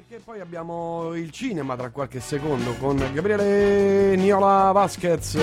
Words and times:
perché 0.00 0.22
poi 0.24 0.40
abbiamo 0.40 1.14
il 1.14 1.30
cinema 1.30 1.76
tra 1.76 1.90
qualche 1.90 2.20
secondo 2.20 2.72
con 2.76 2.96
Gabriele 3.12 4.16
Niola 4.16 4.72
Vasquez. 4.72 5.36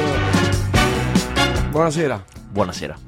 Buonasera. 1.70 2.24
Buonasera. 2.50 3.07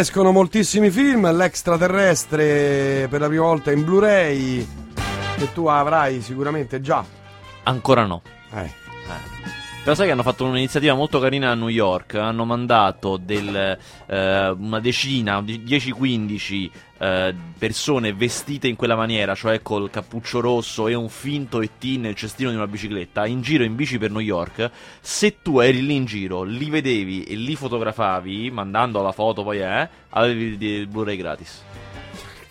Escono 0.00 0.32
moltissimi 0.32 0.88
film, 0.88 1.30
l'extraterrestre 1.30 3.06
per 3.10 3.20
la 3.20 3.26
prima 3.26 3.42
volta 3.42 3.70
in 3.70 3.84
Blu-ray 3.84 4.66
che 5.36 5.52
tu 5.52 5.66
avrai 5.66 6.22
sicuramente 6.22 6.80
già. 6.80 7.04
Ancora 7.64 8.06
no. 8.06 8.22
Eh. 8.54 8.79
Però 9.82 9.94
sai 9.94 10.06
che 10.06 10.12
hanno 10.12 10.22
fatto 10.22 10.44
un'iniziativa 10.44 10.92
molto 10.92 11.18
carina 11.18 11.50
a 11.50 11.54
New 11.54 11.68
York, 11.68 12.14
hanno 12.14 12.44
mandato 12.44 13.16
del, 13.16 13.78
eh, 14.06 14.48
una 14.50 14.78
decina, 14.78 15.40
10-15 15.40 16.70
eh, 16.98 17.34
persone 17.58 18.12
vestite 18.12 18.68
in 18.68 18.76
quella 18.76 18.94
maniera, 18.94 19.34
cioè 19.34 19.62
col 19.62 19.88
cappuccio 19.88 20.40
rosso 20.40 20.86
e 20.86 20.92
un 20.92 21.08
finto 21.08 21.62
ET 21.62 21.82
nel 21.96 22.14
cestino 22.14 22.50
di 22.50 22.56
una 22.56 22.66
bicicletta, 22.66 23.24
in 23.24 23.40
giro 23.40 23.64
in 23.64 23.74
bici 23.74 23.96
per 23.96 24.10
New 24.10 24.20
York. 24.20 24.70
Se 25.00 25.40
tu 25.40 25.60
eri 25.60 25.84
lì 25.84 25.94
in 25.94 26.04
giro, 26.04 26.42
li 26.42 26.68
vedevi 26.68 27.24
e 27.24 27.34
li 27.36 27.56
fotografavi, 27.56 28.50
mandando 28.50 29.00
la 29.00 29.12
foto 29.12 29.42
poi 29.42 29.62
eh, 29.62 29.88
avevi 30.10 30.62
il 30.62 30.86
Blu-ray 30.88 31.16
gratis. 31.16 31.62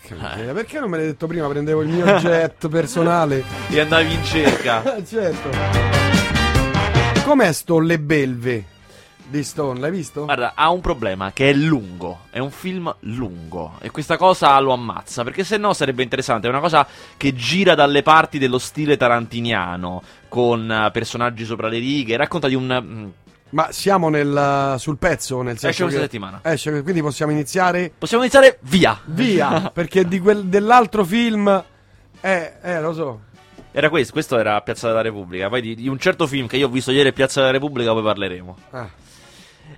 Eh. 0.08 0.52
Perché 0.52 0.80
non 0.80 0.90
me 0.90 0.96
l'hai 0.96 1.06
detto 1.06 1.28
prima? 1.28 1.46
Prendevo 1.46 1.82
il 1.82 1.88
mio 1.88 2.04
jet 2.18 2.68
personale. 2.68 3.44
E 3.68 3.78
andavi 3.78 4.12
in 4.12 4.24
cerca. 4.24 4.82
certo. 5.06 5.99
Com'è 7.30 7.52
sto 7.52 7.78
Le 7.78 8.00
Belve 8.00 8.64
di 9.28 9.44
Stone? 9.44 9.78
L'hai 9.78 9.92
visto? 9.92 10.24
Guarda, 10.24 10.54
ha 10.56 10.68
un 10.70 10.80
problema 10.80 11.30
che 11.32 11.50
è 11.50 11.52
lungo. 11.52 12.22
È 12.28 12.40
un 12.40 12.50
film 12.50 12.92
lungo. 13.02 13.74
E 13.78 13.92
questa 13.92 14.16
cosa 14.16 14.58
lo 14.58 14.72
ammazza. 14.72 15.22
Perché 15.22 15.44
se 15.44 15.56
no 15.56 15.72
sarebbe 15.72 16.02
interessante. 16.02 16.48
È 16.48 16.50
una 16.50 16.58
cosa 16.58 16.84
che 17.16 17.32
gira 17.32 17.76
dalle 17.76 18.02
parti 18.02 18.38
dello 18.38 18.58
stile 18.58 18.96
tarantiniano. 18.96 20.02
Con 20.28 20.68
uh, 20.68 20.90
personaggi 20.90 21.44
sopra 21.44 21.68
le 21.68 21.78
righe. 21.78 22.16
Racconta 22.16 22.48
di 22.48 22.56
un. 22.56 22.82
mm, 22.82 23.08
Ma 23.50 23.70
siamo 23.70 24.08
nel, 24.08 24.74
sul 24.78 24.98
pezzo, 24.98 25.40
nel 25.42 25.56
senso 25.56 25.68
Esce 25.68 25.82
questa 25.84 26.00
settimana. 26.00 26.40
Esce, 26.42 26.82
quindi 26.82 27.00
possiamo 27.00 27.30
iniziare 27.30 27.92
Possiamo 27.96 28.24
iniziare 28.24 28.58
via. 28.62 28.98
via, 29.04 29.70
perché 29.72 30.04
di 30.04 30.18
quel, 30.18 30.46
dell'altro 30.46 31.04
film... 31.04 31.64
Eh, 32.22 32.54
eh, 32.60 32.80
lo 32.80 32.92
so. 32.92 33.20
Era 33.72 33.88
questo, 33.88 34.12
questo 34.12 34.38
era 34.38 34.60
Piazza 34.62 34.88
della 34.88 35.02
Repubblica. 35.02 35.48
Poi 35.48 35.60
di, 35.60 35.74
di 35.74 35.88
un 35.88 35.98
certo 35.98 36.26
film 36.26 36.46
che 36.46 36.56
io 36.56 36.66
ho 36.66 36.70
visto 36.70 36.90
ieri 36.90 37.12
Piazza 37.12 37.40
della 37.40 37.52
Repubblica, 37.52 37.92
poi 37.92 38.02
parleremo. 38.02 38.56
Ah. 38.70 38.90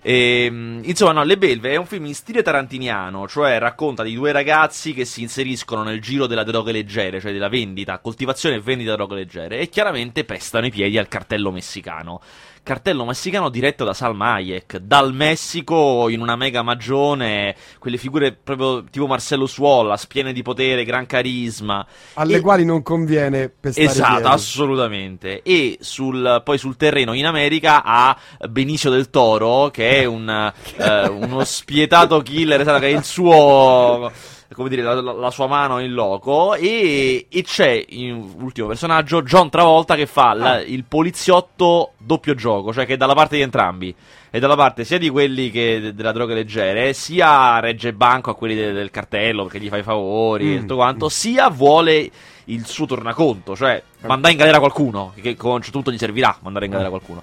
E, 0.01 0.47
insomma, 0.83 1.12
no, 1.12 1.23
Le 1.23 1.37
Belve 1.37 1.71
è 1.71 1.77
un 1.77 1.85
film 1.85 2.07
in 2.07 2.15
stile 2.15 2.43
tarantiniano, 2.43 3.29
cioè 3.29 3.59
racconta 3.59 4.03
di 4.03 4.15
due 4.15 4.33
ragazzi 4.33 4.95
che 4.95 5.05
si 5.05 5.20
inseriscono 5.20 5.83
nel 5.83 6.01
giro 6.01 6.27
della 6.27 6.45
droghe 6.45 6.73
leggere, 6.73 7.20
cioè 7.20 7.33
della 7.33 7.51
vendita, 7.51 7.98
coltivazione 7.98 8.57
e 8.57 8.61
vendita 8.61 8.91
di 8.91 8.97
droghe 8.97 9.14
leggere, 9.14 9.58
e 9.58 9.69
chiaramente 9.69 10.25
pestano 10.25 10.67
i 10.67 10.70
piedi 10.70 10.97
al 10.97 11.08
cartello 11.08 11.51
messicano. 11.51 12.20
Cartello 12.62 13.05
messicano 13.05 13.48
diretto 13.48 13.84
da 13.84 13.92
Salma 13.92 14.34
Hayek, 14.34 14.77
dal 14.78 15.12
Messico 15.12 16.08
in 16.08 16.20
una 16.20 16.36
mega 16.36 16.62
magione, 16.62 17.56
quelle 17.80 17.96
figure 17.96 18.33
proprio 18.33 18.84
tipo 18.84 19.06
Marcello 19.08 19.46
Suolas, 19.46 20.06
piene 20.06 20.33
di 20.33 20.42
potere, 20.42 20.84
gran 20.84 21.06
carisma. 21.06 21.84
Alle 22.14 22.36
E- 22.36 22.40
quali 22.40 22.64
non 22.64 22.83
conviene 22.83 23.48
pestare 23.48 23.86
Esatto, 23.86 24.12
piedi. 24.20 24.28
assolutamente. 24.28 25.42
E 25.42 25.78
sul, 25.80 26.40
poi 26.45 26.56
sul 26.58 26.77
terreno 26.77 27.14
in 27.14 27.27
America 27.27 27.83
ha 27.84 28.17
Benicio 28.48 28.90
del 28.90 29.11
Toro, 29.11 29.70
che 29.70 30.01
è 30.01 30.05
un, 30.05 30.28
eh, 30.78 31.08
uno 31.08 31.45
spietato 31.45 32.20
killer, 32.22 32.62
che 32.64 32.86
è 32.86 32.86
il 32.86 33.05
suo. 33.05 34.11
Come 34.55 34.68
dire, 34.68 34.83
la, 34.83 35.01
la- 35.01 35.13
la 35.13 35.30
sua 35.30 35.46
mano 35.46 35.79
in 35.80 35.92
loco. 35.92 36.55
E, 36.55 37.27
e 37.29 37.42
c'è 37.42 37.85
in 37.90 38.35
ultimo 38.40 38.68
personaggio 38.68 39.23
John 39.23 39.51
Travolta 39.51 39.95
che 39.95 40.07
fa 40.07 40.33
la- 40.35 40.61
il 40.61 40.85
poliziotto 40.85 41.92
doppio 41.98 42.35
gioco, 42.35 42.73
cioè 42.73 42.86
che 42.86 42.95
è 42.95 42.96
dalla 42.96 43.14
parte 43.14 43.36
di 43.36 43.42
entrambi. 43.42 43.95
È 44.30 44.39
dalla 44.39 44.57
parte 44.57 44.85
sia 44.85 44.98
di 44.98 45.11
quelli 45.11 45.51
che 45.51 45.79
de- 45.80 45.95
della 45.95 46.13
droga 46.13 46.33
leggere, 46.35 46.92
sia 46.95 47.61
regge 47.61 47.92
banco 47.92 48.30
a 48.30 48.35
quelli 48.35 48.55
de- 48.55 48.73
del 48.73 48.90
cartello 48.90 49.45
perché 49.45 49.61
gli 49.61 49.68
fa 49.68 49.77
i 49.77 49.83
favori 49.83 50.52
e 50.55 50.57
Mm, 50.57 50.61
tutto 50.61 50.77
quanto, 50.77 51.08
sia 51.11 51.48
vuole 51.51 52.11
il 52.46 52.67
suo 52.67 52.86
tornaconto, 52.86 53.55
cioè 53.55 53.80
mandare 54.07 54.33
in 54.33 54.39
galera 54.39 54.58
qualcuno, 54.58 55.13
che 55.14 55.36
certo 55.36 55.70
punto 55.70 55.92
gli 55.92 55.98
servirà 55.98 56.36
mandare 56.40 56.64
in 56.64 56.70
galera 56.73 56.89
qualcuno. 56.89 57.23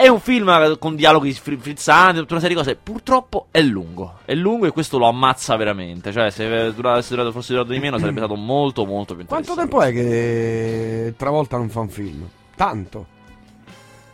È 0.00 0.08
un 0.08 0.18
film 0.18 0.48
eh, 0.48 0.78
con 0.78 0.96
dialoghi 0.96 1.30
fri- 1.34 1.58
frizzanti, 1.58 2.20
tutta 2.20 2.32
una 2.32 2.40
serie 2.40 2.56
di 2.56 2.62
cose. 2.62 2.74
Purtroppo 2.74 3.48
è 3.50 3.60
lungo. 3.60 4.20
È 4.24 4.32
lungo 4.34 4.64
e 4.64 4.70
questo 4.70 4.96
lo 4.96 5.06
ammazza 5.06 5.56
veramente. 5.56 6.10
Cioè, 6.10 6.30
se 6.30 6.44
eh, 6.44 6.60
avesse 6.72 6.74
durato, 7.14 7.32
fosse 7.32 7.52
durato 7.52 7.72
di 7.72 7.78
meno, 7.80 7.98
sarebbe 7.98 8.18
stato 8.20 8.34
molto, 8.40 8.86
molto 8.86 9.14
più 9.14 9.26
Quanto 9.26 9.50
interessante. 9.52 9.92
tempo 9.92 10.00
è 10.00 10.02
che 10.02 11.14
Travolta 11.18 11.58
non 11.58 11.68
fa 11.68 11.80
un 11.80 11.88
film? 11.90 12.26
Tanto. 12.56 13.06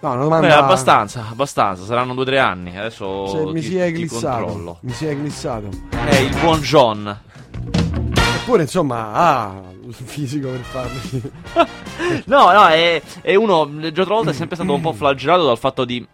No, 0.01 0.13
una 0.13 0.23
domanda... 0.25 0.47
Beh, 0.49 0.53
abbastanza, 0.55 1.27
abbastanza. 1.31 1.85
Saranno 1.85 2.15
due 2.15 2.23
o 2.23 2.27
tre 2.27 2.41
anni. 2.41 2.77
Adesso 2.77 3.27
Se 3.29 3.45
mi 3.53 3.61
ti- 3.61 3.67
si 3.69 3.77
è 3.79 3.93
glissato. 3.93 4.45
controllo. 4.45 4.79
Mi 4.81 4.91
si 4.93 5.07
è 5.07 5.15
glissato. 5.17 5.69
È 5.91 6.17
il 6.17 6.37
buon 6.41 6.61
John. 6.63 7.21
Eppure, 8.47 8.63
insomma, 8.63 9.13
ha 9.13 9.61
il 9.85 9.93
fisico 9.93 10.51
per 10.51 10.61
farlo. 10.61 11.75
No, 12.27 12.53
no, 12.53 12.67
è, 12.69 13.03
è 13.23 13.35
uno. 13.35 13.69
Gio 13.91 14.05
Travolta 14.05 14.31
è 14.31 14.35
sempre 14.35 14.55
stato 14.55 14.73
un 14.73 14.81
po' 14.81 14.93
flagellato 14.95 15.47
dal 15.47 15.59
fatto 15.59 15.85
di 15.85 16.07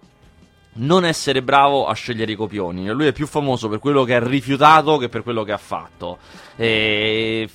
non 0.74 1.04
essere 1.04 1.42
bravo 1.42 1.86
a 1.86 1.92
scegliere 1.92 2.32
i 2.32 2.36
copioni. 2.36 2.88
Lui 2.88 3.06
è 3.06 3.12
più 3.12 3.26
famoso 3.26 3.68
per 3.68 3.78
quello 3.78 4.04
che 4.04 4.14
ha 4.14 4.24
rifiutato 4.26 4.96
che 4.96 5.08
per 5.10 5.22
quello 5.22 5.42
che 5.44 5.52
ha 5.52 5.58
fatto. 5.58 6.18
E, 6.56 7.48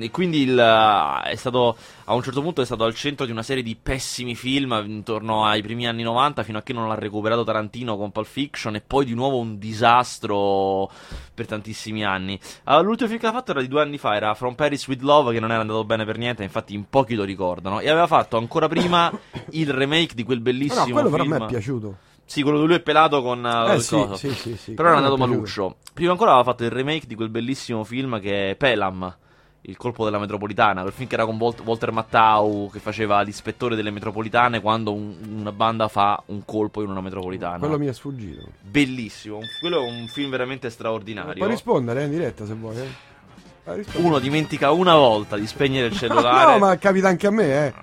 e 0.00 0.10
quindi 0.10 0.42
il- 0.42 1.20
è 1.24 1.34
stato. 1.34 1.76
A 2.06 2.14
un 2.14 2.22
certo 2.22 2.42
punto 2.42 2.60
è 2.60 2.64
stato 2.66 2.84
al 2.84 2.94
centro 2.94 3.24
di 3.24 3.32
una 3.32 3.42
serie 3.42 3.62
di 3.62 3.76
pessimi 3.80 4.34
film 4.34 4.82
intorno 4.86 5.46
ai 5.46 5.62
primi 5.62 5.86
anni 5.88 6.02
90 6.02 6.42
fino 6.42 6.58
a 6.58 6.62
che 6.62 6.74
non 6.74 6.86
l'ha 6.86 6.94
recuperato 6.94 7.44
Tarantino 7.44 7.96
con 7.96 8.12
Pulp 8.12 8.26
Fiction 8.26 8.74
e 8.74 8.82
poi 8.86 9.06
di 9.06 9.14
nuovo 9.14 9.38
un 9.38 9.58
disastro 9.58 10.90
per 11.34 11.46
tantissimi 11.46 12.04
anni. 12.04 12.38
Ah, 12.64 12.80
l'ultimo 12.80 13.08
film 13.08 13.20
che 13.20 13.26
ha 13.26 13.32
fatto 13.32 13.52
era 13.52 13.60
di 13.62 13.68
due 13.68 13.80
anni 13.80 13.98
fa, 13.98 14.14
era 14.14 14.34
From 14.34 14.54
Paris 14.54 14.86
with 14.86 15.00
Love, 15.00 15.32
che 15.32 15.40
non 15.40 15.50
era 15.50 15.62
andato 15.62 15.82
bene 15.84 16.04
per 16.04 16.18
niente, 16.18 16.42
infatti 16.42 16.74
in 16.74 16.84
pochi 16.90 17.14
lo 17.14 17.24
ricordano. 17.24 17.80
E 17.80 17.88
aveva 17.88 18.06
fatto 18.06 18.36
ancora 18.36 18.68
prima 18.68 19.10
il 19.52 19.70
remake 19.72 20.14
di 20.14 20.22
quel 20.24 20.40
bellissimo 20.40 20.84
no, 20.84 20.92
quello 20.92 21.08
però 21.10 21.22
a 21.22 21.26
film. 21.26 21.38
me 21.38 21.44
è 21.44 21.48
piaciuto. 21.48 21.96
Sì, 22.26 22.42
quello 22.42 22.56
dove 22.56 22.68
lui 22.70 22.78
è 22.78 22.82
pelato 22.82 23.22
con 23.22 23.44
Eh 23.46 23.74
il 23.74 23.80
sì, 23.82 24.06
sì, 24.14 24.30
sì, 24.34 24.56
sì. 24.56 24.72
Però 24.72 24.88
era 24.88 24.96
andato 24.98 25.16
maluccio. 25.16 25.76
Prima 25.92 26.12
ancora 26.12 26.30
aveva 26.30 26.44
fatto 26.44 26.64
il 26.64 26.70
remake 26.70 27.06
di 27.06 27.14
quel 27.14 27.28
bellissimo 27.28 27.84
film 27.84 28.20
che 28.20 28.50
è 28.50 28.54
Pelam. 28.56 29.16
Il 29.66 29.78
colpo 29.78 30.04
della 30.04 30.18
metropolitana, 30.18 30.82
quel 30.82 30.92
film 30.92 31.08
che 31.08 31.14
era 31.14 31.24
con 31.24 31.36
Walt- 31.38 31.62
Walter 31.64 31.90
Mattau 31.90 32.68
che 32.70 32.80
faceva 32.80 33.22
l'ispettore 33.22 33.74
delle 33.76 33.90
metropolitane 33.90 34.60
quando 34.60 34.92
un- 34.92 35.16
una 35.38 35.52
banda 35.52 35.88
fa 35.88 36.22
un 36.26 36.44
colpo 36.44 36.82
in 36.82 36.90
una 36.90 37.00
metropolitana. 37.00 37.56
Quello 37.58 37.78
mi 37.78 37.86
è 37.86 37.92
sfuggito. 37.94 38.46
Bellissimo, 38.60 39.38
quello 39.60 39.82
è 39.82 39.88
un 39.90 40.06
film 40.08 40.28
veramente 40.30 40.68
straordinario. 40.68 41.34
Puoi 41.34 41.48
rispondere 41.48 42.02
eh, 42.02 42.04
in 42.04 42.10
diretta 42.10 42.44
se 42.44 42.52
vuoi. 42.52 42.76
Eh. 42.76 42.88
Rispondi. 43.74 44.06
Uno 44.06 44.18
dimentica 44.18 44.70
una 44.72 44.94
volta 44.96 45.36
di 45.38 45.46
spegnere 45.46 45.86
il 45.86 45.96
cellulare. 45.96 46.52
no, 46.52 46.58
ma 46.58 46.76
capita 46.76 47.08
anche 47.08 47.26
a 47.26 47.30
me, 47.30 47.66
eh. 47.66 47.74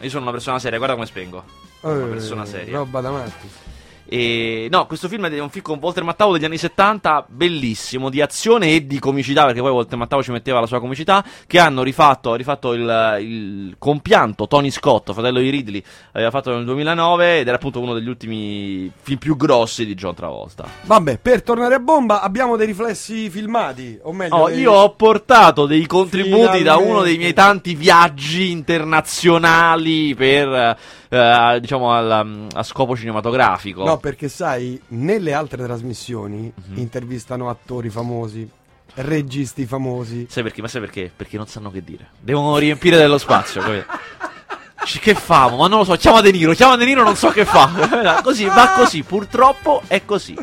Io 0.00 0.08
sono 0.08 0.22
una 0.22 0.32
persona 0.32 0.58
seria, 0.58 0.78
guarda 0.78 0.94
come 0.94 1.06
spengo. 1.06 1.44
Una 1.82 2.04
Eh, 2.06 2.08
persona 2.08 2.46
seria. 2.46 2.78
Roba 2.78 3.00
da 3.02 3.10
matti. 3.10 3.48
E 4.10 4.68
no, 4.70 4.86
questo 4.86 5.06
film 5.06 5.26
è 5.28 5.38
un 5.38 5.50
film 5.50 5.62
con 5.64 5.78
Walter 5.80 6.02
Mattau 6.02 6.32
degli 6.32 6.44
anni 6.46 6.56
70, 6.56 7.26
bellissimo, 7.28 8.08
di 8.08 8.22
azione 8.22 8.74
e 8.74 8.86
di 8.86 8.98
comicità, 8.98 9.44
perché 9.44 9.60
poi 9.60 9.70
Walter 9.70 9.98
Mattau 9.98 10.22
ci 10.22 10.30
metteva 10.30 10.60
la 10.60 10.66
sua 10.66 10.80
comicità, 10.80 11.22
che 11.46 11.58
hanno 11.58 11.82
rifatto, 11.82 12.34
rifatto 12.34 12.72
il, 12.72 13.16
il 13.20 13.76
compianto 13.78 14.46
Tony 14.48 14.70
Scott, 14.70 15.12
fratello 15.12 15.40
di 15.40 15.50
Ridley, 15.50 15.82
aveva 16.12 16.30
fatto 16.30 16.54
nel 16.54 16.64
2009 16.64 17.40
ed 17.40 17.46
era 17.48 17.56
appunto 17.56 17.80
uno 17.80 17.92
degli 17.92 18.08
ultimi 18.08 18.90
film 18.98 19.18
più 19.18 19.36
grossi 19.36 19.84
di 19.84 19.94
John 19.94 20.14
Travolta. 20.14 20.66
Vabbè, 20.84 21.18
per 21.18 21.42
tornare 21.42 21.74
a 21.74 21.78
bomba 21.78 22.22
abbiamo 22.22 22.56
dei 22.56 22.66
riflessi 22.66 23.28
filmati, 23.28 23.98
o 24.02 24.12
meglio... 24.14 24.36
Oh, 24.36 24.48
dei- 24.48 24.60
io 24.60 24.72
ho 24.72 24.94
portato 24.94 25.66
dei 25.66 25.86
contributi 25.86 26.62
da 26.62 26.76
Finalmente. 26.76 26.90
uno 26.90 27.02
dei 27.02 27.18
miei 27.18 27.34
tanti 27.34 27.74
viaggi 27.74 28.50
internazionali 28.52 30.14
per, 30.14 30.76
eh, 31.10 31.58
diciamo, 31.60 31.92
al- 31.92 32.46
a 32.52 32.62
scopo 32.62 32.96
cinematografico. 32.96 33.84
No, 33.84 33.97
No, 33.98 34.00
perché 34.00 34.28
sai, 34.28 34.80
nelle 34.88 35.32
altre 35.32 35.64
trasmissioni 35.64 36.52
Mhm. 36.54 36.78
intervistano 36.78 37.50
attori 37.50 37.90
famosi, 37.90 38.48
registi 38.94 39.66
famosi. 39.66 40.26
Sai 40.30 40.44
perché? 40.44 40.62
Ma 40.62 40.68
sai 40.68 40.80
perché? 40.80 41.10
Perché 41.14 41.36
non 41.36 41.48
sanno 41.48 41.70
che 41.72 41.82
dire. 41.82 42.08
Devono 42.20 42.56
riempire 42.58 42.96
dello 42.96 43.18
spazio? 43.18 43.60
Ci- 44.84 45.00
Che 45.00 45.14
famo? 45.14 45.56
Ma 45.56 45.66
non 45.68 45.78
lo 45.80 45.84
so, 45.84 45.94
chiama 45.96 46.20
De 46.20 46.30
Niro, 46.30 46.52
chiama 46.52 46.76
De 46.76 46.84
Niro, 46.84 47.02
non 47.02 47.16
so 47.16 47.28
che 47.30 47.44
fa. 47.44 48.20
così, 48.22 48.44
va 48.46 48.72
così, 48.76 49.02
purtroppo 49.02 49.82
è 49.88 50.04
così. 50.04 50.36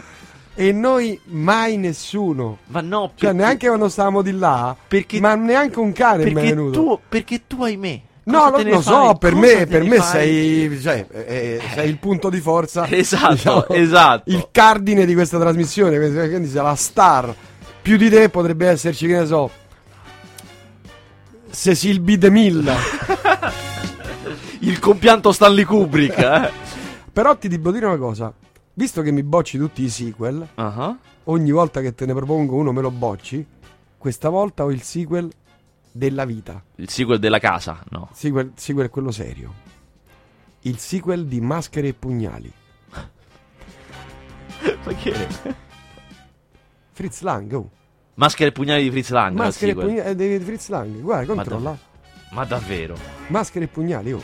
E 0.54 0.72
noi 0.72 1.20
mai 1.26 1.78
nessuno. 1.78 2.60
Ma 2.68 2.82
no, 2.82 3.12
Cioè, 3.16 3.30
perché- 3.30 3.36
neanche 3.36 3.68
quando 3.68 3.90
stavamo 3.90 4.22
di 4.22 4.32
là, 4.38 4.76
Perché- 4.88 5.20
ma 5.20 5.34
neanche 5.36 5.80
un 5.80 5.92
cane 5.94 6.26
mi 6.26 6.32
è 6.32 6.34
perché 6.34 6.50
venuto. 6.50 6.80
tu, 6.82 7.00
perché 7.10 7.42
tu 7.48 7.64
hai 7.64 7.78
me. 7.78 8.02
No, 8.26 8.50
lo, 8.50 8.62
lo 8.64 8.82
so, 8.82 9.16
per 9.20 9.34
Cosa 9.34 9.46
me, 9.56 9.66
per 9.68 9.84
me 9.84 10.02
sei, 10.02 10.80
cioè, 10.82 11.06
eh, 11.12 11.62
sei 11.76 11.90
il 11.90 11.98
punto 12.00 12.30
di 12.30 12.40
forza. 12.40 12.86
Esatto, 12.90 13.68
esatto. 13.70 14.30
Il 14.32 14.48
cardine 14.52 15.06
di 15.06 15.14
questa 15.14 15.38
trasmissione, 15.40 15.98
quindi 15.98 16.48
sei 16.48 16.62
la 16.64 16.76
star. 16.76 17.34
Più 17.82 17.98
di 17.98 18.10
te 18.10 18.30
potrebbe 18.30 18.68
esserci, 18.68 19.06
che 19.06 19.20
ne 19.20 19.26
so, 19.28 19.50
Cecil 21.52 22.00
B. 22.02 22.16
DeMille. 22.16 22.74
Il 24.62 24.80
compianto 24.80 25.32
Stanley 25.32 25.64
Kubrick. 25.64 26.18
eh. 26.18 26.52
Però 27.14 27.36
ti 27.38 27.48
devo 27.48 27.72
dire 27.72 27.86
una 27.86 27.98
cosa. 27.98 28.34
Visto 28.74 29.02
che 29.02 29.12
mi 29.12 29.24
bocci 29.24 29.58
tutti 29.58 29.84
i 29.84 29.90
sequel, 29.90 30.46
Ah, 30.56 30.98
ogni 31.26 31.52
volta 31.52 31.80
che 31.80 31.94
te 31.96 32.06
ne 32.06 32.14
propongo 32.14 32.56
uno 32.56 32.72
me 32.74 32.82
lo 32.82 32.92
bocci, 32.92 33.46
questa 33.98 34.28
volta 34.30 34.64
ho 34.66 34.72
il 34.72 34.82
sequel 34.82 35.32
della 35.96 36.26
vita. 36.26 36.62
Il 36.76 36.90
sequel 36.90 37.20
della 37.20 37.40
casa, 37.40 37.82
no. 37.92 38.10
Sequel, 38.12 38.52
sequel 38.56 38.88
è 38.88 38.90
quello 38.90 39.12
serio. 39.12 39.54
Il 40.62 40.78
sequel 40.78 41.26
di 41.26 41.40
Maschere 41.40 41.88
e 41.90 41.94
Pugnali. 41.94 42.52
Ma 44.84 44.94
che? 44.94 45.28
Fritz 46.92 47.22
Lang, 47.22 47.52
oh. 47.54 47.70
Maschere 48.16 48.50
e 48.50 48.52
pugnali 48.54 48.84
di 48.84 48.90
Fritz 48.92 49.10
Lang. 49.10 49.32
il 49.32 49.38
Maschere 49.38 49.72
e 49.72 49.74
sequel. 49.76 49.88
Pugnali 49.88 50.10
eh, 50.10 50.38
di 50.38 50.44
Fritz 50.44 50.68
Lang. 50.70 51.00
Guarda, 51.00 51.34
Ma 51.34 51.42
controlla. 51.44 51.78
Ma 52.32 52.44
davvero? 52.46 52.96
Maschere 53.28 53.66
e 53.66 53.68
Pugnali, 53.70 54.12
oh. 54.12 54.22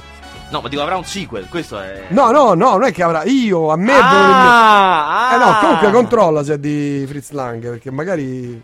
No, 0.52 0.60
ma 0.60 0.68
dico 0.68 0.82
avrà 0.82 0.98
un 0.98 1.06
sequel, 1.06 1.48
questo 1.48 1.80
è... 1.80 2.08
No, 2.10 2.32
no, 2.32 2.54
no, 2.54 2.72
non 2.72 2.84
è 2.84 2.92
che 2.92 3.04
avrà. 3.04 3.24
Io, 3.24 3.70
a 3.72 3.78
me. 3.78 3.86
devono- 3.94 4.10
Ah, 4.10 5.32
Eh 5.34 5.38
no, 5.38 5.46
ah. 5.46 5.60
comunque 5.62 5.92
controlla 5.92 6.44
se 6.44 6.56
è 6.56 6.60
di 6.60 7.06
Fritz 7.08 7.32
Lang, 7.32 7.62
perché 7.62 7.90
magari. 7.92 8.62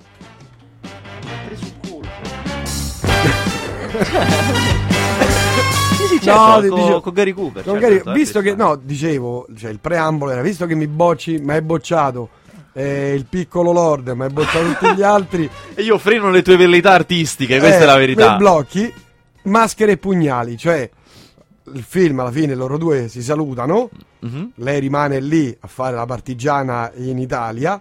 Sì, 5.95 6.05
sì, 6.07 6.19
certo, 6.21 6.39
No, 6.39 6.51
con, 6.69 6.79
dicevo- 6.79 7.01
con 7.01 7.13
Gary 7.13 7.31
Cooper. 7.33 7.63
Con 7.63 7.79
certo, 7.79 7.87
Gary- 8.03 8.03
è 8.03 8.11
visto 8.19 8.41
che, 8.41 8.55
no, 8.55 8.75
dicevo, 8.81 9.47
cioè 9.57 9.69
il 9.71 9.79
preambolo 9.79 10.31
era, 10.31 10.41
visto 10.41 10.65
che 10.65 10.75
mi 10.75 10.87
bocci, 10.87 11.39
ma 11.39 11.53
hai 11.53 11.61
bocciato 11.61 12.29
eh, 12.73 13.13
il 13.13 13.25
piccolo 13.25 13.71
Lord, 13.71 14.09
ma 14.09 14.25
hai 14.25 14.31
bocciato 14.31 14.65
tutti 14.77 14.95
gli 14.95 15.01
altri, 15.03 15.49
E 15.73 15.81
io 15.81 15.97
freno 15.97 16.29
le 16.29 16.41
tue 16.41 16.57
velleità 16.57 16.91
artistiche, 16.93 17.59
questa 17.59 17.79
eh, 17.79 17.83
è 17.83 17.85
la 17.85 17.97
verità. 17.97 18.31
Mi 18.31 18.37
blocchi, 18.37 18.93
maschere 19.43 19.93
e 19.93 19.97
pugnali, 19.97 20.57
cioè 20.57 20.89
il 21.73 21.83
film 21.83 22.19
alla 22.19 22.31
fine 22.31 22.55
loro 22.55 22.77
due 22.77 23.07
si 23.09 23.21
salutano, 23.21 23.89
Mhm. 24.19 24.51
lei 24.55 24.79
rimane 24.79 25.19
lì 25.19 25.55
a 25.59 25.67
fare 25.67 25.95
la 25.95 26.05
partigiana 26.05 26.91
in 26.95 27.19
Italia, 27.19 27.79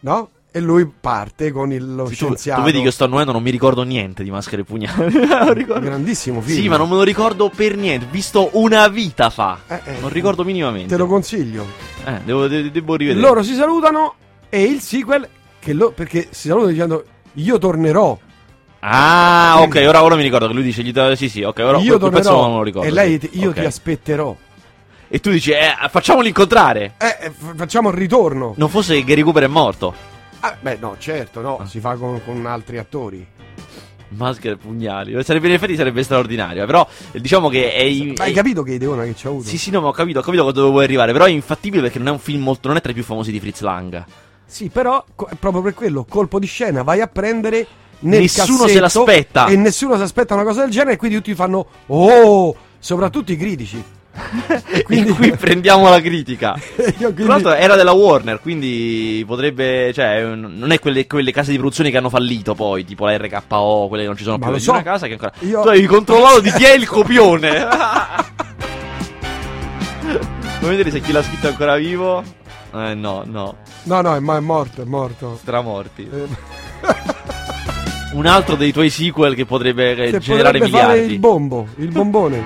no? 0.00 0.28
E 0.56 0.60
lui 0.60 0.86
parte 0.86 1.50
con 1.50 1.72
il, 1.72 1.96
lo 1.96 2.04
Sì, 2.06 2.10
tu, 2.16 2.26
scienziato. 2.26 2.60
tu 2.60 2.66
vedi 2.66 2.78
che 2.78 2.84
io 2.84 2.90
sto 2.92 3.02
annuendo, 3.02 3.32
non 3.32 3.42
mi 3.42 3.50
ricordo 3.50 3.82
niente 3.82 4.22
di 4.22 4.30
Maschere 4.30 4.62
e 4.62 4.64
Pugnali. 4.64 5.12
Grandissimo 5.66 6.40
film. 6.40 6.60
Sì, 6.60 6.68
ma 6.68 6.76
non 6.76 6.88
me 6.88 6.94
lo 6.94 7.02
ricordo 7.02 7.50
per 7.52 7.76
niente. 7.76 8.06
Visto 8.08 8.50
una 8.52 8.86
vita 8.86 9.30
fa. 9.30 9.58
Eh, 9.66 9.80
eh, 9.84 9.96
non 10.00 10.10
ricordo 10.10 10.44
minimamente. 10.44 10.90
Te 10.90 10.96
lo 10.96 11.06
consiglio. 11.08 11.66
Eh, 12.04 12.20
devo, 12.24 12.46
de- 12.46 12.70
devo 12.70 12.94
rivedere. 12.94 13.20
Loro 13.26 13.42
si 13.42 13.54
salutano 13.54 14.14
e 14.48 14.62
il 14.62 14.78
sequel 14.80 15.28
che 15.58 15.72
lo, 15.72 15.90
perché 15.90 16.28
si 16.30 16.46
salutano 16.46 16.70
dicendo 16.70 17.04
io 17.32 17.58
tornerò. 17.58 18.16
Ah, 18.78 19.56
ok, 19.58 19.82
ora, 19.88 20.04
ora 20.04 20.14
mi 20.14 20.22
ricordo 20.22 20.46
che 20.46 20.52
lui 20.54 20.62
dice. 20.62 20.82
Gli 20.84 20.92
da- 20.92 21.16
sì, 21.16 21.28
sì, 21.28 21.42
ok, 21.42 21.58
ora 21.58 21.78
io 21.78 21.98
quel 21.98 22.12
pezzo 22.12 22.28
tornerò 22.28 22.46
non 22.46 22.56
lo 22.58 22.62
ricordo. 22.62 22.86
e 22.86 22.92
lei 22.92 23.18
sì. 23.20 23.30
io 23.40 23.48
Ok. 23.48 23.54
ti 23.58 23.64
aspetterò. 23.64 24.36
E 25.08 25.18
tu 25.18 25.30
dici, 25.30 25.50
eh, 25.50 25.74
facciamoli 25.90 26.28
incontrare. 26.28 26.94
Eh, 26.98 27.16
eh, 27.22 27.30
f- 27.30 27.54
facciamo 27.56 27.88
il 27.88 27.96
ritorno. 27.96 28.54
Non 28.56 28.68
fosse 28.68 28.94
che 28.94 29.02
Gary 29.02 29.22
Cooper 29.22 29.42
è 29.42 29.48
morto. 29.48 30.12
Ah, 30.46 30.56
beh, 30.60 30.76
no, 30.78 30.96
certo, 30.98 31.40
no, 31.40 31.56
Ah. 31.58 31.66
si 31.66 31.80
fa 31.80 31.94
con, 31.94 32.20
con 32.24 32.44
altri 32.44 32.76
attori. 32.78 33.26
Maschere 34.08 34.54
e 34.54 34.56
pugnali. 34.58 35.24
Sarebbe, 35.24 35.48
in 35.48 35.54
effetti 35.54 35.74
sarebbe 35.74 36.02
straordinario. 36.02 36.66
Però 36.66 36.86
eh, 37.12 37.20
diciamo 37.20 37.48
che 37.48 37.72
è. 37.72 37.82
Ma 38.16 38.24
hai 38.24 38.30
è- 38.32 38.34
capito 38.34 38.62
che 38.62 38.74
ideona 38.74 39.04
che 39.04 39.14
c'ha 39.16 39.28
avuto? 39.28 39.48
Sì, 39.48 39.56
sì, 39.58 39.70
no, 39.70 39.80
ma 39.80 39.88
ho 39.88 39.92
capito, 39.92 40.18
ho 40.18 40.22
capito 40.22 40.50
dove 40.52 40.70
vuoi 40.70 40.84
arrivare. 40.84 41.12
Però 41.12 41.24
è 41.24 41.30
infattibile 41.30 41.82
perché 41.82 41.98
non 41.98 42.08
è 42.08 42.10
un 42.10 42.18
film 42.18 42.42
molto. 42.42 42.68
Non 42.68 42.76
è 42.76 42.80
tra 42.80 42.90
i 42.90 42.94
più 42.94 43.02
famosi 43.02 43.32
di 43.32 43.40
Fritz 43.40 43.60
Lang. 43.62 44.04
Sì, 44.44 44.68
però 44.68 45.02
co- 45.14 45.26
è 45.30 45.34
proprio 45.34 45.62
per 45.62 45.72
quello, 45.74 46.04
colpo 46.06 46.38
di 46.38 46.46
scena, 46.46 46.82
vai 46.82 47.00
a 47.00 47.06
prendere 47.08 47.66
Nessuno 48.00 48.66
se 48.68 48.78
l'aspetta. 48.80 49.46
E 49.46 49.56
nessuno 49.56 49.96
si 49.96 50.02
aspetta 50.02 50.34
una 50.34 50.44
cosa 50.44 50.60
del 50.60 50.70
genere 50.70 50.92
e 50.92 50.96
quindi 50.96 51.16
tutti 51.16 51.34
fanno 51.34 51.66
"Oh!", 51.86 52.54
soprattutto 52.78 53.32
i 53.32 53.36
critici. 53.38 53.82
Quindi- 54.84 55.10
qui 55.12 55.32
prendiamo 55.36 55.88
la 55.88 56.00
critica. 56.00 56.54
Io 56.78 56.92
Tra 56.92 56.94
quindi- 57.12 57.24
l'altro 57.26 57.52
era 57.54 57.74
della 57.76 57.92
Warner, 57.92 58.40
quindi 58.40 59.24
potrebbe. 59.26 59.92
Cioè, 59.92 60.22
non 60.22 60.70
è 60.70 60.78
quelle, 60.78 61.06
quelle 61.06 61.32
case 61.32 61.50
di 61.50 61.56
produzione 61.58 61.90
che 61.90 61.96
hanno 61.96 62.10
fallito 62.10 62.54
poi, 62.54 62.84
tipo 62.84 63.06
la 63.06 63.16
RKO, 63.16 63.86
quelle 63.88 64.02
che 64.02 64.08
non 64.08 64.16
ci 64.16 64.24
sono 64.24 64.36
Ma 64.38 64.44
più. 64.46 64.54
lo 64.54 64.60
so. 64.60 64.70
una 64.72 64.82
casa 64.82 65.06
che 65.06 65.12
ancora. 65.12 65.32
Io- 65.40 65.62
Tu 65.62 65.68
hai 65.68 65.84
controllato 65.86 66.40
di 66.40 66.52
chi 66.52 66.62
è 66.64 66.74
il 66.74 66.86
copione. 66.86 67.66
Vuoi 70.60 70.76
vedere 70.76 70.90
se 70.90 71.00
chi 71.00 71.12
l'ha 71.12 71.22
scritto 71.22 71.46
è 71.46 71.50
ancora 71.50 71.76
vivo? 71.76 72.22
Eh 72.74 72.94
no, 72.94 73.22
no, 73.26 73.56
No, 73.84 74.00
no, 74.00 74.14
è, 74.16 74.20
ma 74.20 74.36
è 74.36 74.40
morto, 74.40 74.80
è 74.82 74.84
morto. 74.84 75.36
stramorti. 75.40 76.08
Eh, 76.12 76.26
Un 78.14 78.26
altro 78.26 78.54
dei 78.56 78.72
tuoi 78.72 78.90
sequel 78.90 79.34
che 79.34 79.44
potrebbe 79.44 79.94
che 79.94 80.18
generare 80.18 80.58
potrebbe 80.58 80.64
miliardi. 80.64 81.12
il 81.14 81.18
bombo, 81.18 81.66
il 81.76 81.88
bombone. 81.88 82.42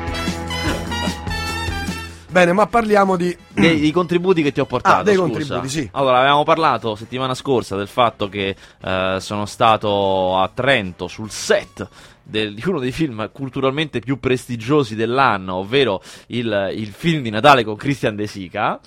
Bene, 2.30 2.52
ma 2.52 2.66
parliamo 2.66 3.16
di 3.16 3.34
dei, 3.48 3.80
dei 3.80 3.90
contributi 3.90 4.42
che 4.42 4.52
ti 4.52 4.60
ho 4.60 4.66
portato. 4.66 5.00
Ah, 5.00 5.02
dei 5.02 5.14
scusa. 5.16 5.28
contributi, 5.30 5.68
sì. 5.68 5.88
Allora, 5.92 6.18
avevamo 6.18 6.44
parlato 6.44 6.94
settimana 6.94 7.34
scorsa 7.34 7.74
del 7.76 7.88
fatto 7.88 8.28
che 8.28 8.54
eh, 8.82 9.16
sono 9.18 9.46
stato 9.46 10.36
a 10.38 10.50
Trento 10.52 11.08
sul 11.08 11.30
set 11.30 11.88
del- 12.22 12.52
di 12.54 12.62
uno 12.66 12.80
dei 12.80 12.92
film 12.92 13.30
culturalmente 13.32 14.00
più 14.00 14.18
prestigiosi 14.20 14.94
dell'anno, 14.94 15.54
ovvero 15.54 16.02
il, 16.26 16.70
il 16.76 16.88
film 16.88 17.22
di 17.22 17.30
Natale 17.30 17.64
con 17.64 17.76
Christian 17.76 18.14
De 18.14 18.26
Sica. 18.26 18.78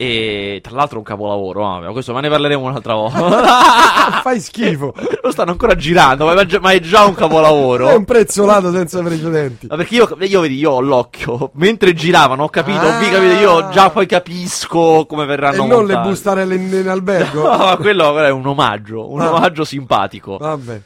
E 0.00 0.60
tra 0.62 0.76
l'altro 0.76 0.98
un 0.98 1.02
capolavoro, 1.04 1.64
ah, 1.66 1.80
ma 1.80 1.90
questo 1.90 2.12
ma 2.12 2.20
ne 2.20 2.28
parleremo 2.28 2.62
un'altra 2.64 2.94
volta. 2.94 4.20
Fai 4.22 4.38
schifo. 4.38 4.94
Lo 5.20 5.32
stanno 5.32 5.50
ancora 5.50 5.74
girando, 5.74 6.24
ma 6.24 6.40
è 6.40 6.44
già, 6.46 6.60
ma 6.60 6.70
è 6.70 6.78
già 6.78 7.04
un 7.04 7.14
capolavoro. 7.14 7.88
È 7.88 7.94
un 7.96 8.04
prezzolato 8.04 8.70
senza 8.70 9.02
precedenti. 9.02 9.66
Ma 9.66 9.74
perché 9.74 9.96
io, 9.96 10.16
io 10.20 10.40
vedi, 10.40 10.54
io 10.56 10.70
ho 10.70 10.80
l'occhio. 10.80 11.50
Mentre 11.54 11.94
giravano, 11.94 12.44
ho 12.44 12.48
capito, 12.48 12.78
Ah. 12.86 12.98
vi 13.00 13.10
capite, 13.10 13.34
io 13.40 13.70
già 13.70 13.90
poi 13.90 14.06
capisco 14.06 15.04
come 15.08 15.24
E 15.24 15.26
verranno 15.26 15.66
non 15.66 15.84
le 15.84 15.94
montati. 15.94 16.08
bustarelle 16.10 16.54
in, 16.54 16.72
in 16.72 16.86
albergo. 16.88 17.42
No, 17.50 17.56
ma 17.56 17.76
quello, 17.76 18.12
quello 18.12 18.26
è 18.26 18.30
un 18.30 18.46
omaggio, 18.46 19.10
un 19.10 19.20
Ah. 19.20 19.32
omaggio 19.34 19.64
simpatico. 19.64 20.36
Vabbè. 20.36 20.80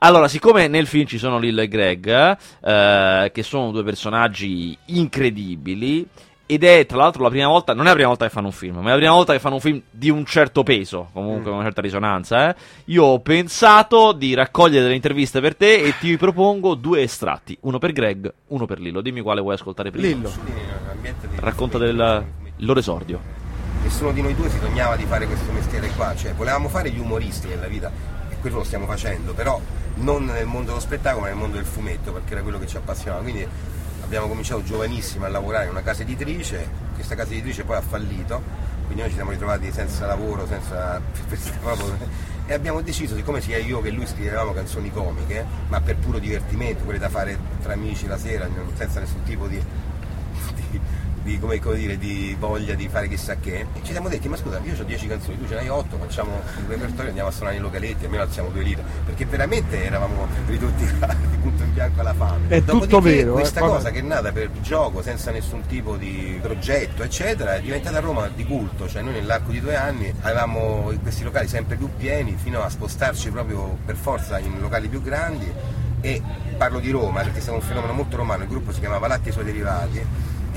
Allora, 0.00 0.26
siccome 0.28 0.66
nel 0.68 0.86
film 0.88 1.06
ci 1.06 1.18
sono 1.18 1.38
Lil 1.38 1.58
e 1.58 1.66
Greg, 1.68 2.36
eh, 2.64 3.30
che 3.32 3.42
sono 3.44 3.70
due 3.72 3.82
personaggi 3.84 4.76
incredibili, 4.86 6.06
ed 6.50 6.64
è 6.64 6.86
tra 6.86 6.96
l'altro 6.96 7.22
la 7.22 7.28
prima 7.28 7.46
volta, 7.46 7.74
non 7.74 7.84
è 7.84 7.88
la 7.88 7.94
prima 7.94 8.08
volta 8.08 8.24
che 8.24 8.30
fanno 8.30 8.46
un 8.46 8.54
film, 8.54 8.76
ma 8.76 8.88
è 8.88 8.92
la 8.92 8.96
prima 8.96 9.12
volta 9.12 9.34
che 9.34 9.38
fanno 9.38 9.56
un 9.56 9.60
film 9.60 9.82
di 9.90 10.08
un 10.08 10.24
certo 10.24 10.62
peso, 10.62 11.10
comunque 11.12 11.44
con 11.44 11.56
una 11.56 11.64
certa 11.64 11.82
risonanza, 11.82 12.48
eh. 12.48 12.56
Io 12.86 13.04
ho 13.04 13.20
pensato 13.20 14.12
di 14.12 14.32
raccogliere 14.32 14.84
delle 14.84 14.94
interviste 14.94 15.42
per 15.42 15.56
te 15.56 15.74
e 15.74 15.94
ti 15.98 16.16
propongo 16.16 16.74
due 16.74 17.02
estratti, 17.02 17.54
uno 17.60 17.76
per 17.76 17.92
Greg, 17.92 18.32
uno 18.46 18.64
per 18.64 18.80
Lillo. 18.80 19.02
Dimmi 19.02 19.20
quale 19.20 19.42
vuoi 19.42 19.54
ascoltare 19.54 19.90
prima. 19.90 20.06
Lillo. 20.06 20.32
Racconta 21.36 21.76
del 21.76 22.24
loro 22.56 22.80
esordio. 22.80 23.20
Nessuno 23.82 24.12
di 24.12 24.22
noi 24.22 24.34
due 24.34 24.48
si 24.48 24.58
sognava 24.58 24.96
di 24.96 25.04
fare 25.04 25.26
questo 25.26 25.52
mestiere 25.52 25.88
qua, 25.96 26.14
cioè 26.16 26.32
volevamo 26.32 26.68
fare 26.68 26.90
gli 26.90 26.98
umoristi 26.98 27.48
nella 27.48 27.66
vita 27.66 27.92
e 28.30 28.36
quello 28.40 28.56
lo 28.56 28.64
stiamo 28.64 28.86
facendo, 28.86 29.34
però 29.34 29.60
non 29.96 30.24
nel 30.24 30.46
mondo 30.46 30.68
dello 30.68 30.80
spettacolo 30.80 31.22
ma 31.22 31.28
nel 31.28 31.36
mondo 31.36 31.56
del 31.56 31.66
fumetto 31.66 32.12
perché 32.12 32.32
era 32.32 32.40
quello 32.40 32.58
che 32.58 32.66
ci 32.66 32.78
appassionava. 32.78 33.20
Quindi 33.22 33.46
abbiamo 34.08 34.28
cominciato 34.28 34.62
giovanissimi 34.62 35.26
a 35.26 35.28
lavorare 35.28 35.64
in 35.64 35.70
una 35.70 35.82
casa 35.82 36.00
editrice, 36.00 36.66
questa 36.94 37.14
casa 37.14 37.32
editrice 37.32 37.64
poi 37.64 37.76
ha 37.76 37.82
fallito, 37.82 38.40
quindi 38.86 39.02
noi 39.02 39.10
ci 39.10 39.16
siamo 39.16 39.32
ritrovati 39.32 39.70
senza 39.70 40.06
lavoro, 40.06 40.46
senza 40.46 40.98
e 42.46 42.54
abbiamo 42.54 42.80
deciso, 42.80 43.14
siccome 43.14 43.42
sia 43.42 43.58
io 43.58 43.82
che 43.82 43.90
lui 43.90 44.06
scrivevamo 44.06 44.54
canzoni 44.54 44.90
comiche, 44.90 45.44
ma 45.68 45.82
per 45.82 45.96
puro 45.96 46.18
divertimento, 46.18 46.84
quelle 46.84 46.98
da 46.98 47.10
fare 47.10 47.38
tra 47.60 47.74
amici 47.74 48.06
la 48.06 48.16
sera, 48.16 48.48
senza 48.76 49.00
nessun 49.00 49.22
tipo 49.24 49.46
di, 49.46 49.62
di- 51.28 51.38
come, 51.38 51.60
come 51.60 51.76
dire, 51.76 51.98
di 51.98 52.34
voglia 52.38 52.74
di 52.74 52.88
fare 52.88 53.08
chissà 53.08 53.36
che. 53.36 53.60
E 53.72 53.80
ci 53.82 53.92
siamo 53.92 54.08
detti, 54.08 54.28
ma 54.28 54.36
scusa, 54.36 54.58
io 54.64 54.74
ho 54.78 54.82
10 54.84 55.06
canzoni, 55.06 55.38
tu 55.38 55.46
ce 55.46 55.54
n'hai 55.54 55.68
8, 55.68 55.98
facciamo 55.98 56.32
un 56.32 56.68
repertorio, 56.68 57.08
andiamo 57.08 57.28
a 57.28 57.32
suonare 57.32 57.56
i 57.56 57.60
localetti, 57.60 58.04
almeno 58.04 58.22
alziamo 58.22 58.48
due 58.48 58.62
lire, 58.62 58.82
perché 59.04 59.26
veramente 59.26 59.84
eravamo 59.84 60.26
ridotti 60.46 60.84
di 61.30 61.36
punto 61.36 61.62
in 61.62 61.72
bianco 61.74 62.00
alla 62.00 62.14
fame. 62.14 62.48
È 62.48 62.60
tutto 62.64 62.86
Dopodiché, 62.86 63.16
vero, 63.16 63.30
eh, 63.32 63.40
Questa 63.40 63.60
poi- 63.60 63.68
cosa 63.70 63.90
che 63.90 63.98
è 63.98 64.02
nata 64.02 64.32
per 64.32 64.50
gioco, 64.62 65.02
senza 65.02 65.30
nessun 65.30 65.62
tipo 65.66 65.96
di 65.96 66.38
progetto, 66.40 67.02
eccetera, 67.02 67.56
è 67.56 67.60
diventata 67.60 67.98
a 67.98 68.00
Roma 68.00 68.28
di 68.34 68.44
culto, 68.44 68.88
cioè 68.88 69.02
noi 69.02 69.12
nell'arco 69.12 69.50
di 69.50 69.60
due 69.60 69.76
anni 69.76 70.12
avevamo 70.22 70.90
questi 71.02 71.22
locali 71.24 71.46
sempre 71.48 71.76
più 71.76 71.88
pieni, 71.96 72.36
fino 72.42 72.62
a 72.62 72.68
spostarci 72.68 73.30
proprio 73.30 73.76
per 73.84 73.96
forza 73.96 74.38
in 74.38 74.58
locali 74.60 74.88
più 74.88 75.02
grandi 75.02 75.50
e 76.00 76.22
parlo 76.56 76.78
di 76.78 76.90
Roma 76.90 77.22
perché 77.22 77.40
siamo 77.40 77.58
un 77.58 77.64
fenomeno 77.64 77.92
molto 77.92 78.16
romano, 78.16 78.44
il 78.44 78.48
gruppo 78.48 78.72
si 78.72 78.78
chiamava 78.80 79.08
Latti 79.08 79.26
e 79.26 79.30
i 79.30 79.32
suoi 79.32 79.44
derivati, 79.44 80.04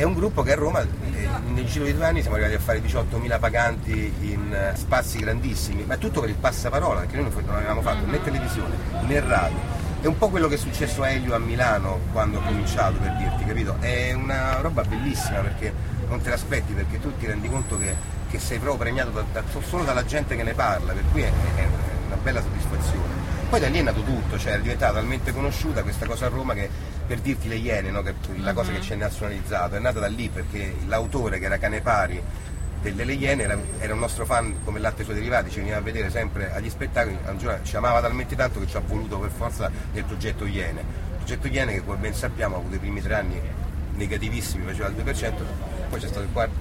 è 0.02 0.04
un 0.04 0.14
gruppo 0.16 0.42
che 0.42 0.54
a 0.54 0.56
Roma 0.56 0.82
eh, 0.82 1.30
nel 1.50 1.66
giro 1.66 1.86
di 1.86 1.94
due 1.94 2.06
anni 2.06 2.22
siamo 2.22 2.36
arrivati 2.36 2.56
a 2.56 2.60
fare 2.60 2.82
18.000 2.82 3.40
paganti 3.40 4.12
in 4.22 4.52
eh, 4.52 4.76
spazi 4.76 5.20
grandissimi, 5.20 5.84
ma 5.84 5.96
tutto 5.98 6.22
per 6.22 6.30
il 6.30 6.38
passaparola, 6.38 7.02
perché 7.02 7.18
noi 7.18 7.30
non 7.30 7.44
non 7.46 7.56
avevamo 7.56 7.82
fatto 7.84 8.08
né 8.08 8.20
televisione 8.24 8.76
né 9.06 9.20
radio. 9.20 9.60
È 10.02 10.08
un 10.08 10.18
po' 10.18 10.30
quello 10.30 10.48
che 10.48 10.56
è 10.56 10.58
successo 10.58 11.04
a 11.04 11.10
Elio 11.12 11.36
a 11.36 11.38
Milano 11.38 12.00
quando 12.12 12.40
ho 12.40 12.42
cominciato 12.42 12.98
per 12.98 13.16
dirti, 13.18 13.46
capito? 13.46 13.76
È 13.80 14.12
una 14.14 14.60
roba 14.62 14.82
bellissima 14.82 15.42
perché 15.42 15.72
non 16.08 16.20
te 16.20 16.32
l'aspetti, 16.32 16.74
perché 16.74 17.00
tu 17.00 17.16
ti 17.20 17.28
rendi 17.28 17.48
conto 17.48 17.78
che, 17.78 17.96
che 18.32 18.40
sei 18.40 18.58
proprio 18.58 18.80
premiato 18.80 19.12
da- 19.12 19.26
da- 19.32 19.44
solo 19.62 19.84
dalla 19.84 20.04
gente 20.04 20.36
che 20.36 20.42
ne 20.42 20.56
parla, 20.56 20.94
per 20.94 21.04
cui 21.12 21.22
è, 21.22 21.32
è 21.58 21.68
una 22.08 22.16
bella 22.16 22.42
soddisfazione. 22.42 23.20
Poi 23.52 23.60
da 23.60 23.68
lì 23.68 23.78
è 23.78 23.82
nato 23.84 24.02
tutto, 24.02 24.40
cioè 24.40 24.54
è 24.54 24.62
diventata 24.62 24.94
talmente 24.94 25.32
conosciuta 25.32 25.84
questa 25.84 26.08
cosa 26.08 26.26
a 26.26 26.30
Roma 26.30 26.54
che 26.56 26.70
per 27.12 27.20
dirti 27.20 27.50
le 27.50 27.56
Iene, 27.56 27.92
no, 27.92 28.02
che 28.02 28.12
è 28.12 28.14
la 28.38 28.54
cosa 28.54 28.72
che 28.72 28.80
ci 28.80 28.94
è 28.94 28.96
nazionalizzato, 28.96 29.76
è 29.76 29.80
nata 29.80 30.00
da 30.00 30.08
lì 30.08 30.30
perché 30.30 30.78
l'autore 30.86 31.40
che 31.40 31.46
era 31.46 31.58
Canepari 31.58 32.24
delle 32.82 33.12
Iene 33.12 33.44
era, 33.44 33.60
era 33.80 33.94
un 33.94 34.00
nostro 34.00 34.26
fan 34.26 34.64
come 34.64 34.80
latte 34.80 35.04
suoi 35.04 35.16
derivati, 35.16 35.50
ci 35.50 35.58
veniva 35.58 35.76
a 35.76 35.82
vedere 35.82 36.10
sempre 36.10 36.54
agli 36.54 36.70
spettacoli, 36.70 37.18
ci 37.64 37.76
amava 37.76 38.00
talmente 38.00 38.38
tanto 38.38 38.62
che 38.62 38.68
ci 38.68 38.78
ha 38.78 38.80
voluto 38.80 39.20
per 39.20 39.30
forza 39.30 39.70
nel 39.92 40.06
progetto 40.06 40.46
Iene. 40.46 40.80
Il 40.80 41.18
progetto 41.18 41.48
Iene 41.48 41.74
che 41.74 41.84
come 41.84 41.98
ben 41.98 42.14
sappiamo 42.14 42.56
ha 42.56 42.60
avuto 42.60 42.76
i 42.76 42.80
primi 42.80 43.02
tre 43.02 43.16
anni 43.16 43.42
negativissimi, 43.94 44.64
faceva 44.64 44.88
il 44.88 44.96
2%, 44.96 45.34
poi 45.90 46.00
c'è 46.00 46.08
stato 46.08 46.22
il 46.22 46.32
quarto, 46.32 46.56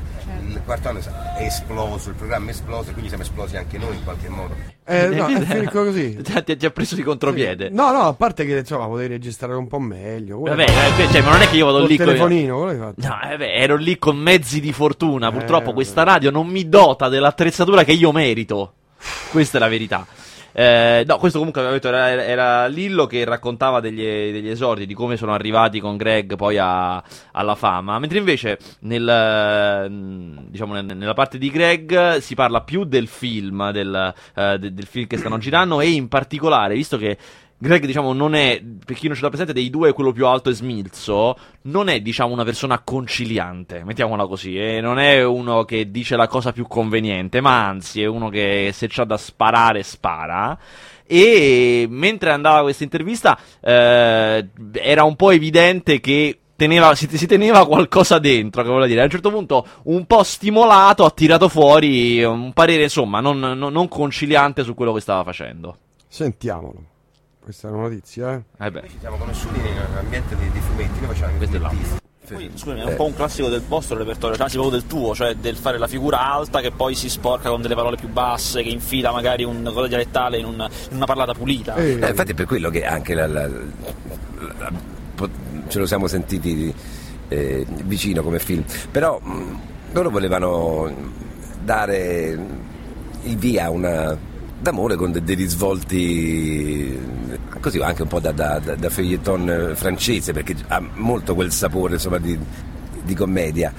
il 0.49 0.61
quarto 0.65 0.89
anno 0.89 0.99
è 1.39 1.43
esploso, 1.45 2.09
il 2.11 2.15
programma 2.15 2.49
è 2.49 2.51
esploso 2.51 2.89
e 2.91 2.93
quindi 2.93 3.09
siamo 3.09 3.25
esplosi 3.25 3.57
anche 3.57 3.79
noi 3.79 3.97
in 3.97 4.05
qualche 4.05 4.29
modo. 4.29 4.55
Eh, 4.85 5.09
no, 5.09 5.27
è 5.29 5.41
finito 5.41 5.85
così. 5.85 6.17
Ti 6.23 6.33
ha- 6.33 6.43
ti 6.43 6.67
ha 6.67 6.71
preso 6.71 6.95
di 6.95 7.03
contropiede. 7.03 7.69
No, 7.71 7.93
no, 7.93 8.01
a 8.03 8.15
parte 8.15 8.45
che 8.45 8.59
insomma 8.59 8.87
potevi 8.87 9.09
registrare 9.09 9.55
un 9.55 9.67
po' 9.69 9.79
meglio. 9.79 10.41
Vabbè, 10.41 10.65
eh, 10.65 11.09
cioè, 11.11 11.23
ma 11.23 11.31
non 11.31 11.43
è 11.43 11.49
che 11.49 11.57
io 11.57 11.67
vado 11.67 11.85
lì 11.85 11.97
con 11.97 12.07
telefonino, 12.07 12.57
quello 12.59 12.71
hai 12.71 12.79
fatto. 12.95 13.09
No, 13.09 13.33
eh 13.33 13.37
beh, 13.37 13.53
ero 13.55 13.77
lì 13.77 13.99
con 13.99 14.17
mezzi 14.17 14.61
di 14.61 14.73
fortuna. 14.73 15.31
Purtroppo 15.31 15.71
Eh, 15.71 15.75
questa 15.75 16.03
radio 16.03 16.31
non 16.31 16.47
mi 16.47 16.69
dota 16.69 17.09
dell'attrezzatura 17.09 17.85
che 17.85 17.93
io 17.93 18.13
merito. 18.13 18.75
Questa 19.31 19.57
è 19.59 19.61
la 19.61 19.69
verità. 19.69 20.07
Eh, 20.52 21.04
no, 21.07 21.19
questo 21.19 21.38
comunque 21.38 21.62
detto 21.62 21.88
era, 21.88 22.09
era 22.25 22.66
Lillo 22.66 23.07
che 23.07 23.25
raccontava 23.25 23.80
degli, 23.80 24.02
degli 24.02 24.49
esordi, 24.49 24.87
di 24.87 24.95
come 24.95 25.16
sono 25.16 25.33
arrivati 25.33 25.80
con 25.80 25.97
Greg 25.97 26.37
poi 26.37 26.59
a- 26.59 27.02
alla 27.33 27.54
fama. 27.54 27.99
Mentre 27.99 28.19
invece 28.19 28.59
nel, 28.80 29.09
eh, 29.09 29.88
diciamo, 30.49 30.75
nel- 30.75 30.97
nella 30.97 31.14
parte 31.14 31.38
di 31.38 31.50
Greg 31.50 32.16
si 32.19 32.35
parla 32.35 32.62
più 32.62 32.85
del 32.85 33.07
film, 33.07 33.71
del, 33.71 34.14
eh, 34.35 34.59
de- 34.59 34.75
del 34.75 34.87
film 34.87 35.07
che 35.07 35.16
stanno 35.19 35.38
girando 35.38 35.80
e 35.80 35.88
in 35.90 36.09
particolare, 36.09 36.75
visto 36.75 36.97
che 36.97 37.16
Greg, 37.62 37.85
diciamo, 37.85 38.14
non 38.14 38.35
è, 38.35 38.62
per 38.87 38.97
chi 38.97 39.07
non 39.07 39.14
ce 39.14 39.21
l'ha 39.21 39.29
presente, 39.29 39.52
dei 39.52 39.69
due 39.69 39.93
quello 39.93 40.12
più 40.12 40.26
alto 40.26 40.49
e 40.49 40.55
smilzo, 40.55 41.37
non 41.64 41.90
è, 41.90 42.00
diciamo, 42.00 42.33
una 42.33 42.43
persona 42.43 42.79
conciliante, 42.79 43.85
mettiamola 43.85 44.26
così, 44.26 44.57
e 44.57 44.81
non 44.81 44.99
è 44.99 45.23
uno 45.23 45.64
che 45.64 45.90
dice 45.90 46.17
la 46.17 46.26
cosa 46.26 46.52
più 46.52 46.67
conveniente, 46.67 47.43
ma 47.43 47.67
anzi 47.67 48.00
è 48.00 48.07
uno 48.07 48.31
che 48.31 48.71
se 48.73 48.87
c'ha 48.88 49.05
da 49.05 49.19
sparare, 49.19 49.83
spara. 49.83 50.59
E 51.07 51.87
mentre 51.90 52.31
andava 52.31 52.62
questa 52.62 52.85
intervista, 52.85 53.38
eh, 53.61 54.49
era 54.73 55.05
un 55.05 55.17
po' 55.17 55.31
evidente 55.31 56.00
che 56.00 56.38
teneva- 56.57 56.95
si, 56.95 57.09
si 57.14 57.26
teneva 57.26 57.67
qualcosa 57.67 58.19
dentro, 58.19 58.62
che 58.62 58.87
dire, 58.87 59.02
a 59.02 59.05
un 59.05 59.11
certo 59.11 59.31
punto, 59.31 59.67
un 59.85 60.07
po' 60.07 60.23
stimolato, 60.23 61.05
ha 61.05 61.11
tirato 61.11 61.50
fuori 61.50 62.25
un 62.25 62.55
parere, 62.55 62.85
insomma, 62.85 63.21
non, 63.21 63.38
non- 63.38 63.71
non 63.71 63.88
conciliante 63.88 64.62
su 64.62 64.73
quello 64.73 64.95
che 64.95 65.00
stava 65.00 65.25
facendo. 65.25 65.76
Sentiamolo. 66.09 66.85
Questa 67.43 67.69
è 67.69 67.71
una 67.71 67.83
notizia, 67.83 68.35
eh. 68.35 68.65
Eh 68.67 68.71
beh. 68.71 68.83
Ci 68.89 68.97
siamo 69.01 69.17
conosciuti 69.17 69.59
in 69.59 69.65
un 69.65 69.97
ambiente 69.99 70.37
di, 70.37 70.51
di 70.53 70.61
fumetti, 70.61 70.99
noi 71.01 71.09
facevamo 71.09 71.35
i 71.35 71.39
Questo 71.39 71.57
è 71.57 71.61
fumettisti. 71.61 71.99
Poi, 72.31 72.51
scusami, 72.55 72.81
è 72.81 72.85
un 72.85 72.95
po' 72.95 73.07
un 73.07 73.15
classico 73.15 73.49
del 73.49 73.63
vostro 73.67 73.97
repertorio, 73.97 74.37
cioè 74.37 74.45
anzi 74.45 74.57
proprio 74.57 74.79
del 74.79 74.87
tuo, 74.89 75.15
cioè 75.17 75.35
del 75.35 75.57
fare 75.57 75.79
la 75.79 75.89
figura 75.89 76.33
alta 76.33 76.61
che 76.61 76.71
poi 76.71 76.95
si 76.95 77.09
sporca 77.09 77.49
con 77.49 77.61
delle 77.61 77.75
parole 77.75 77.97
più 77.97 78.09
basse, 78.09 78.63
che 78.63 78.69
infila 78.69 79.11
magari 79.11 79.43
un 79.43 79.69
cosa 79.75 79.89
dialettale 79.89 80.39
in, 80.39 80.45
un- 80.45 80.69
in 80.91 80.97
una 80.97 81.07
parlata 81.07 81.33
pulita. 81.35 81.75
Eh, 81.75 81.99
Eh, 82.01 82.09
infatti 82.11 82.31
è 82.31 82.35
per 82.35 82.47
quello 82.47 82.71
che 82.71 82.85
anche 82.85 83.15
la- 83.15 83.27
la- 83.27 83.49
la- 83.49 84.73
ce 85.67 85.79
lo 85.81 85.87
siamo 85.87 86.07
sentiti 86.07 86.73
eh, 87.29 87.67
vicino 87.85 88.23
come 88.23 88.39
film. 88.39 88.63
Però 88.93 89.19
mh, 89.19 89.61
loro 89.93 90.11
volevano 90.11 90.93
dare 91.65 92.39
il 93.25 93.37
via 93.37 93.65
a 93.65 93.71
una 93.71 94.17
d'amore 94.61 94.95
con 94.95 95.11
de- 95.11 95.23
dei 95.25 95.35
risvolti 95.35 96.97
così 97.61 97.79
anche 97.81 98.03
un 98.03 98.09
po' 98.09 98.21
da, 98.21 98.33
da, 98.33 98.59
da- 98.59 98.91
feuilleton 98.91 99.51
eh, 99.51 99.75
francese 99.77 100.33
perché 100.33 100.55
ha 100.69 100.83
molto 100.95 101.35
quel 101.35 101.53
sapore 101.53 101.95
insomma 101.95 102.19
di, 102.19 102.39
di 103.03 103.15
commedia. 103.15 103.73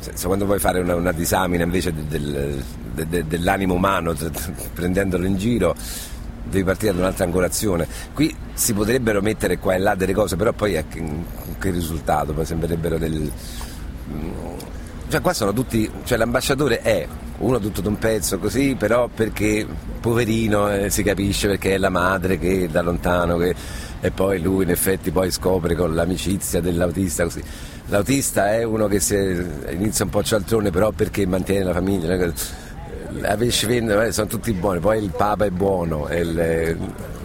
Senza, 0.00 0.26
quando 0.26 0.44
vuoi 0.46 0.58
fare 0.58 0.80
una, 0.80 0.94
una 0.94 1.12
disamina 1.12 1.64
invece 1.64 1.92
de- 1.92 2.06
del- 2.06 2.64
de- 2.94 3.08
de- 3.08 3.26
dell'animo 3.26 3.74
umano 3.74 4.14
prendendolo 4.72 5.26
in 5.26 5.36
giro 5.36 5.74
devi 6.48 6.64
partire 6.64 6.92
da 6.92 7.00
un'altra 7.00 7.24
angolazione. 7.24 7.88
Qui 8.12 8.34
si 8.54 8.72
potrebbero 8.72 9.20
mettere 9.20 9.58
qua 9.58 9.74
e 9.74 9.78
là 9.78 9.94
delle 9.94 10.12
cose 10.12 10.36
però 10.36 10.52
poi 10.52 10.72
che, 10.88 11.70
risultato? 11.70 12.32
Poi 12.32 12.44
sembrerebbero 12.44 12.98
del 12.98 13.30
cioè 15.08 15.20
qua 15.20 15.32
sono 15.32 15.52
tutti, 15.52 15.90
cioè 16.04 16.18
l'ambasciatore 16.18 16.80
è 16.80 17.06
uno 17.38 17.58
tutto 17.60 17.80
d'un 17.80 17.98
pezzo 17.98 18.38
così, 18.38 18.74
però 18.76 19.08
perché 19.08 19.66
poverino 20.00 20.70
eh, 20.72 20.90
si 20.90 21.02
capisce 21.02 21.48
perché 21.48 21.74
è 21.74 21.78
la 21.78 21.90
madre 21.90 22.38
che 22.38 22.68
da 22.70 22.82
lontano 22.82 23.36
che, 23.36 23.54
e 24.00 24.10
poi 24.10 24.40
lui 24.40 24.64
in 24.64 24.70
effetti 24.70 25.10
poi 25.10 25.30
scopre 25.30 25.74
con 25.74 25.94
l'amicizia 25.94 26.60
dell'autista 26.60 27.24
così. 27.24 27.42
L'autista 27.88 28.52
è 28.52 28.64
uno 28.64 28.88
che 28.88 28.98
si, 29.00 29.14
inizia 29.70 30.04
un 30.04 30.10
po' 30.10 30.22
cialtrone 30.22 30.70
però 30.70 30.90
perché 30.90 31.26
mantiene 31.26 31.64
la 31.64 31.72
famiglia. 31.72 32.32
La 33.20 33.36
pesce 33.36 33.66
vende, 33.66 34.06
eh, 34.06 34.12
sono 34.12 34.26
tutti 34.26 34.52
buoni, 34.52 34.80
poi 34.80 35.02
il 35.02 35.10
Papa 35.10 35.44
è 35.44 35.50
buono, 35.50 36.06
è 36.06 36.16
il, 36.16 36.38
eh, 36.38 36.76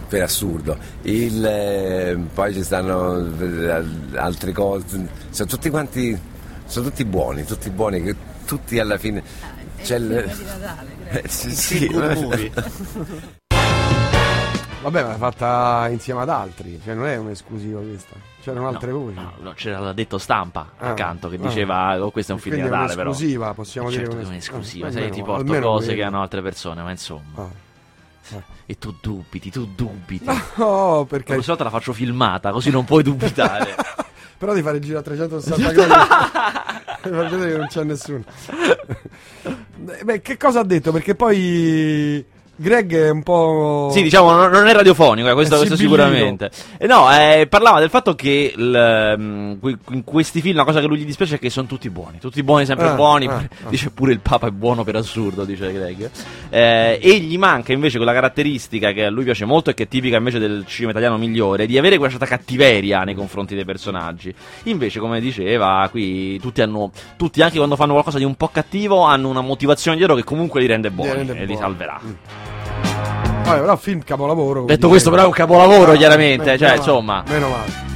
per 0.08 0.22
assurdo. 0.22 0.76
Il, 1.02 1.44
eh, 1.44 2.16
poi 2.32 2.54
ci 2.54 2.62
stanno 2.62 3.18
eh, 3.38 3.84
altre 4.14 4.52
cose, 4.52 4.84
sono 5.30 5.48
tutti 5.48 5.68
quanti, 5.68 6.18
sono 6.72 6.88
tutti 6.88 7.04
buoni, 7.04 7.44
tutti 7.44 7.68
buoni, 7.68 8.02
che 8.02 8.16
tutti 8.46 8.78
alla 8.78 8.96
fine... 8.96 9.22
C'è 9.82 9.96
il, 9.96 10.12
Eh, 11.10 11.22
sì, 11.28 11.50
sì, 11.50 11.86
Vabbè, 14.82 15.02
ma 15.02 15.08
l'ha 15.08 15.16
fatta 15.16 15.86
insieme 15.90 16.22
ad 16.22 16.30
altri, 16.30 16.80
cioè 16.82 16.94
non 16.94 17.06
è 17.06 17.16
un'esclusiva 17.16 17.78
questa. 17.80 18.14
C'erano 18.40 18.68
altre 18.68 18.90
voci. 18.90 19.14
No, 19.14 19.32
no, 19.40 19.52
c'era 19.52 19.78
l'addetto 19.80 20.16
stampa 20.16 20.70
Ah, 20.78 20.90
accanto 20.90 21.28
che 21.28 21.36
ah. 21.36 21.40
diceva 21.46 22.02
oh, 22.02 22.10
questo 22.10 22.32
è 22.32 22.34
un 22.34 22.40
film 22.40 22.54
di 22.56 22.62
è 22.62 22.64
Natale 22.64 22.94
però 22.94 23.10
un'esclusiva, 23.10 23.52
possiamo 23.54 23.90
certo 23.90 24.08
dire 24.08 24.16
che 24.18 24.24
è 24.24 24.28
un'es- 24.28 24.48
un'esclusiva 24.48 24.86
ah, 24.88 24.90
sai 24.90 25.10
ti 25.10 25.22
porto 25.22 25.44
cose 25.60 25.84
quello. 25.84 26.00
che 26.00 26.02
hanno 26.02 26.22
altre 26.22 26.42
persone 26.42 26.82
ma 26.82 26.90
insomma 26.90 27.48
Ah. 28.34 28.40
e 28.66 28.78
tu 28.78 28.96
dubiti 29.00 29.50
tu 29.50 29.66
dubiti 29.76 30.24
Oh, 30.58 31.04
perché... 31.04 31.28
la 31.28 31.34
prossima 31.34 31.56
volta 31.56 31.64
la 31.64 31.70
faccio 31.70 31.92
filmata 31.92 32.50
così 32.50 32.70
non 32.70 32.84
puoi 32.84 33.02
dubitare 33.04 33.74
Però 34.38 34.52
di 34.54 34.62
fare 34.62 34.78
il 34.78 34.82
giro 34.82 34.98
a 34.98 35.02
360 35.02 35.70
gradi 35.72 35.92
vedere 37.10 37.52
che 37.52 37.58
non 37.58 37.66
c'è 37.66 37.84
nessuno. 37.84 38.24
Beh, 40.04 40.20
che 40.20 40.36
cosa 40.36 40.60
ha 40.60 40.64
detto? 40.64 40.92
Perché 40.92 41.14
poi 41.14 42.24
Greg 42.54 42.94
è 42.94 43.10
un 43.10 43.22
po'... 43.22 43.88
Sì, 43.92 44.02
diciamo, 44.02 44.30
non, 44.30 44.50
non 44.50 44.66
è 44.66 44.72
radiofonico, 44.72 45.28
eh, 45.28 45.32
questo, 45.32 45.54
È 45.54 45.58
questo 45.58 45.76
sicuramente. 45.76 46.50
E 46.78 46.86
no, 46.86 47.10
eh, 47.10 47.46
parlava 47.48 47.80
del 47.80 47.88
fatto 47.90 48.14
che 48.14 48.52
il, 48.56 49.14
mm, 49.18 49.52
in 49.90 50.04
questi 50.04 50.40
film 50.40 50.56
la 50.56 50.64
cosa 50.64 50.80
che 50.80 50.86
lui 50.86 50.98
gli 50.98 51.04
dispiace 51.04 51.36
è 51.36 51.38
che 51.38 51.50
sono 51.50 51.66
tutti 51.66 51.88
buoni, 51.90 52.18
tutti 52.18 52.42
buoni, 52.42 52.64
sempre 52.66 52.88
Ah, 52.88 52.94
buoni. 52.94 53.26
ah, 53.26 53.34
ah. 53.64 53.68
Dice 53.68 53.90
pure 53.90 54.12
il 54.12 54.20
Papa 54.20 54.46
è 54.48 54.50
buono 54.50 54.84
per 54.84 54.96
assurdo, 54.96 55.44
dice 55.44 55.72
Greg. 55.72 56.10
Eh, 56.50 56.98
e 57.02 57.18
gli 57.18 57.38
manca 57.38 57.72
invece 57.72 57.96
quella 57.96 58.12
caratteristica 58.12 58.92
che 58.92 59.06
a 59.06 59.10
lui 59.10 59.24
piace 59.24 59.44
molto 59.44 59.70
e 59.70 59.74
che 59.74 59.84
è 59.84 59.88
tipica 59.88 60.18
invece 60.18 60.38
del 60.38 60.64
cinema 60.66 60.90
italiano 60.92 61.16
migliore, 61.16 61.66
di 61.66 61.78
avere 61.78 61.96
quella 61.96 62.10
certa 62.12 62.26
cattiveria 62.26 63.02
nei 63.02 63.14
confronti 63.14 63.54
dei 63.54 63.64
personaggi. 63.64 64.32
Invece, 64.64 65.00
come 65.00 65.20
diceva, 65.20 65.88
qui 65.90 66.38
tutti 66.38 66.60
hanno, 66.62 66.90
tutti 67.16 67.40
anche 67.42 67.56
quando 67.56 67.76
fanno 67.76 67.92
qualcosa 67.92 68.18
di 68.18 68.24
un 68.24 68.34
po' 68.36 68.48
cattivo, 68.48 69.02
hanno 69.02 69.28
una 69.28 69.40
motivazione 69.40 69.96
dietro 69.96 70.14
che 70.14 70.22
comunque 70.24 70.60
li 70.60 70.66
rende 70.66 70.90
buoni 70.90 71.10
rende 71.12 71.32
e 71.32 71.40
li 71.40 71.46
buoni. 71.46 71.60
salverà. 71.60 72.00
Mm. 72.04 72.12
Vabbè, 72.82 73.60
però 73.60 73.76
film 73.76 74.02
capolavoro. 74.02 74.64
Detto 74.64 74.88
questo, 74.88 75.10
però 75.10 75.22
è 75.22 75.26
un 75.26 75.32
capolavoro, 75.32 75.92
Ah, 75.92 75.96
chiaramente, 75.96 76.44
meno 76.44 76.58
cioè, 76.58 76.66
male, 76.68 76.78
insomma. 76.78 77.24
Meno 77.28 77.48
male. 77.48 77.90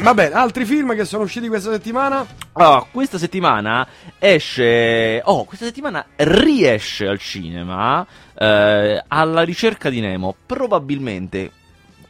Va 0.00 0.14
bene, 0.14 0.34
altri 0.34 0.64
film 0.64 0.94
che 0.96 1.04
sono 1.04 1.22
usciti 1.22 1.46
questa 1.46 1.70
settimana? 1.70 2.26
Allora, 2.54 2.84
questa 2.90 3.18
settimana 3.18 3.86
esce. 4.18 5.20
Oh, 5.24 5.44
questa 5.44 5.66
settimana 5.66 6.04
riesce 6.16 7.06
al 7.06 7.18
cinema. 7.18 8.04
eh, 8.34 9.04
alla 9.06 9.42
ricerca 9.42 9.88
di 9.90 10.00
Nemo. 10.00 10.34
Probabilmente 10.44 11.50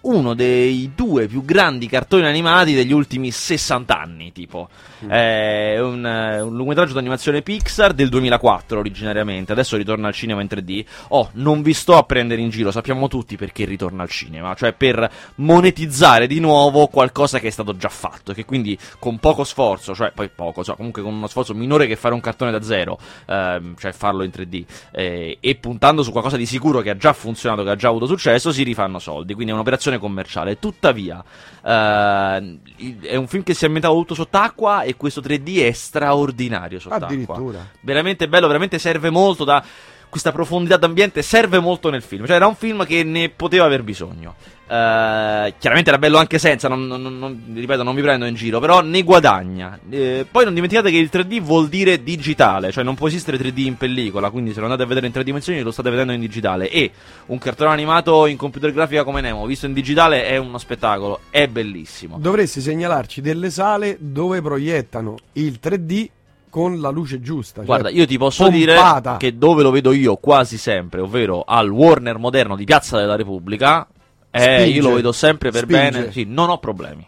uno 0.02 0.34
dei 0.34 0.92
due 0.94 1.26
più 1.26 1.44
grandi 1.44 1.86
cartoni 1.86 2.26
animati 2.26 2.74
degli 2.74 2.92
ultimi 2.92 3.30
60 3.30 3.98
anni, 3.98 4.32
tipo. 4.32 4.68
È 5.06 5.78
un, 5.80 6.06
eh, 6.06 6.40
un 6.40 6.54
lungometraggio 6.54 6.92
d'animazione 6.92 7.42
Pixar 7.42 7.92
del 7.92 8.08
2004 8.08 8.78
originariamente, 8.78 9.52
adesso 9.52 9.76
ritorna 9.76 10.08
al 10.08 10.14
cinema 10.14 10.40
in 10.40 10.48
3D. 10.48 10.84
Oh, 11.08 11.30
non 11.34 11.62
vi 11.62 11.72
sto 11.72 11.96
a 11.96 12.02
prendere 12.04 12.40
in 12.40 12.50
giro, 12.50 12.70
sappiamo 12.70 13.08
tutti 13.08 13.36
perché 13.36 13.64
ritorna 13.64 14.02
al 14.02 14.08
cinema, 14.08 14.54
cioè 14.54 14.72
per 14.72 15.10
monetizzare 15.36 16.26
di 16.26 16.40
nuovo 16.40 16.86
qualcosa 16.86 17.38
che 17.38 17.48
è 17.48 17.50
stato 17.50 17.76
già 17.76 17.88
fatto 17.88 18.32
che 18.32 18.44
quindi 18.44 18.78
con 18.98 19.18
poco 19.18 19.44
sforzo, 19.44 19.94
cioè 19.94 20.12
poi 20.12 20.28
poco, 20.28 20.62
cioè 20.62 20.76
comunque 20.76 21.02
con 21.02 21.14
uno 21.14 21.26
sforzo 21.26 21.54
minore 21.54 21.86
che 21.86 21.96
fare 21.96 22.14
un 22.14 22.20
cartone 22.20 22.50
da 22.50 22.62
zero, 22.62 22.98
ehm, 23.26 23.76
cioè 23.78 23.92
farlo 23.92 24.22
in 24.22 24.30
3D, 24.30 24.64
eh, 24.92 25.38
e 25.40 25.54
puntando 25.56 26.02
su 26.02 26.10
qualcosa 26.10 26.36
di 26.36 26.46
sicuro 26.46 26.80
che 26.80 26.90
ha 26.90 26.96
già 26.96 27.12
funzionato, 27.12 27.64
che 27.64 27.70
ha 27.70 27.76
già 27.76 27.88
avuto 27.88 28.06
successo, 28.06 28.52
si 28.52 28.62
rifanno 28.62 28.98
soldi, 28.98 29.34
quindi 29.34 29.50
è 29.52 29.54
un'operazione 29.54 29.91
commerciale. 29.98 30.58
Tuttavia, 30.58 31.22
eh, 31.64 32.58
è 33.02 33.16
un 33.16 33.26
film 33.26 33.42
che 33.42 33.54
si 33.54 33.64
è 33.64 33.66
ambientato 33.66 33.94
tutto 33.94 34.14
sott'acqua 34.14 34.82
e 34.82 34.96
questo 34.96 35.20
3D 35.20 35.62
è 35.62 35.72
straordinario 35.72 36.78
sott'acqua. 36.78 37.06
Addirittura. 37.06 37.66
Veramente 37.80 38.28
bello, 38.28 38.46
veramente 38.46 38.78
serve 38.78 39.10
molto 39.10 39.44
da 39.44 39.64
questa 40.12 40.30
profondità 40.30 40.76
d'ambiente 40.76 41.22
serve 41.22 41.58
molto 41.58 41.88
nel 41.88 42.02
film. 42.02 42.26
Cioè, 42.26 42.36
era 42.36 42.46
un 42.46 42.54
film 42.54 42.84
che 42.84 43.02
ne 43.02 43.30
poteva 43.30 43.64
aver 43.64 43.82
bisogno. 43.82 44.34
Eh, 44.68 45.54
chiaramente 45.58 45.88
era 45.88 45.96
bello 45.96 46.18
anche 46.18 46.38
senza, 46.38 46.68
non, 46.68 46.86
non- 46.86 47.18
non- 47.18 47.42
ripeto, 47.54 47.82
non 47.82 47.94
vi 47.94 48.02
prendo 48.02 48.26
in 48.26 48.34
giro, 48.34 48.60
però 48.60 48.82
ne 48.82 49.02
guadagna. 49.04 49.78
Eh, 49.88 50.26
poi 50.30 50.44
non 50.44 50.52
dimenticate 50.52 50.90
che 50.90 50.98
il 50.98 51.08
3D 51.10 51.40
vuol 51.40 51.70
dire 51.70 52.02
digitale, 52.02 52.70
cioè 52.72 52.84
non 52.84 52.94
può 52.94 53.08
esistere 53.08 53.38
3D 53.38 53.60
in 53.64 53.78
pellicola, 53.78 54.28
quindi 54.28 54.52
se 54.52 54.58
lo 54.58 54.64
andate 54.66 54.82
a 54.82 54.86
vedere 54.86 55.06
in 55.06 55.12
tre 55.14 55.24
dimensioni 55.24 55.62
lo 55.62 55.70
state 55.70 55.88
vedendo 55.88 56.12
in 56.12 56.20
digitale. 56.20 56.68
E 56.68 56.90
un 57.28 57.38
cartone 57.38 57.70
animato 57.70 58.26
in 58.26 58.36
computer 58.36 58.70
grafica 58.70 59.04
come 59.04 59.22
Nemo, 59.22 59.46
visto 59.46 59.64
in 59.64 59.72
digitale, 59.72 60.26
è 60.26 60.36
uno 60.36 60.58
spettacolo, 60.58 61.20
è 61.30 61.48
bellissimo. 61.48 62.18
Dovresti 62.20 62.60
segnalarci 62.60 63.22
delle 63.22 63.48
sale 63.48 63.96
dove 63.98 64.42
proiettano 64.42 65.16
il 65.32 65.58
3D 65.58 66.08
con 66.52 66.82
la 66.82 66.90
luce 66.90 67.22
giusta. 67.22 67.56
cioè 67.60 67.64
Guarda, 67.64 67.88
io 67.88 68.04
ti 68.04 68.18
posso 68.18 68.44
pompata. 68.44 69.16
dire 69.16 69.16
che 69.16 69.38
dove 69.38 69.62
lo 69.62 69.70
vedo 69.70 69.90
io 69.92 70.16
quasi 70.16 70.58
sempre, 70.58 71.00
ovvero 71.00 71.44
al 71.46 71.70
Warner 71.70 72.18
moderno 72.18 72.56
di 72.56 72.64
Piazza 72.64 72.98
della 72.98 73.16
Repubblica, 73.16 73.88
eh, 74.30 74.68
io 74.68 74.82
lo 74.82 74.92
vedo 74.92 75.12
sempre 75.12 75.50
per 75.50 75.62
Spinge. 75.64 75.90
bene, 75.90 76.12
sì, 76.12 76.24
non 76.28 76.50
ho 76.50 76.58
problemi. 76.58 77.06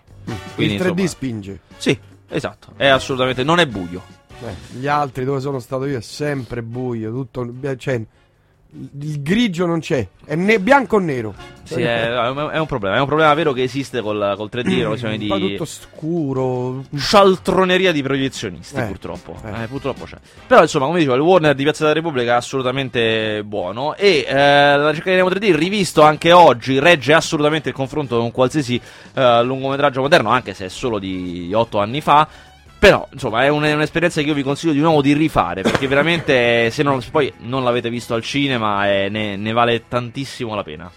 Quindi, 0.54 0.76
il 0.76 0.80
3D 0.80 0.84
insomma, 0.88 1.06
spinge. 1.08 1.60
Sì, 1.76 1.98
esatto, 2.30 2.68
è 2.76 2.86
assolutamente, 2.86 3.44
non 3.44 3.58
è 3.58 3.66
buio. 3.66 4.02
Eh, 4.42 4.78
gli 4.78 4.86
altri 4.86 5.26
dove 5.26 5.40
sono 5.40 5.58
stato 5.58 5.84
io 5.84 5.98
è 5.98 6.00
sempre 6.00 6.62
buio, 6.62 7.10
tutto, 7.10 7.46
cioè, 7.76 8.02
il 9.00 9.22
grigio 9.22 9.66
non 9.66 9.78
c'è, 9.80 10.06
è 10.24 10.34
né 10.34 10.58
bianco 10.58 10.96
o 10.96 10.98
nero. 10.98 11.34
Sì, 11.62 11.80
è, 11.80 12.08
è 12.10 12.58
un 12.58 12.66
problema, 12.66 12.96
è 12.96 13.00
un 13.00 13.06
problema 13.06 13.32
vero 13.32 13.52
che 13.52 13.62
esiste 13.62 14.02
col, 14.02 14.34
col 14.36 14.48
3D, 14.52 14.78
una 14.80 14.88
questione 14.88 15.16
di 15.16 15.28
tutto 15.28 15.64
scuro. 15.64 16.84
scialtroneria 16.94 17.90
di 17.92 18.02
proiezionisti, 18.02 18.76
Eh, 18.76 18.82
purtroppo. 18.82 19.36
eh. 19.44 19.62
Eh, 19.62 19.66
purtroppo 19.68 20.04
c'è. 20.04 20.16
Però, 20.46 20.60
insomma, 20.60 20.86
come 20.86 20.98
dicevo, 20.98 21.14
il 21.16 21.22
Warner 21.22 21.54
di 21.54 21.62
Piazza 21.62 21.82
della 21.84 21.94
Repubblica 21.94 22.32
è 22.32 22.36
assolutamente 22.36 23.42
buono. 23.44 23.94
E 23.94 24.26
eh, 24.28 24.34
la 24.34 24.90
ricerca 24.90 25.10
di 25.10 25.16
Nemo 25.16 25.30
3D, 25.30 25.54
rivisto 25.56 26.02
anche 26.02 26.32
oggi, 26.32 26.78
regge 26.78 27.14
assolutamente 27.14 27.70
il 27.70 27.74
confronto 27.74 28.18
con 28.18 28.30
qualsiasi 28.30 28.78
eh, 29.14 29.42
lungometraggio 29.42 30.00
moderno, 30.02 30.28
anche 30.30 30.52
se 30.52 30.66
è 30.66 30.68
solo 30.68 30.98
di 30.98 31.50
8 31.54 31.78
anni 31.78 32.00
fa. 32.02 32.28
Però, 32.84 33.08
insomma, 33.12 33.44
è, 33.44 33.48
un- 33.48 33.62
è 33.62 33.72
un'esperienza 33.72 34.20
che 34.20 34.26
io 34.26 34.34
vi 34.34 34.42
consiglio 34.42 34.74
di 34.74 34.80
nuovo 34.80 35.00
di 35.00 35.14
rifare. 35.14 35.62
Perché 35.62 35.86
veramente, 35.88 36.70
se 36.70 36.82
non, 36.82 37.02
poi 37.10 37.32
non 37.38 37.64
l'avete 37.64 37.88
visto 37.88 38.12
al 38.12 38.20
cinema, 38.22 38.90
eh, 38.92 39.08
ne, 39.08 39.36
ne 39.36 39.52
vale 39.52 39.88
tantissimo 39.88 40.54
la 40.54 40.62
pena. 40.62 40.92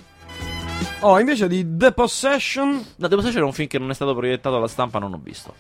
Oh, 1.00 1.18
invece 1.18 1.48
di 1.48 1.66
The 1.78 1.94
Possession, 1.94 2.84
No, 2.98 3.08
devo 3.08 3.22
sapere, 3.22 3.40
è 3.40 3.44
un 3.44 3.54
film 3.54 3.70
che 3.70 3.80
non 3.80 3.90
è 3.90 3.94
stato 3.94 4.14
proiettato 4.14 4.58
alla 4.58 4.68
stampa, 4.68 5.00
non 5.00 5.14
ho 5.14 5.20
visto. 5.24 5.54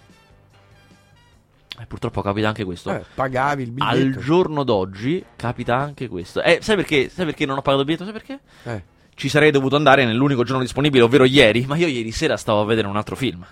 E 1.80 1.86
purtroppo 1.86 2.22
capita 2.22 2.48
anche 2.50 2.66
questo. 2.66 2.92
eh, 2.92 3.06
pagavi 3.14 3.64
il 3.64 3.74
Al 3.78 3.98
biglietto. 4.00 4.20
giorno 4.20 4.64
d'oggi 4.64 5.24
capita 5.38 5.78
anche 5.78 6.10
questo. 6.10 6.42
Eh, 6.42 6.60
sai 6.62 6.76
perché? 6.76 7.08
Sai 7.08 7.24
perché 7.24 7.46
non 7.46 7.58
ho 7.58 7.62
pagato 7.62 7.84
il 7.84 7.86
biglietto? 7.86 8.04
Sai 8.04 8.14
perché? 8.14 8.40
Eh, 8.64 8.84
Ci 9.16 9.30
sarei 9.30 9.52
dovuto 9.52 9.78
andare 9.78 10.04
nell'unico 10.04 10.44
giorno 10.44 10.62
disponibile, 10.62 11.04
ovvero 11.04 11.24
ieri. 11.24 11.66
Ma 11.66 11.78
io 11.78 11.88
ieri 11.88 12.12
sera 12.12 12.36
stavo 12.36 12.60
a 12.62 12.66
vedere 12.66 12.88
un 12.88 12.98
altro 12.98 13.16
film. 13.16 13.46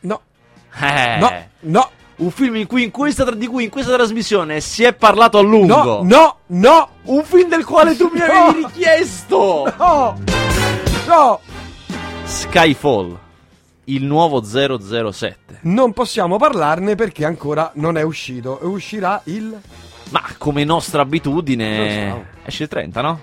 no, 0.00 0.20
Eh, 0.80 1.16
no, 1.20 1.30
no, 1.60 1.90
Un 2.22 2.30
film 2.30 2.54
in 2.56 2.66
cui 2.68 2.84
in 2.84 2.90
questa, 2.92 3.28
di 3.32 3.46
cui 3.48 3.64
in 3.64 3.70
questa 3.70 3.94
trasmissione 3.94 4.60
si 4.60 4.84
è 4.84 4.92
parlato 4.94 5.38
a 5.38 5.42
lungo. 5.42 5.82
no, 5.82 6.00
no, 6.04 6.36
no, 6.46 6.88
Un 7.04 7.24
film 7.24 7.48
del 7.48 7.64
quale 7.64 7.96
tu 7.96 8.08
mi 8.12 8.20
No. 8.20 8.24
avevi 8.26 8.64
richiesto. 8.66 9.74
no, 9.76 10.18
no. 11.08 11.40
Skyfall. 12.24 13.18
Il 13.86 14.04
nuovo 14.04 14.40
007. 14.44 15.58
Non 15.62 15.92
possiamo 15.92 16.36
parlarne 16.36 16.94
perché 16.94 17.24
ancora 17.24 17.72
non 17.74 17.96
è 17.96 18.02
uscito. 18.02 18.60
E 18.60 18.66
uscirà 18.66 19.20
il. 19.24 19.60
Ma 20.10 20.22
come 20.38 20.62
nostra 20.62 21.02
abitudine. 21.02 22.26
Esce 22.44 22.62
il 22.64 22.68
30, 22.68 23.00
no? 23.00 23.20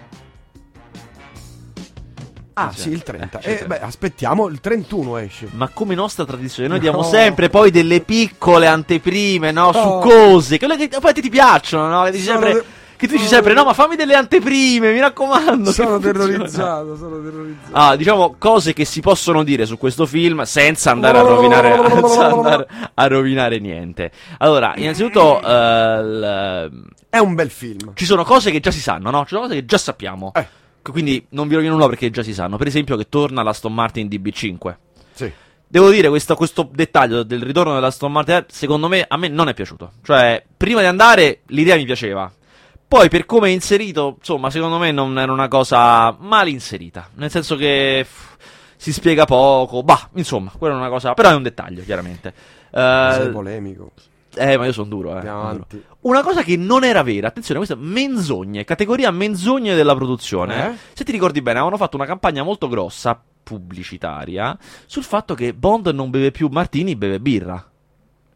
Ah, 2.68 2.72
Sì. 2.74 2.82
sì, 2.82 2.90
il 2.90 3.04
30. 3.04 3.40
Eh, 3.42 3.60
Eh, 3.62 3.66
beh, 3.66 3.80
aspettiamo, 3.82 4.48
il 4.48 4.60
31 4.60 5.18
esce. 5.18 5.48
Ma 5.52 5.70
come 5.70 5.96
nostra 5.96 6.26
tradizione, 6.26 6.68
noi 6.70 6.78
No. 6.78 6.84
diamo 6.84 7.04
sempre 7.04 7.50
poi 7.50 7.72
delle 7.72 8.02
piccole 8.02 8.68
anteprime, 8.68 9.52
no? 9.52 9.72
Su 9.72 9.80
Oh. 9.80 10.00
cose, 10.00 10.58
quelle 10.58 10.76
che 10.78 10.88
poi 11.00 11.12
a 11.12 11.14
te 11.14 11.22
ti 11.22 11.30
piacciono, 11.30 11.88
no? 11.88 12.04
Che, 12.04 12.12
dici 12.12 12.24
Sono 12.26 12.40
sempre, 12.40 12.54
de- 12.54 12.66
che 12.98 13.06
tu 13.08 13.14
dici 13.14 13.26
sono- 13.28 13.30
sempre, 13.36 13.54
no, 13.54 13.64
ma 13.64 13.74
fammi 13.74 13.96
delle 13.96 14.16
anteprime, 14.16 14.92
mi 14.92 15.00
raccomando. 15.00 15.72
Sono 15.72 15.98
che 16.00 16.12
terrorizzato, 16.12 16.98
sono 16.98 17.22
terrorizzato. 17.22 17.72
Ah, 17.72 17.96
diciamo 17.96 18.36
cose 18.38 18.74
che 18.74 18.84
si 18.86 19.00
possono 19.00 19.44
dire 19.44 19.66
su 19.66 19.78
questo 19.78 20.06
film 20.06 20.42
senza 20.44 20.92
andare 20.92 21.18
a 21.18 21.22
rovinare, 21.22 21.80
senza 21.90 22.26
andare 22.28 22.68
a 22.94 23.08
rovinare 23.08 23.60
niente. 23.60 24.12
Allora, 24.40 24.74
innanzitutto, 24.76 25.42
eh, 25.42 26.04
l- 26.04 26.72
È 27.10 27.18
un 27.18 27.34
bel 27.36 27.50
film. 27.50 27.92
ci 27.96 28.06
sono 28.06 28.24
cose 28.24 28.52
che 28.52 28.60
già 28.60 28.72
si 28.72 28.82
sanno, 28.82 29.10
no? 29.12 29.22
Ci 29.22 29.30
sono 29.30 29.42
cose 29.44 29.56
che 29.56 29.66
già 29.66 29.78
sappiamo. 29.78 30.32
Eh. 30.36 30.48
Quindi 30.82 31.26
non 31.30 31.48
vi 31.48 31.56
rovino 31.56 31.74
nulla 31.74 31.88
perché 31.88 32.10
già 32.10 32.24
si 32.24 32.34
sanno. 32.34 32.58
Per 32.58 32.68
esempio, 32.68 32.96
che 32.96 33.10
torna 33.10 33.44
l'Aston 33.44 33.74
Martin 33.74 34.08
DB5. 34.08 34.76
Sì. 35.14 35.32
Devo 35.72 35.92
dire, 35.92 36.10
questo, 36.10 36.36
questo 36.36 36.68
dettaglio 36.72 37.22
del 37.22 37.44
ritorno 37.44 37.76
della 37.76 37.88
Aston 37.88 38.12
Martin, 38.12 38.46
secondo 38.48 38.88
me, 38.88 39.06
a 39.08 39.18
me 39.18 39.28
non 39.28 39.50
è 39.50 39.54
piaciuto. 39.54 39.92
Cioè, 40.02 40.44
prima 40.58 40.80
di 40.80 40.88
andare, 40.88 41.42
l'idea 41.48 41.76
mi 41.76 41.86
piaceva. 41.86 42.32
Poi, 42.88 43.08
per 43.08 43.28
come 43.28 43.50
è 43.50 43.52
inserito, 43.52 44.16
insomma, 44.18 44.50
secondo 44.50 44.80
me 44.80 44.92
non 44.92 45.20
era 45.20 45.32
una 45.32 45.48
cosa 45.48 46.16
mal 46.20 46.48
inserita. 46.48 47.10
Nel 47.14 47.30
senso 47.30 47.56
che 47.56 48.04
pff, 48.04 48.36
si 48.78 48.92
spiega 48.92 49.26
poco. 49.26 49.84
Bah, 49.84 50.10
insomma, 50.16 50.52
quella 50.58 50.74
è 50.74 50.78
una 50.78 50.90
cosa. 50.90 51.14
Però 51.14 51.30
è 51.30 51.36
un 51.36 51.44
dettaglio, 51.44 51.84
chiaramente. 51.84 52.34
Eh, 52.72 53.12
Sei 53.14 53.30
polemico. 53.30 53.92
Eh, 54.40 54.58
ma 54.58 54.66
io 54.66 54.72
sono 54.72 54.88
duro, 54.88 55.12
eh. 55.12 55.16
Andiamo 55.16 55.40
duro. 55.40 55.52
avanti. 55.52 55.84
Una 56.02 56.24
cosa 56.24 56.44
che 56.44 56.56
non 56.56 56.84
era 56.84 57.04
vera, 57.04 57.28
attenzione, 57.28 57.60
questa 57.60 57.76
è 57.76 57.80
menzogne, 57.80 58.64
categoria 58.64 59.12
menzogne 59.12 59.76
della 59.76 59.96
produzione. 59.96 60.70
Eh? 60.70 60.78
Se 60.94 61.04
ti 61.04 61.12
ricordi 61.12 61.42
bene, 61.42 61.58
avevano 61.60 61.78
fatto 61.78 61.98
una 61.98 62.06
campagna 62.06 62.44
molto 62.44 62.68
grossa, 62.68 63.22
pubblicitaria, 63.44 64.58
sul 64.86 65.04
fatto 65.04 65.34
che 65.34 65.54
Bond 65.54 65.88
non 65.88 66.10
beve 66.10 66.32
più 66.32 66.48
martini, 66.50 66.96
beve 66.96 67.20
birra. 67.20 67.70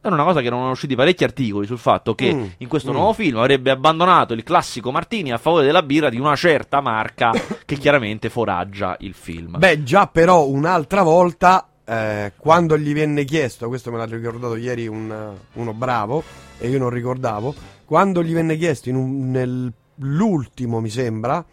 Era 0.06 0.16
una 0.16 0.26
cosa 0.26 0.42
che 0.42 0.48
erano 0.48 0.70
usciti 0.70 0.96
parecchi 0.96 1.24
articoli 1.24 1.66
sul 1.66 1.78
fatto 1.78 2.14
che 2.14 2.34
Mm, 2.34 2.46
in 2.58 2.68
questo 2.68 2.92
mm. 2.92 2.94
nuovo 2.94 3.14
film 3.14 3.38
avrebbe 3.38 3.72
abbandonato 3.72 4.34
il 4.34 4.44
classico 4.44 4.92
martini 4.92 5.32
a 5.32 5.38
favore 5.38 5.66
della 5.66 5.82
birra 5.82 6.10
di 6.10 6.20
una 6.20 6.36
certa 6.36 6.82
marca 6.82 7.32
che 7.64 7.78
chiaramente 7.78 8.30
foraggia 8.30 8.98
il 9.00 9.14
film. 9.14 9.58
Beh, 9.58 9.84
già 9.84 10.08
però 10.08 10.46
un'altra 10.46 11.04
volta, 11.04 11.70
eh, 11.86 12.32
quando 12.38 12.78
gli 12.78 12.94
venne 12.94 13.24
chiesto, 13.26 13.68
questo 13.68 13.92
me 13.92 13.98
l'ha 13.98 14.06
ricordato 14.06 14.56
ieri 14.56 14.88
un- 14.88 15.34
uno 15.54 15.74
bravo, 15.74 16.24
e 16.58 16.70
io 16.70 16.80
non 16.80 16.90
ricordavo, 16.90 17.54
quando 17.86 18.24
gli 18.24 18.34
venne 18.34 18.58
chiesto 18.58 18.90
un- 18.90 19.30
nell'ultimo, 19.32 20.80
mi 20.80 20.90
sembra, 20.90 21.44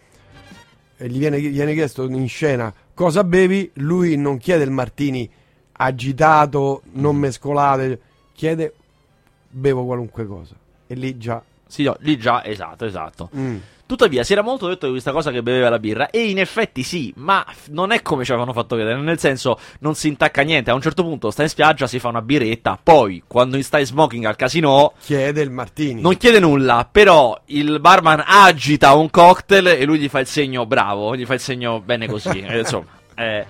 gli 0.96 1.18
viene, 1.18 1.40
gli 1.40 1.50
viene 1.50 1.72
chiesto 1.74 2.04
in 2.04 2.28
scena 2.28 2.72
cosa 2.94 3.24
bevi, 3.24 3.70
lui 3.74 4.16
non 4.16 4.36
chiede 4.36 4.64
il 4.64 4.70
martini 4.70 5.28
agitato, 5.72 6.82
non 6.92 7.16
mescolato, 7.16 7.98
chiede 8.32 8.74
bevo 9.48 9.84
qualunque 9.84 10.26
cosa. 10.26 10.54
E 10.86 10.94
lì 10.94 11.16
già... 11.16 11.42
Sì, 11.70 11.84
no, 11.84 11.96
lì 12.00 12.18
già, 12.18 12.44
esatto, 12.44 12.84
esatto. 12.84 13.30
mm. 13.34 13.56
Tuttavia, 13.86 14.22
si 14.22 14.32
era 14.34 14.42
molto 14.42 14.68
detto 14.68 14.86
di 14.86 14.92
questa 14.92 15.10
cosa 15.10 15.32
che 15.32 15.42
beveva 15.42 15.68
la 15.68 15.80
birra, 15.80 16.10
e 16.10 16.28
in 16.28 16.38
effetti 16.38 16.84
sì, 16.84 17.12
ma 17.16 17.44
non 17.70 17.90
è 17.90 18.02
come 18.02 18.24
ci 18.24 18.30
avevano 18.30 18.52
fatto 18.52 18.76
vedere, 18.76 19.00
nel 19.00 19.18
senso, 19.18 19.58
non 19.80 19.96
si 19.96 20.06
intacca 20.06 20.42
niente. 20.42 20.70
A 20.70 20.74
un 20.74 20.80
certo 20.80 21.02
punto 21.02 21.32
sta 21.32 21.42
in 21.42 21.48
spiaggia, 21.48 21.88
si 21.88 21.98
fa 21.98 22.06
una 22.06 22.22
birretta, 22.22 22.78
poi, 22.80 23.24
quando 23.26 23.60
sta 23.62 23.80
in 23.80 23.86
smoking 23.86 24.24
al 24.26 24.36
casino, 24.36 24.92
Chiede 25.02 25.42
il 25.42 25.50
martini. 25.50 26.00
non 26.00 26.16
chiede 26.16 26.38
nulla, 26.38 26.88
però 26.88 27.36
il 27.46 27.80
barman 27.80 28.22
agita 28.24 28.94
un 28.94 29.10
cocktail 29.10 29.66
e 29.66 29.84
lui 29.84 29.98
gli 29.98 30.08
fa 30.08 30.20
il 30.20 30.26
segno 30.28 30.66
bravo, 30.66 31.16
gli 31.16 31.26
fa 31.26 31.34
il 31.34 31.40
segno 31.40 31.80
bene 31.80 32.06
così. 32.06 32.40
e 32.46 32.58
insomma, 32.60 32.86
eh, 33.16 33.44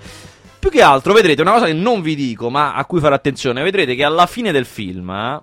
Più 0.58 0.68
che 0.70 0.82
altro, 0.82 1.12
vedrete 1.14 1.40
una 1.42 1.52
cosa 1.52 1.66
che 1.66 1.72
non 1.72 2.00
vi 2.02 2.14
dico, 2.14 2.50
ma 2.50 2.74
a 2.74 2.84
cui 2.84 3.00
fare 3.00 3.14
attenzione. 3.14 3.62
Vedrete 3.62 3.94
che 3.94 4.04
alla 4.04 4.26
fine 4.26 4.52
del 4.52 4.66
film 4.66 5.42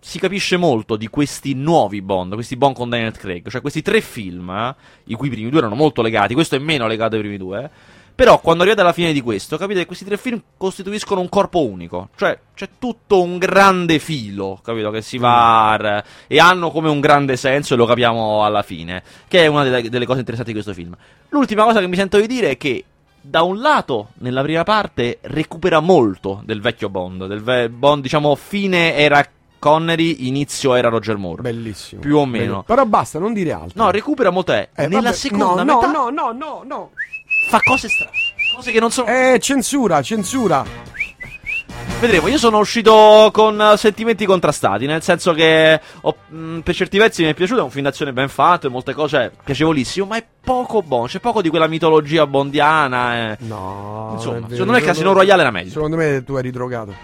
si 0.00 0.18
capisce 0.18 0.56
molto 0.56 0.96
di 0.96 1.08
questi 1.08 1.54
nuovi 1.54 2.00
Bond, 2.02 2.34
questi 2.34 2.56
Bond 2.56 2.74
con 2.76 2.88
Daniel 2.88 3.16
Craig. 3.16 3.48
Cioè, 3.48 3.60
questi 3.60 3.82
tre 3.82 4.00
film, 4.00 4.48
eh, 4.50 4.74
i 5.04 5.14
cui 5.14 5.28
primi 5.28 5.50
due 5.50 5.58
erano 5.58 5.74
molto 5.74 6.02
legati, 6.02 6.34
questo 6.34 6.56
è 6.56 6.58
meno 6.58 6.86
legato 6.86 7.14
ai 7.16 7.20
primi 7.20 7.36
due. 7.36 7.64
eh. 7.64 7.96
Però 8.18 8.40
quando 8.40 8.62
arrivate 8.64 8.82
alla 8.82 8.92
fine 8.92 9.12
di 9.12 9.20
questo, 9.20 9.56
capite 9.56 9.78
che 9.80 9.86
questi 9.86 10.04
tre 10.04 10.16
film 10.16 10.42
costituiscono 10.56 11.20
un 11.20 11.28
corpo 11.28 11.64
unico. 11.64 12.08
Cioè, 12.16 12.36
c'è 12.52 12.68
tutto 12.76 13.22
un 13.22 13.38
grande 13.38 14.00
filo, 14.00 14.58
capito? 14.60 14.90
Che 14.90 15.02
si 15.02 15.18
va. 15.18 15.72
a- 15.74 16.04
e 16.26 16.40
hanno 16.40 16.72
come 16.72 16.88
un 16.88 16.98
grande 16.98 17.36
senso, 17.36 17.74
e 17.74 17.76
lo 17.76 17.86
capiamo 17.86 18.44
alla 18.44 18.62
fine. 18.62 19.04
Che 19.28 19.44
è 19.44 19.46
una 19.46 19.62
delle, 19.62 19.88
delle 19.88 20.04
cose 20.04 20.18
interessanti 20.18 20.52
di 20.52 20.60
questo 20.60 20.74
film. 20.80 20.96
L'ultima 21.28 21.62
cosa 21.62 21.78
che 21.78 21.86
mi 21.86 21.96
sento 21.96 22.18
di 22.20 22.26
dire 22.26 22.50
è 22.50 22.56
che. 22.56 22.84
Da 23.20 23.42
un 23.42 23.60
lato, 23.60 24.10
nella 24.18 24.42
prima 24.42 24.62
parte, 24.62 25.18
recupera 25.22 25.80
molto 25.80 26.40
del 26.44 26.60
vecchio 26.60 26.88
Bond. 26.88 27.26
Del 27.26 27.42
ve- 27.42 27.68
Bond, 27.68 28.00
diciamo, 28.02 28.34
fine 28.36 28.94
era 28.94 29.22
Connery, 29.58 30.26
inizio 30.28 30.74
era 30.74 30.88
Roger 30.88 31.16
Moore. 31.16 31.42
Bellissimo. 31.42 32.00
Più 32.00 32.16
o 32.16 32.24
meno. 32.26 32.44
Bello. 32.44 32.62
Però 32.62 32.84
basta, 32.86 33.18
non 33.18 33.32
dire 33.32 33.52
altro. 33.52 33.82
No, 33.82 33.90
recupera 33.90 34.30
molto. 34.30 34.52
eh. 34.52 34.68
Nella 34.76 35.00
vabbè, 35.00 35.12
seconda 35.12 35.62
no, 35.62 35.74
metà 35.80 35.90
No, 35.90 36.08
no, 36.10 36.32
no, 36.32 36.62
no, 36.66 36.90
fa 37.48 37.60
cose 37.62 37.88
strane. 37.88 38.10
Cose 38.54 38.72
che 38.72 38.80
non 38.80 38.90
sono. 38.90 39.08
no. 39.10 39.16
Eh, 39.34 39.38
censura, 39.40 40.02
censura. 40.02 40.64
Vedremo, 42.00 42.28
io 42.28 42.38
sono 42.38 42.58
uscito 42.58 43.30
con 43.32 43.74
sentimenti 43.76 44.24
contrastati, 44.24 44.86
nel 44.86 45.02
senso 45.02 45.32
che 45.32 45.80
ho- 46.02 46.16
mh, 46.28 46.60
per 46.60 46.74
certi 46.74 46.96
versi 46.96 47.24
mi 47.24 47.30
è 47.30 47.34
piaciuto, 47.34 47.60
è 47.60 47.64
un 47.64 47.70
film 47.70 47.84
d'azione 47.84 48.12
ben 48.12 48.28
fatto 48.28 48.68
e 48.68 48.70
molte 48.70 48.94
cose 48.94 49.32
piacevolissimo, 49.42 50.06
ma 50.06 50.16
è 50.16 50.24
poco 50.40 50.80
buono, 50.82 51.06
c'è 51.06 51.18
poco 51.18 51.42
di 51.42 51.48
quella 51.48 51.66
mitologia 51.66 52.24
bondiana. 52.26 53.32
eh. 53.32 53.36
No. 53.40 54.10
Insomma, 54.14 54.36
è 54.36 54.40
secondo 54.50 54.72
me 54.72 54.78
secondo- 54.78 54.84
Casino 54.86 55.12
Royale 55.12 55.40
era 55.42 55.50
meglio. 55.50 55.70
Secondo 55.70 55.96
me 55.96 56.22
tu 56.24 56.36
eri 56.36 56.50
drogato. 56.52 56.94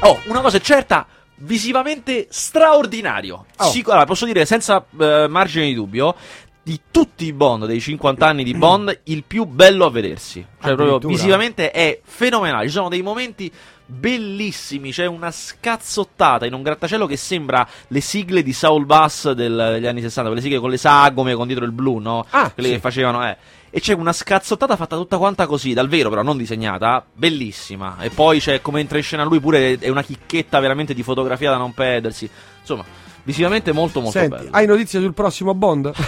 Oh, 0.00 0.18
una 0.26 0.40
cosa 0.40 0.56
è 0.56 0.60
certa, 0.60 1.06
visivamente 1.42 2.26
straordinario. 2.30 3.46
Oh. 3.58 3.64
Sic- 3.64 3.88
allora, 3.88 4.04
posso 4.04 4.26
dire 4.26 4.44
senza 4.44 4.84
eh, 4.98 5.26
margine 5.28 5.66
di 5.66 5.74
dubbio, 5.74 6.14
di 6.62 6.80
tutti 6.90 7.24
i 7.24 7.32
Bond, 7.32 7.66
dei 7.66 7.80
50 7.80 8.26
anni 8.26 8.44
di 8.44 8.54
Bond, 8.54 9.00
il 9.04 9.24
più 9.24 9.44
bello 9.44 9.84
a 9.84 9.90
vedersi. 9.90 10.44
Cioè, 10.62 10.74
proprio 10.74 11.08
visivamente 11.08 11.70
è 11.70 12.00
fenomenale. 12.04 12.66
Ci 12.66 12.72
sono 12.72 12.88
dei 12.88 13.02
momenti 13.02 13.50
bellissimi. 13.92 14.90
C'è 14.90 15.06
una 15.06 15.30
scazzottata 15.30 16.46
in 16.46 16.54
un 16.54 16.62
grattacielo 16.62 17.06
che 17.06 17.16
sembra 17.16 17.66
le 17.88 18.00
sigle 18.00 18.42
di 18.42 18.52
Saul 18.52 18.86
Bass 18.86 19.30
del- 19.32 19.70
degli 19.74 19.86
anni 19.86 20.00
60, 20.00 20.28
quelle 20.30 20.42
sigle 20.42 20.58
con 20.58 20.70
le 20.70 20.76
sagome, 20.78 21.34
con 21.34 21.46
dietro 21.46 21.64
il 21.64 21.72
blu, 21.72 21.98
no? 21.98 22.24
Ah, 22.30 22.50
quelle 22.50 22.68
sì. 22.68 22.74
che 22.74 22.80
facevano, 22.80 23.26
eh. 23.28 23.36
E 23.74 23.80
c'è 23.80 23.94
una 23.94 24.12
scazzottata 24.12 24.76
fatta 24.76 24.96
tutta 24.96 25.16
quanta 25.16 25.46
così, 25.46 25.72
dal 25.72 25.88
vero 25.88 26.10
però, 26.10 26.22
non 26.22 26.36
disegnata, 26.36 27.04
bellissima. 27.12 27.96
E 28.00 28.10
poi 28.10 28.38
c'è 28.38 28.60
come 28.60 28.80
entra 28.80 28.98
in 28.98 29.04
scena 29.04 29.24
lui 29.24 29.40
pure, 29.40 29.78
è 29.78 29.88
una 29.88 30.02
chicchetta 30.02 30.58
veramente 30.60 30.92
di 30.92 31.02
fotografia 31.02 31.50
da 31.50 31.56
non 31.56 31.72
perdersi. 31.72 32.28
Insomma, 32.60 32.84
visivamente 33.22 33.72
molto 33.72 34.00
molto 34.00 34.18
Senti, 34.18 34.36
bello. 34.36 34.48
hai 34.52 34.66
notizie 34.66 35.00
sul 35.00 35.14
prossimo 35.14 35.54
Bond? 35.54 35.90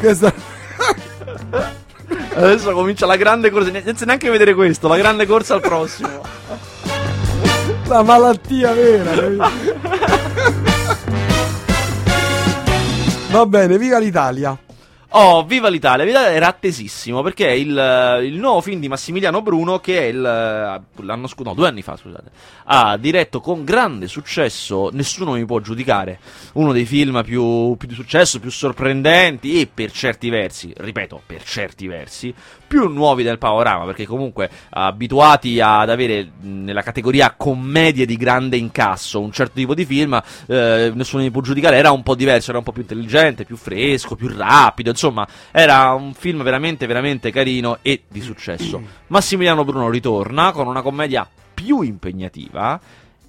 Questa... 0.00 0.32
Adesso 2.34 2.72
comincia 2.72 3.06
la 3.06 3.16
grande 3.16 3.50
corsa, 3.50 3.70
senza 3.82 4.04
neanche 4.04 4.30
vedere 4.30 4.54
questo, 4.54 4.88
la 4.88 4.96
grande 4.96 5.26
corsa 5.26 5.54
al 5.54 5.60
prossimo. 5.60 6.22
La 7.86 8.02
malattia 8.02 8.72
vera. 8.72 9.50
Va 13.30 13.46
bene, 13.46 13.78
viva 13.78 13.98
l'Italia. 13.98 14.58
Oh, 15.12 15.42
viva 15.44 15.68
l'Italia! 15.68 16.04
L'Italia 16.04 16.30
era 16.30 16.46
attesissimo 16.46 17.20
perché 17.20 17.48
è 17.48 17.50
il, 17.50 18.20
il 18.22 18.38
nuovo 18.38 18.60
film 18.60 18.78
di 18.78 18.86
Massimiliano 18.86 19.42
Bruno 19.42 19.80
che 19.80 19.98
è 19.98 20.04
il, 20.04 20.24
eh, 20.24 21.02
l'anno 21.02 21.26
scorso, 21.26 21.50
no, 21.50 21.54
due 21.54 21.66
anni 21.66 21.82
fa, 21.82 21.96
scusate, 21.96 22.30
ha 22.66 22.96
diretto 22.96 23.40
con 23.40 23.64
grande 23.64 24.06
successo 24.06 24.88
Nessuno 24.92 25.32
mi 25.32 25.44
può 25.44 25.58
giudicare. 25.58 26.20
Uno 26.52 26.72
dei 26.72 26.84
film 26.84 27.24
più, 27.24 27.74
più 27.76 27.88
di 27.88 27.94
successo, 27.94 28.38
più 28.38 28.52
sorprendenti 28.52 29.60
e 29.60 29.66
per 29.66 29.90
certi 29.90 30.30
versi, 30.30 30.72
ripeto, 30.76 31.22
per 31.26 31.42
certi 31.42 31.88
versi, 31.88 32.32
più 32.70 32.86
nuovi 32.86 33.24
del 33.24 33.38
panorama 33.38 33.84
perché 33.84 34.06
comunque 34.06 34.48
abituati 34.70 35.58
ad 35.60 35.90
avere 35.90 36.30
nella 36.42 36.82
categoria 36.82 37.34
commedie 37.36 38.06
di 38.06 38.16
grande 38.16 38.56
incasso 38.56 39.20
un 39.20 39.32
certo 39.32 39.54
tipo 39.54 39.74
di 39.74 39.84
film, 39.84 40.22
eh, 40.46 40.92
Nessuno 40.94 41.24
mi 41.24 41.32
può 41.32 41.40
giudicare, 41.40 41.76
era 41.76 41.90
un 41.90 42.04
po' 42.04 42.14
diverso, 42.14 42.50
era 42.50 42.58
un 42.58 42.64
po' 42.64 42.70
più 42.70 42.82
intelligente, 42.82 43.44
più 43.44 43.56
fresco, 43.56 44.14
più 44.14 44.28
rapido, 44.28 44.90
insomma, 44.90 45.26
era 45.50 45.92
un 45.94 46.14
film 46.14 46.44
veramente, 46.44 46.86
veramente 46.86 47.32
carino 47.32 47.78
e 47.82 48.02
di 48.06 48.20
successo. 48.20 48.80
Massimiliano 49.08 49.64
Bruno 49.64 49.90
ritorna 49.90 50.52
con 50.52 50.68
una 50.68 50.82
commedia 50.82 51.28
più 51.52 51.80
impegnativa 51.80 52.78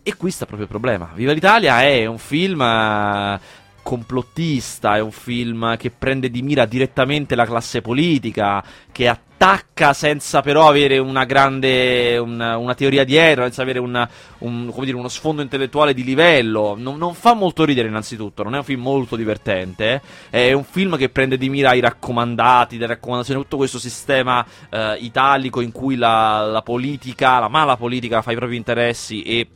e 0.04 0.16
qui 0.16 0.30
sta 0.30 0.46
proprio 0.46 0.68
il 0.68 0.72
problema. 0.72 1.10
Viva 1.16 1.32
l'Italia 1.32 1.82
è 1.82 2.06
un 2.06 2.20
film 2.20 2.62
eh, 2.62 3.40
complottista, 3.82 4.96
è 4.96 5.00
un 5.00 5.12
film 5.12 5.78
che 5.78 5.92
prende 5.92 6.30
di 6.30 6.42
mira 6.42 6.66
direttamente 6.66 7.36
la 7.36 7.46
classe 7.46 7.82
politica, 7.82 8.64
che 8.92 9.08
attacca 9.08 9.94
senza 9.94 10.42
però 10.42 10.68
avere 10.68 10.98
una 10.98 11.26
grande 11.26 12.18
una, 12.18 12.58
una 12.58 12.76
teoria 12.76 13.04
dietro, 13.04 13.44
senza 13.44 13.64
avere 13.64 13.80
una- 13.80 14.08
un- 14.40 14.72
dire, 14.80 14.96
uno 14.96 15.08
sfondo 15.08 15.42
intellettuale 15.42 15.94
di 15.94 16.04
livello. 16.04 16.76
Non, 16.78 16.98
non 16.98 17.14
fa 17.14 17.34
molto 17.34 17.66
ridere 17.66 17.88
innanzitutto, 17.88 18.44
non 18.44 18.56
è 18.56 18.58
un 18.58 18.64
film 18.64 18.82
molto 18.82 19.16
divertente, 19.16 20.02
è 20.30 20.52
un 20.54 20.64
film 20.64 20.98
che 20.98 21.10
prende 21.10 21.38
di 21.38 21.50
mira 21.50 21.74
i 21.74 21.80
raccomandati, 21.80 22.78
le 22.78 22.88
raccomandazioni, 22.88 23.42
tutto 23.42 23.58
questo 23.58 23.80
sistema 23.80 24.46
eh, 24.70 24.98
italico 25.00 25.62
in 25.62 25.72
cui 25.72 25.96
la, 25.96 26.46
la 26.46 26.62
politica, 26.62 27.40
la 27.40 27.50
mala 27.50 27.78
politica 27.78 28.22
fa 28.22 28.32
i 28.32 28.36
propri 28.36 28.56
interessi 28.56 29.24
e 29.24 29.48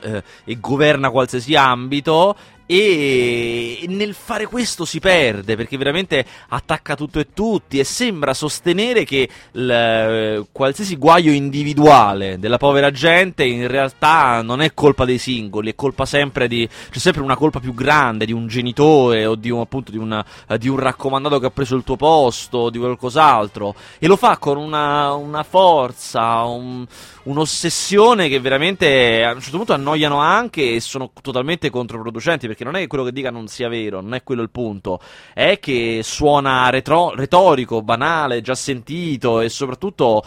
eh, 0.00 0.22
e 0.44 0.60
governa 0.60 1.10
qualsiasi 1.10 1.54
ambito 1.56 2.36
e 2.70 3.86
nel 3.88 4.12
fare 4.12 4.44
questo 4.44 4.84
si 4.84 5.00
perde 5.00 5.56
perché 5.56 5.78
veramente 5.78 6.22
attacca 6.48 6.94
tutto 6.96 7.18
e 7.18 7.28
tutti 7.32 7.78
e 7.78 7.84
sembra 7.84 8.34
sostenere 8.34 9.04
che 9.04 9.26
il- 9.52 10.46
qualsiasi 10.52 10.96
guaio 10.96 11.32
individuale 11.32 12.38
della 12.38 12.58
povera 12.58 12.90
gente 12.90 13.44
in 13.44 13.66
realtà 13.68 14.42
non 14.42 14.60
è 14.60 14.74
colpa 14.74 15.06
dei 15.06 15.16
singoli, 15.16 15.70
è 15.70 15.74
colpa 15.74 16.04
sempre 16.04 16.46
di 16.46 16.68
c'è 16.90 16.98
sempre 16.98 17.22
una 17.22 17.36
colpa 17.36 17.58
più 17.58 17.72
grande 17.72 18.26
di 18.26 18.32
un 18.34 18.46
genitore 18.48 19.24
o 19.24 19.34
di 19.34 19.48
un, 19.48 19.60
appunto 19.60 19.90
di 19.90 19.96
un, 19.96 20.22
eh, 20.48 20.58
di 20.58 20.68
un 20.68 20.78
raccomandato 20.78 21.38
che 21.38 21.46
ha 21.46 21.50
preso 21.50 21.74
il 21.74 21.84
tuo 21.84 21.96
posto 21.96 22.58
o 22.58 22.70
di 22.70 22.76
qualcos'altro. 22.78 23.74
E 23.98 24.06
lo 24.06 24.16
fa 24.16 24.36
con 24.36 24.58
una, 24.58 25.14
una 25.14 25.42
forza, 25.42 26.42
un- 26.42 26.86
un'ossessione 27.28 28.28
che 28.28 28.40
veramente 28.40 29.22
a 29.22 29.32
un 29.32 29.40
certo 29.40 29.58
punto 29.58 29.74
annoiano 29.74 30.18
anche 30.18 30.74
e 30.74 30.80
sono 30.80 31.12
totalmente 31.20 31.70
controproducenti 31.70 32.46
perché 32.46 32.64
non 32.64 32.74
è 32.74 32.80
che 32.80 32.86
quello 32.86 33.04
che 33.04 33.12
dica 33.12 33.30
non 33.30 33.48
sia 33.48 33.68
vero, 33.68 34.00
non 34.00 34.14
è 34.14 34.22
quello 34.22 34.42
il 34.42 34.50
punto, 34.50 35.00
è 35.34 35.58
che 35.60 36.00
suona 36.02 36.70
retro- 36.70 37.14
retorico, 37.14 37.82
banale, 37.82 38.40
già 38.40 38.54
sentito 38.54 39.40
e 39.40 39.50
soprattutto 39.50 40.24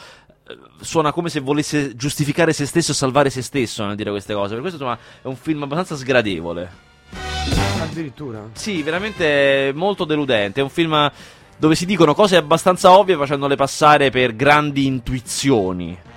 eh, 0.48 0.58
suona 0.80 1.12
come 1.12 1.30
se 1.30 1.40
volesse 1.40 1.96
giustificare 1.96 2.54
se 2.54 2.66
stesso 2.66 2.92
e 2.92 2.96
salvare 2.96 3.30
se 3.30 3.42
stesso 3.42 3.84
nel 3.86 3.96
dire 3.96 4.12
queste 4.12 4.34
cose. 4.34 4.54
Per 4.54 4.62
questo 4.62 4.78
insomma 4.78 4.98
è 5.22 5.28
un 5.28 5.36
film 5.36 5.64
abbastanza 5.64 5.96
sgradevole. 5.96 6.90
Addirittura. 7.82 8.48
Sì, 8.54 8.84
veramente 8.84 9.72
molto 9.74 10.06
deludente. 10.06 10.60
È 10.60 10.64
un 10.64 10.70
film 10.70 11.12
dove 11.58 11.76
si 11.76 11.86
dicono 11.86 12.14
cose 12.14 12.38
abbastanza 12.38 12.98
ovvie 12.98 13.18
facendole 13.18 13.56
passare 13.56 14.12
per 14.12 14.36
grandi 14.36 14.86
intuizioni. 14.86 16.10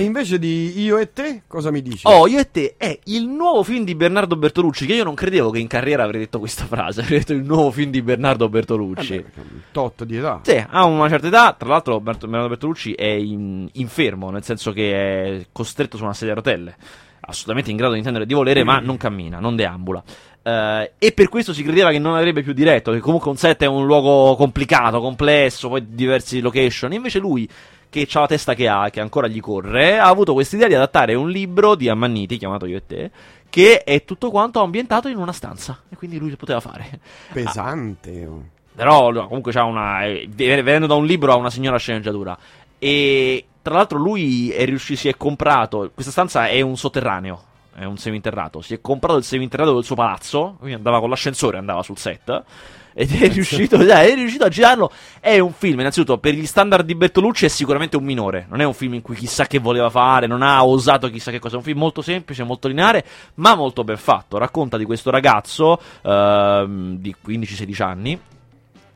E 0.00 0.04
invece 0.04 0.38
di 0.38 0.80
Io 0.80 0.96
e 0.96 1.12
te, 1.12 1.42
cosa 1.46 1.70
mi 1.70 1.82
dici? 1.82 2.06
Oh, 2.06 2.26
io 2.26 2.38
e 2.38 2.50
te 2.50 2.74
è 2.78 2.98
il 3.04 3.26
nuovo 3.28 3.62
film 3.62 3.84
di 3.84 3.94
Bernardo 3.94 4.34
Bertolucci. 4.34 4.86
Che 4.86 4.94
io 4.94 5.04
non 5.04 5.12
credevo 5.14 5.50
che 5.50 5.58
in 5.58 5.66
carriera 5.66 6.04
avrei 6.04 6.20
detto 6.20 6.38
questa 6.38 6.64
frase. 6.64 7.02
Avrei 7.02 7.18
detto 7.18 7.34
il 7.34 7.42
nuovo 7.44 7.70
film 7.70 7.90
di 7.90 8.00
Bernardo 8.00 8.46
Eh 8.46 8.48
Bertolucci. 8.48 9.16
beh, 9.16 9.20
perché 9.22 9.40
un 9.40 9.60
tot 9.70 10.04
di 10.04 10.16
età. 10.16 10.40
Sì, 10.42 10.64
ha 10.66 10.84
una 10.86 11.08
certa 11.10 11.26
età. 11.26 11.54
Tra 11.58 11.68
l'altro, 11.68 12.00
Bernardo 12.00 12.48
Bertolucci 12.48 12.94
è 12.94 13.04
in- 13.04 13.68
infermo, 13.72 14.30
nel 14.30 14.42
senso 14.42 14.72
che 14.72 14.92
è 15.40 15.46
costretto 15.52 15.98
su 15.98 16.04
una 16.04 16.14
sedia 16.14 16.32
a 16.32 16.36
rotelle. 16.36 16.76
Assolutamente 17.20 17.70
in 17.70 17.76
grado 17.76 17.92
di 17.92 17.98
intendere 17.98 18.24
di 18.24 18.32
volere, 18.32 18.64
ma 18.64 18.78
non 18.80 18.96
cammina, 18.96 19.38
non 19.38 19.54
deambula. 19.54 20.02
Eh, 20.42 20.92
e 20.98 21.12
per 21.12 21.28
questo 21.28 21.52
si 21.52 21.62
credeva 21.62 21.90
che 21.90 21.98
non 21.98 22.14
avrebbe 22.16 22.42
più 22.42 22.54
diretto. 22.54 22.90
Che 22.92 23.00
comunque 23.00 23.30
un 23.30 23.36
set 23.36 23.62
è 23.62 23.66
un 23.66 23.84
luogo 23.84 24.34
complicato, 24.36 25.00
complesso, 25.00 25.68
poi 25.68 25.84
diversi 25.90 26.40
location. 26.40 26.94
Invece 26.94 27.18
lui, 27.18 27.46
che 27.90 28.08
ha 28.10 28.20
la 28.20 28.26
testa 28.26 28.54
che 28.54 28.68
ha, 28.68 28.88
che 28.88 29.00
ancora 29.00 29.26
gli 29.26 29.40
corre, 29.40 29.98
ha 29.98 30.06
avuto 30.06 30.32
questa 30.32 30.56
idea 30.56 30.68
di 30.68 30.74
adattare 30.74 31.14
un 31.14 31.28
libro 31.28 31.74
di 31.74 31.88
Ammanniti, 31.88 32.38
chiamato 32.38 32.64
Io 32.66 32.76
e 32.76 32.86
te, 32.86 33.10
che 33.50 33.82
è 33.82 34.04
tutto 34.04 34.30
quanto 34.30 34.60
ambientato 34.62 35.08
in 35.08 35.16
una 35.16 35.32
stanza. 35.32 35.82
E 35.88 35.96
quindi 35.96 36.16
lui 36.18 36.30
lo 36.30 36.36
poteva 36.36 36.60
fare. 36.60 37.00
Pesante. 37.32 38.26
oh. 38.26 38.44
Però 38.74 39.12
comunque 39.26 39.52
c'ha 39.52 39.64
una. 39.64 40.04
eh, 40.04 40.28
venendo 40.36 40.86
da 40.86 40.94
un 40.94 41.04
libro 41.04 41.32
a 41.32 41.36
una 41.36 41.50
signora 41.50 41.76
sceneggiatura. 41.76 42.38
E 42.78 43.44
tra 43.60 43.74
l'altro 43.74 43.98
lui 43.98 44.50
è 44.52 44.64
riuscito, 44.64 45.00
si 45.00 45.08
è 45.08 45.16
comprato. 45.16 45.90
Questa 45.92 46.12
stanza 46.12 46.46
è 46.46 46.60
un 46.60 46.76
sotterraneo. 46.76 47.42
è 47.74 47.84
un 47.84 47.98
seminterrato, 47.98 48.60
si 48.60 48.74
è 48.74 48.80
comprato 48.80 49.18
il 49.18 49.24
seminterrato 49.24 49.74
del 49.74 49.84
suo 49.84 49.96
palazzo, 49.96 50.54
quindi 50.58 50.76
andava 50.76 51.00
con 51.00 51.10
l'ascensore, 51.10 51.58
andava 51.58 51.82
sul 51.82 51.98
set 51.98 52.44
ed 52.92 53.12
è 53.12 53.28
riuscito, 53.28 53.76
è 53.78 54.14
riuscito 54.14 54.44
a 54.44 54.48
girarlo. 54.48 54.90
È 55.20 55.38
un 55.38 55.52
film, 55.52 55.80
innanzitutto, 55.80 56.18
per 56.18 56.34
gli 56.34 56.46
standard 56.46 56.84
di 56.84 56.94
Bertolucci 56.94 57.44
è 57.44 57.48
sicuramente 57.48 57.96
un 57.96 58.04
minore. 58.04 58.46
Non 58.48 58.60
è 58.60 58.64
un 58.64 58.74
film 58.74 58.94
in 58.94 59.02
cui 59.02 59.16
chissà 59.16 59.46
che 59.46 59.58
voleva 59.58 59.90
fare, 59.90 60.26
non 60.26 60.42
ha 60.42 60.64
osato 60.64 61.08
chissà 61.08 61.30
che 61.30 61.38
cosa. 61.38 61.54
È 61.54 61.58
un 61.58 61.64
film 61.64 61.78
molto 61.78 62.02
semplice, 62.02 62.42
molto 62.42 62.68
lineare, 62.68 63.04
ma 63.34 63.54
molto 63.54 63.84
ben 63.84 63.96
fatto. 63.96 64.38
Racconta 64.38 64.76
di 64.76 64.84
questo 64.84 65.10
ragazzo 65.10 65.80
ehm, 66.02 66.96
di 66.96 67.14
15-16 67.26 67.82
anni 67.82 68.20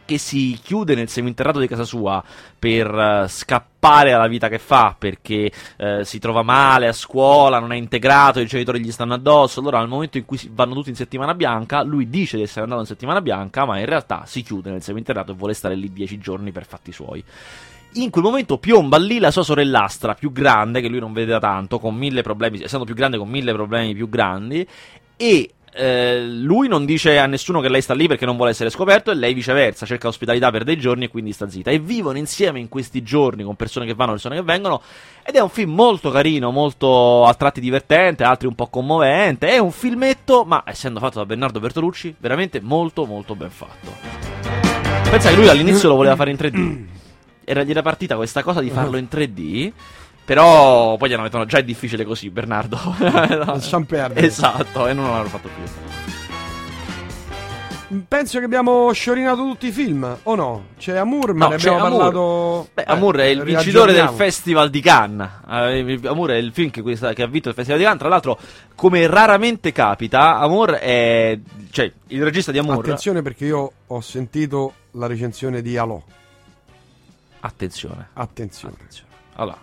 che 0.04 0.18
si 0.18 0.58
chiude 0.62 0.94
nel 0.94 1.08
seminterrato 1.08 1.58
di 1.58 1.66
casa 1.66 1.84
sua 1.84 2.22
per 2.58 2.92
uh, 2.92 3.26
scappare 3.26 4.12
alla 4.12 4.26
vita 4.26 4.48
che 4.48 4.58
fa 4.58 4.94
perché 4.98 5.50
uh, 5.78 6.02
si 6.02 6.18
trova 6.18 6.42
male 6.42 6.88
a 6.88 6.92
scuola, 6.92 7.58
non 7.58 7.72
è 7.72 7.76
integrato, 7.76 8.40
i 8.40 8.46
genitori 8.46 8.80
gli 8.80 8.92
stanno 8.92 9.14
addosso. 9.14 9.60
Allora, 9.60 9.78
al 9.78 9.88
momento 9.88 10.18
in 10.18 10.24
cui 10.24 10.38
vanno 10.52 10.74
tutti 10.74 10.90
in 10.90 10.96
settimana 10.96 11.34
bianca, 11.34 11.82
lui 11.82 12.08
dice 12.08 12.36
di 12.36 12.42
essere 12.42 12.62
andato 12.62 12.80
in 12.80 12.86
settimana 12.86 13.20
bianca, 13.20 13.64
ma 13.64 13.78
in 13.78 13.86
realtà 13.86 14.24
si 14.26 14.42
chiude 14.42 14.70
nel 14.70 14.82
seminterrato 14.82 15.32
e 15.32 15.34
vuole 15.34 15.54
stare 15.54 15.74
lì 15.74 15.92
dieci 15.92 16.18
giorni 16.18 16.52
per 16.52 16.66
fatti 16.66 16.92
suoi. 16.92 17.24
In 17.96 18.10
quel 18.10 18.24
momento 18.24 18.58
piomba 18.58 18.98
lì 18.98 19.20
la 19.20 19.30
sua 19.30 19.44
sorellastra 19.44 20.14
più 20.14 20.32
grande, 20.32 20.80
che 20.80 20.88
lui 20.88 20.98
non 20.98 21.12
vede 21.12 21.30
da 21.30 21.38
tanto, 21.38 21.78
con 21.78 21.94
mille 21.94 22.22
problemi, 22.22 22.60
essendo 22.60 22.84
più 22.84 22.94
grande 22.94 23.18
con 23.18 23.28
mille 23.28 23.52
problemi 23.52 23.94
più 23.94 24.08
grandi, 24.08 24.66
e 25.16 25.50
eh, 25.76 26.24
lui 26.24 26.68
non 26.68 26.84
dice 26.84 27.18
a 27.18 27.26
nessuno 27.26 27.60
che 27.60 27.68
lei 27.68 27.80
sta 27.80 27.94
lì 27.94 28.06
perché 28.06 28.24
non 28.24 28.36
vuole 28.36 28.52
essere 28.52 28.70
scoperto 28.70 29.10
e 29.10 29.14
lei 29.14 29.34
viceversa 29.34 29.84
cerca 29.84 30.06
ospitalità 30.06 30.50
per 30.52 30.62
dei 30.62 30.78
giorni 30.78 31.04
e 31.04 31.08
quindi 31.08 31.32
sta 31.32 31.48
zitta 31.48 31.70
e 31.70 31.80
vivono 31.80 32.16
insieme 32.16 32.60
in 32.60 32.68
questi 32.68 33.02
giorni 33.02 33.42
con 33.42 33.56
persone 33.56 33.84
che 33.84 33.94
vanno 33.94 34.10
e 34.10 34.14
persone 34.14 34.36
che 34.36 34.42
vengono 34.42 34.80
ed 35.24 35.34
è 35.34 35.40
un 35.40 35.48
film 35.48 35.74
molto 35.74 36.10
carino, 36.10 36.52
molto 36.52 37.24
a 37.24 37.34
tratti 37.34 37.60
divertente, 37.60 38.22
altri 38.22 38.46
un 38.46 38.54
po' 38.54 38.68
commovente, 38.68 39.48
è 39.48 39.58
un 39.58 39.72
filmetto 39.72 40.44
ma 40.44 40.62
essendo 40.64 41.00
fatto 41.00 41.18
da 41.18 41.26
Bernardo 41.26 41.58
Bertolucci 41.58 42.14
veramente 42.18 42.60
molto 42.60 43.04
molto 43.04 43.34
ben 43.34 43.50
fatto. 43.50 43.92
Pensa 45.10 45.30
che 45.30 45.36
lui 45.36 45.48
all'inizio 45.48 45.88
lo 45.88 45.96
voleva 45.96 46.14
fare 46.14 46.30
in 46.30 46.36
3D. 46.36 46.84
Era, 47.46 47.62
gli 47.62 47.70
era 47.70 47.82
partita 47.82 48.16
questa 48.16 48.42
cosa 48.42 48.60
di 48.60 48.70
farlo 48.70 48.96
in 48.96 49.06
3D 49.10 49.72
però 50.24 50.96
poi 50.96 51.08
gli 51.08 51.12
hanno 51.12 51.24
detto: 51.24 51.44
già 51.46 51.58
è 51.58 51.64
difficile 51.64 52.04
così, 52.04 52.30
Bernardo. 52.30 52.78
Lasciamo 52.98 53.84
perdere. 53.84 54.26
Esatto, 54.26 54.86
e 54.86 54.92
non 54.92 55.10
l'hanno 55.10 55.28
fatto 55.28 55.48
più. 55.48 55.62
Penso 58.08 58.40
che 58.40 58.44
abbiamo 58.46 58.90
sciorinato 58.92 59.36
tutti 59.44 59.68
i 59.68 59.70
film, 59.70 60.16
o 60.24 60.34
no? 60.34 60.64
C'è 60.78 60.96
Amour, 60.96 61.32
ma 61.34 61.44
No, 61.44 61.48
ne 61.50 61.54
abbiamo 61.56 61.76
Amour. 61.84 61.90
parlato. 62.00 62.68
Beh, 62.74 62.82
Eh, 62.82 62.84
Amour 62.88 63.16
è 63.18 63.24
il 63.26 63.42
vincitore 63.42 63.92
del. 63.92 64.08
Festival 64.08 64.70
di 64.70 64.80
Cannes. 64.80 65.30
Eh, 65.48 66.00
Amour 66.04 66.30
è 66.30 66.36
il 66.36 66.50
film 66.52 66.70
che, 66.70 66.82
che 66.82 67.22
ha 67.22 67.26
vinto 67.26 67.50
il 67.50 67.54
Festival 67.54 67.78
di 67.78 67.84
Cannes. 67.84 68.00
Tra 68.00 68.08
l'altro, 68.08 68.38
come 68.74 69.06
raramente 69.06 69.70
capita, 69.70 70.38
Amour 70.38 70.72
è. 70.72 71.38
cioè, 71.70 71.92
il 72.08 72.24
regista 72.24 72.50
di 72.50 72.58
Amour. 72.58 72.78
Attenzione 72.80 73.22
perché 73.22 73.44
io 73.44 73.70
ho 73.86 74.00
sentito 74.00 74.72
la 74.92 75.06
recensione 75.06 75.62
di 75.62 75.76
Alò. 75.76 76.02
Attenzione. 77.40 78.08
Attenzione. 78.14 78.74
Attenzione. 78.74 79.08
Allora, 79.36 79.58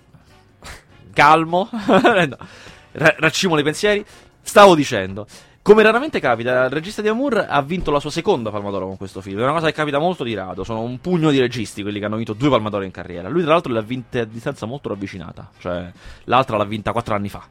calmo, 1.12 1.69
raccimo 2.91 3.58
i 3.58 3.63
pensieri. 3.63 4.06
Stavo 4.43 4.76
dicendo, 4.76 5.28
come 5.63 5.84
raramente 5.84 6.19
capita, 6.19 6.63
il 6.63 6.71
regista 6.71 7.04
di 7.04 7.08
Amour 7.08 7.45
ha 7.47 7.62
vinto 7.62 7.91
la 7.91 8.00
sua 8.00 8.10
seconda 8.10 8.50
Palma 8.50 8.71
d'Oro 8.71 8.88
con 8.88 8.97
questo 8.97 9.21
film. 9.21 9.39
È 9.39 9.43
una 9.43 9.52
cosa 9.52 9.67
che 9.67 9.74
capita 9.74 10.00
molto 10.00 10.24
di 10.24 10.34
rado. 10.34 10.63
Sono 10.63 10.82
un 10.82 11.00
pugno 11.00 11.30
di 11.30 11.39
registi 11.39 11.84
quelli 11.84 12.00
che 12.00 12.06
hanno 12.06 12.15
vinto 12.15 12.34
due 12.34 12.50
Palma 12.50 12.69
d'Oro 12.69 12.84
in 12.84 12.89
carriera. 12.89 13.30
Lui, 13.30 13.43
tra 13.43 13.52
l'altro, 13.52 13.71
le 13.71 13.78
ha 13.78 13.84
vinte 13.84 14.21
a 14.21 14.26
distanza 14.26 14.65
molto 14.65 14.89
ravvicinata. 14.89 15.52
Cioè, 15.60 15.91
l'altra 16.24 16.58
l'ha 16.58 16.65
vinta 16.65 16.91
quattro 16.91 17.13
anni 17.13 17.30
fa. 17.30 17.45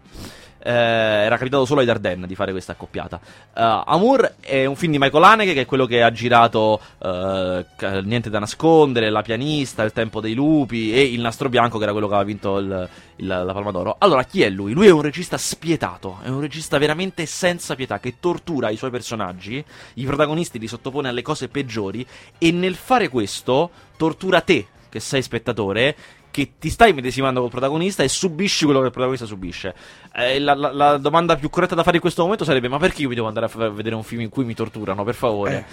Eh, 0.63 0.71
era 0.71 1.39
capitato 1.39 1.65
solo 1.65 1.81
ai 1.81 1.87
Dardenne 1.87 2.27
di 2.27 2.35
fare 2.35 2.53
questa 2.53 2.73
accoppiata. 2.73 3.19
Eh, 3.23 3.83
Amour 3.87 4.35
è 4.41 4.67
un 4.67 4.77
film 4.77 4.93
di 4.93 4.99
Michael 4.99 5.25
Haneke, 5.25 5.55
che 5.55 5.63
è 5.63 5.67
quello 5.67 5.87
che 5.87 6.03
ha 6.03 6.13
girato 6.13 6.81
ca- 6.99 8.01
Niente 8.03 8.29
da 8.31 8.39
nascondere, 8.39 9.11
La 9.11 9.23
pianista, 9.23 9.83
Il 9.83 9.93
tempo 9.93 10.21
dei 10.21 10.35
lupi 10.35 10.93
e 10.93 11.03
Il 11.03 11.21
nastro 11.21 11.49
bianco, 11.49 11.79
che 11.79 11.85
era 11.85 11.93
quello 11.93 12.09
che 12.09 12.15
aveva 12.15 12.29
vinto 12.29 12.59
il- 12.59 12.89
il- 13.17 13.27
la 13.27 13.53
Palma 13.53 13.71
d'Oro. 13.71 13.97
Allora, 13.99 14.25
chi 14.25 14.43
è 14.43 14.51
lui? 14.51 14.73
Lui 14.73 14.87
è 14.87 14.91
un 14.91 15.03
regista 15.03 15.39
spietato, 15.39 16.19
è 16.23 16.29
un 16.29 16.41
regista 16.41 16.79
veramente 16.79 17.27
senza 17.27 17.75
pietà, 17.75 17.99
che 17.99 18.17
tortura 18.21 18.71
i 18.71 18.77
suoi 18.77 18.91
personaggi, 18.91 19.65
i 19.95 20.05
protagonisti 20.05 20.59
li 20.59 20.67
sottopone 20.67 21.09
alle 21.09 21.23
cose 21.23 21.49
peggiori 21.49 22.07
e 22.39 22.51
nel 22.53 22.75
fare 22.75 23.09
questo 23.09 23.71
tortura 23.97 24.41
te, 24.41 24.67
che 24.89 25.01
sei 25.01 25.23
spettatore, 25.23 25.97
che 26.31 26.53
ti 26.59 26.71
stai 26.71 26.93
medesimando 26.93 27.41
col 27.41 27.51
protagonista 27.51 28.03
e 28.03 28.09
subisci 28.09 28.65
quello 28.65 28.81
che 28.81 28.87
il 28.87 28.93
protagonista 28.93 29.27
subisce. 29.27 29.75
Eh, 30.15 30.39
la, 30.41 30.55
la- 30.55 30.73
la 30.73 30.97
domanda 30.97 31.37
più 31.37 31.51
corretta 31.51 31.75
da 31.75 31.83
fare 31.83 31.97
in 31.97 32.01
questo 32.03 32.23
momento 32.23 32.45
sarebbe: 32.45 32.69
ma 32.69 32.79
perché 32.79 33.03
io 33.03 33.09
mi 33.09 33.15
devo 33.15 33.27
andare 33.29 33.47
a 33.47 33.49
fa- 33.49 33.69
vedere 33.71 33.95
un 33.95 34.03
film 34.03 34.21
in 34.23 34.29
cui 34.29 34.45
mi 34.45 34.55
torturano? 34.55 35.05
Per 35.05 35.15
favore. 35.15 35.67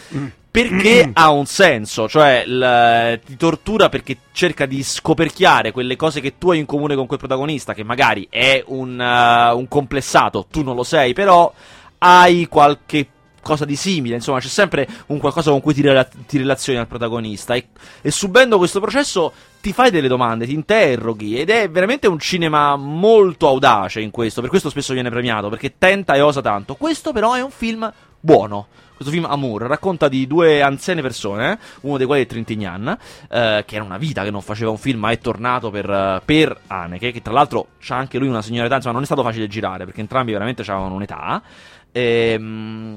Perché 0.49 1.09
ha 1.13 1.29
un 1.31 1.45
senso, 1.45 2.07
cioè 2.07 2.45
l- 2.45 3.19
ti 3.25 3.35
tortura 3.37 3.89
perché 3.89 4.17
cerca 4.31 4.65
di 4.65 4.83
scoperchiare 4.83 5.71
quelle 5.71 5.95
cose 5.95 6.21
che 6.21 6.37
tu 6.37 6.51
hai 6.51 6.59
in 6.59 6.65
comune 6.65 6.95
con 6.95 7.05
quel 7.07 7.19
protagonista, 7.19 7.73
che 7.73 7.83
magari 7.83 8.27
è 8.29 8.63
un, 8.67 8.99
uh, 8.99 9.57
un 9.57 9.67
complessato, 9.67 10.45
tu 10.49 10.63
non 10.63 10.75
lo 10.75 10.83
sei, 10.83 11.13
però 11.13 11.51
hai 11.99 12.47
qualche 12.47 13.07
cosa 13.47 13.65
di 13.65 13.75
simile, 13.75 14.15
insomma 14.15 14.39
c'è 14.39 14.47
sempre 14.47 14.88
un 15.07 15.17
qualcosa 15.17 15.49
con 15.49 15.62
cui 15.62 15.73
ti, 15.73 15.81
rela- 15.81 16.03
ti 16.03 16.38
relazioni 16.38 16.77
al 16.77 16.88
protagonista 16.88 17.55
e, 17.55 17.69
e 18.01 18.12
subendo 18.12 18.57
questo 18.57 18.79
processo 18.79 19.33
ti 19.62 19.73
fai 19.73 19.89
delle 19.89 20.07
domande, 20.07 20.45
ti 20.45 20.53
interroghi 20.53 21.39
ed 21.39 21.49
è 21.49 21.69
veramente 21.69 22.07
un 22.07 22.19
cinema 22.19 22.75
molto 22.75 23.47
audace 23.47 24.01
in 24.01 24.12
questo, 24.12 24.41
per 24.41 24.49
questo 24.49 24.69
spesso 24.69 24.93
viene 24.93 25.10
premiato, 25.10 25.49
perché 25.49 25.77
tenta 25.77 26.13
e 26.13 26.21
osa 26.21 26.41
tanto. 26.41 26.75
Questo 26.75 27.12
però 27.12 27.33
è 27.33 27.41
un 27.41 27.51
film 27.51 27.91
buono. 28.19 28.67
Questo 28.97 29.13
film 29.13 29.25
Amour 29.25 29.62
racconta 29.63 30.07
di 30.07 30.25
due 30.25 30.63
anziane 30.63 31.03
persone, 31.03 31.60
uno 31.81 31.97
dei 31.97 32.07
quali 32.07 32.23
è 32.23 32.25
Trintignan, 32.25 32.97
eh, 33.29 33.63
che 33.63 33.75
era 33.75 33.83
una 33.83 33.97
vita 33.97 34.23
che 34.23 34.31
non 34.31 34.41
faceva 34.41 34.71
un 34.71 34.79
film, 34.79 35.01
ma 35.01 35.12
è 35.12 35.19
tornato 35.19 35.69
per, 35.69 35.88
eh, 35.88 36.21
per 36.25 36.60
Haneke, 36.65 37.12
che 37.12 37.21
tra 37.21 37.31
l'altro 37.31 37.67
c'ha 37.79 37.95
anche 37.95 38.17
lui 38.17 38.27
una 38.27 38.41
signora 38.41 38.65
età, 38.65 38.75
insomma 38.75 38.95
non 38.95 39.03
è 39.03 39.05
stato 39.05 39.21
facile 39.21 39.47
girare, 39.47 39.86
perché 39.86 40.01
entrambi 40.01 40.31
veramente 40.31 40.63
avevano 40.63 40.95
un'età. 40.95 41.43
Ehm, 41.91 42.95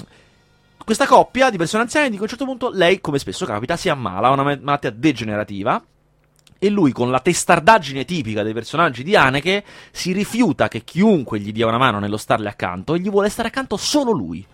questa 0.90 1.07
coppia 1.07 1.50
di 1.50 1.57
persone 1.57 1.85
anziane, 1.85 2.11
di 2.11 2.16
cui 2.16 2.22
a 2.22 2.22
un 2.24 2.29
certo 2.31 2.44
punto 2.44 2.68
lei, 2.72 3.00
come 3.00 3.20
spesso 3.20 3.46
capita, 3.46 3.76
si 3.76 3.88
ammala, 3.88 4.26
ha 4.26 4.33
una 4.33 4.42
ma- 4.42 4.59
malattia 4.61 4.90
degenerativa. 4.90 5.81
E 6.59 6.68
lui, 6.68 6.90
con 6.90 7.12
la 7.12 7.20
testardaggine 7.20 8.05
tipica 8.05 8.42
dei 8.42 8.53
personaggi 8.53 9.05
di 9.05 9.14
Haneke, 9.14 9.62
si 9.92 10.12
rifiuta 10.12 10.66
che 10.66 10.83
chiunque 10.83 11.38
gli 11.38 11.53
dia 11.53 11.68
una 11.68 11.79
mano 11.79 12.00
nello 12.00 12.16
starle 12.16 12.48
accanto 12.48 12.94
e 12.94 12.98
gli 12.98 13.09
vuole 13.09 13.29
stare 13.29 13.46
accanto 13.46 13.76
solo 13.76 14.11
lui. 14.11 14.44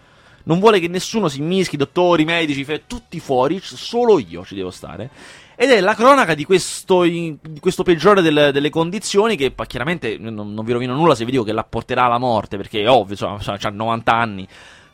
Non 0.44 0.60
vuole 0.60 0.78
che 0.78 0.88
nessuno 0.88 1.28
si 1.28 1.40
mischi, 1.40 1.78
dottori, 1.78 2.26
medici, 2.26 2.66
tutti 2.86 3.18
fuori, 3.18 3.58
solo 3.62 4.18
io 4.18 4.44
ci 4.44 4.54
devo 4.54 4.70
stare. 4.70 5.08
Ed 5.56 5.70
è 5.70 5.80
la 5.80 5.94
cronaca 5.94 6.34
di 6.34 6.44
questo, 6.44 7.02
di 7.02 7.38
questo 7.60 7.82
peggiore 7.82 8.20
del- 8.20 8.50
delle 8.52 8.68
condizioni 8.68 9.36
che 9.36 9.54
chiaramente 9.66 10.18
non, 10.18 10.34
non 10.52 10.64
vi 10.66 10.72
rovino 10.72 10.94
nulla 10.94 11.14
se 11.14 11.24
vi 11.24 11.30
dico 11.30 11.44
che 11.44 11.52
la 11.52 11.64
porterà 11.64 12.04
alla 12.04 12.18
morte, 12.18 12.58
perché 12.58 12.82
è 12.82 12.90
ovvio, 12.90 13.12
insomma, 13.12 13.58
ha 13.58 13.70
90 13.70 14.12
anni. 14.14 14.46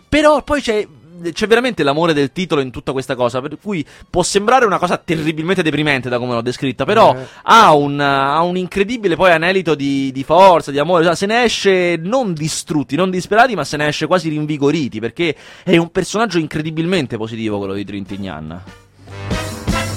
Però 0.09 0.43
poi 0.43 0.61
c'è, 0.61 0.87
c'è 1.33 1.46
veramente 1.46 1.83
l'amore 1.83 2.12
del 2.12 2.33
titolo 2.33 2.61
in 2.61 2.70
tutta 2.70 2.92
questa 2.92 3.14
cosa, 3.14 3.40
per 3.40 3.59
cui 3.62 3.85
può 4.09 4.22
sembrare 4.22 4.64
una 4.64 4.79
cosa 4.79 4.96
terribilmente 4.96 5.62
deprimente 5.62 6.09
da 6.09 6.18
come 6.18 6.35
l'ho 6.35 6.42
descritta, 6.42 6.85
però 6.85 7.14
Eh. 7.14 7.27
ha, 7.44 7.75
un, 7.75 8.01
ha 8.01 8.40
un 8.42 8.57
incredibile 8.57 9.16
poi 9.16 9.31
anelito 9.33 9.75
di, 9.75 10.11
di 10.12 10.25
forza, 10.25 10.70
di 10.70 10.79
amore, 10.79 11.05
cioè, 11.05 11.14
se 11.14 11.27
ne 11.27 11.44
esce 11.44 11.96
non 11.96 12.33
distrutti, 12.33 12.96
non 12.96 13.11
disperati, 13.11 13.55
ma 13.55 13.64
se 13.64 13.77
ne 13.77 13.88
esce 13.88 14.07
quasi 14.07 14.29
rinvigoriti, 14.29 15.01
perché 15.01 15.35
è 15.62 15.77
un 15.77 15.90
personaggio 15.90 16.38
incredibilmente 16.38 17.16
positivo 17.16 17.59
quello 17.59 17.75
di 17.75 17.85
Trintignan. 17.85 18.62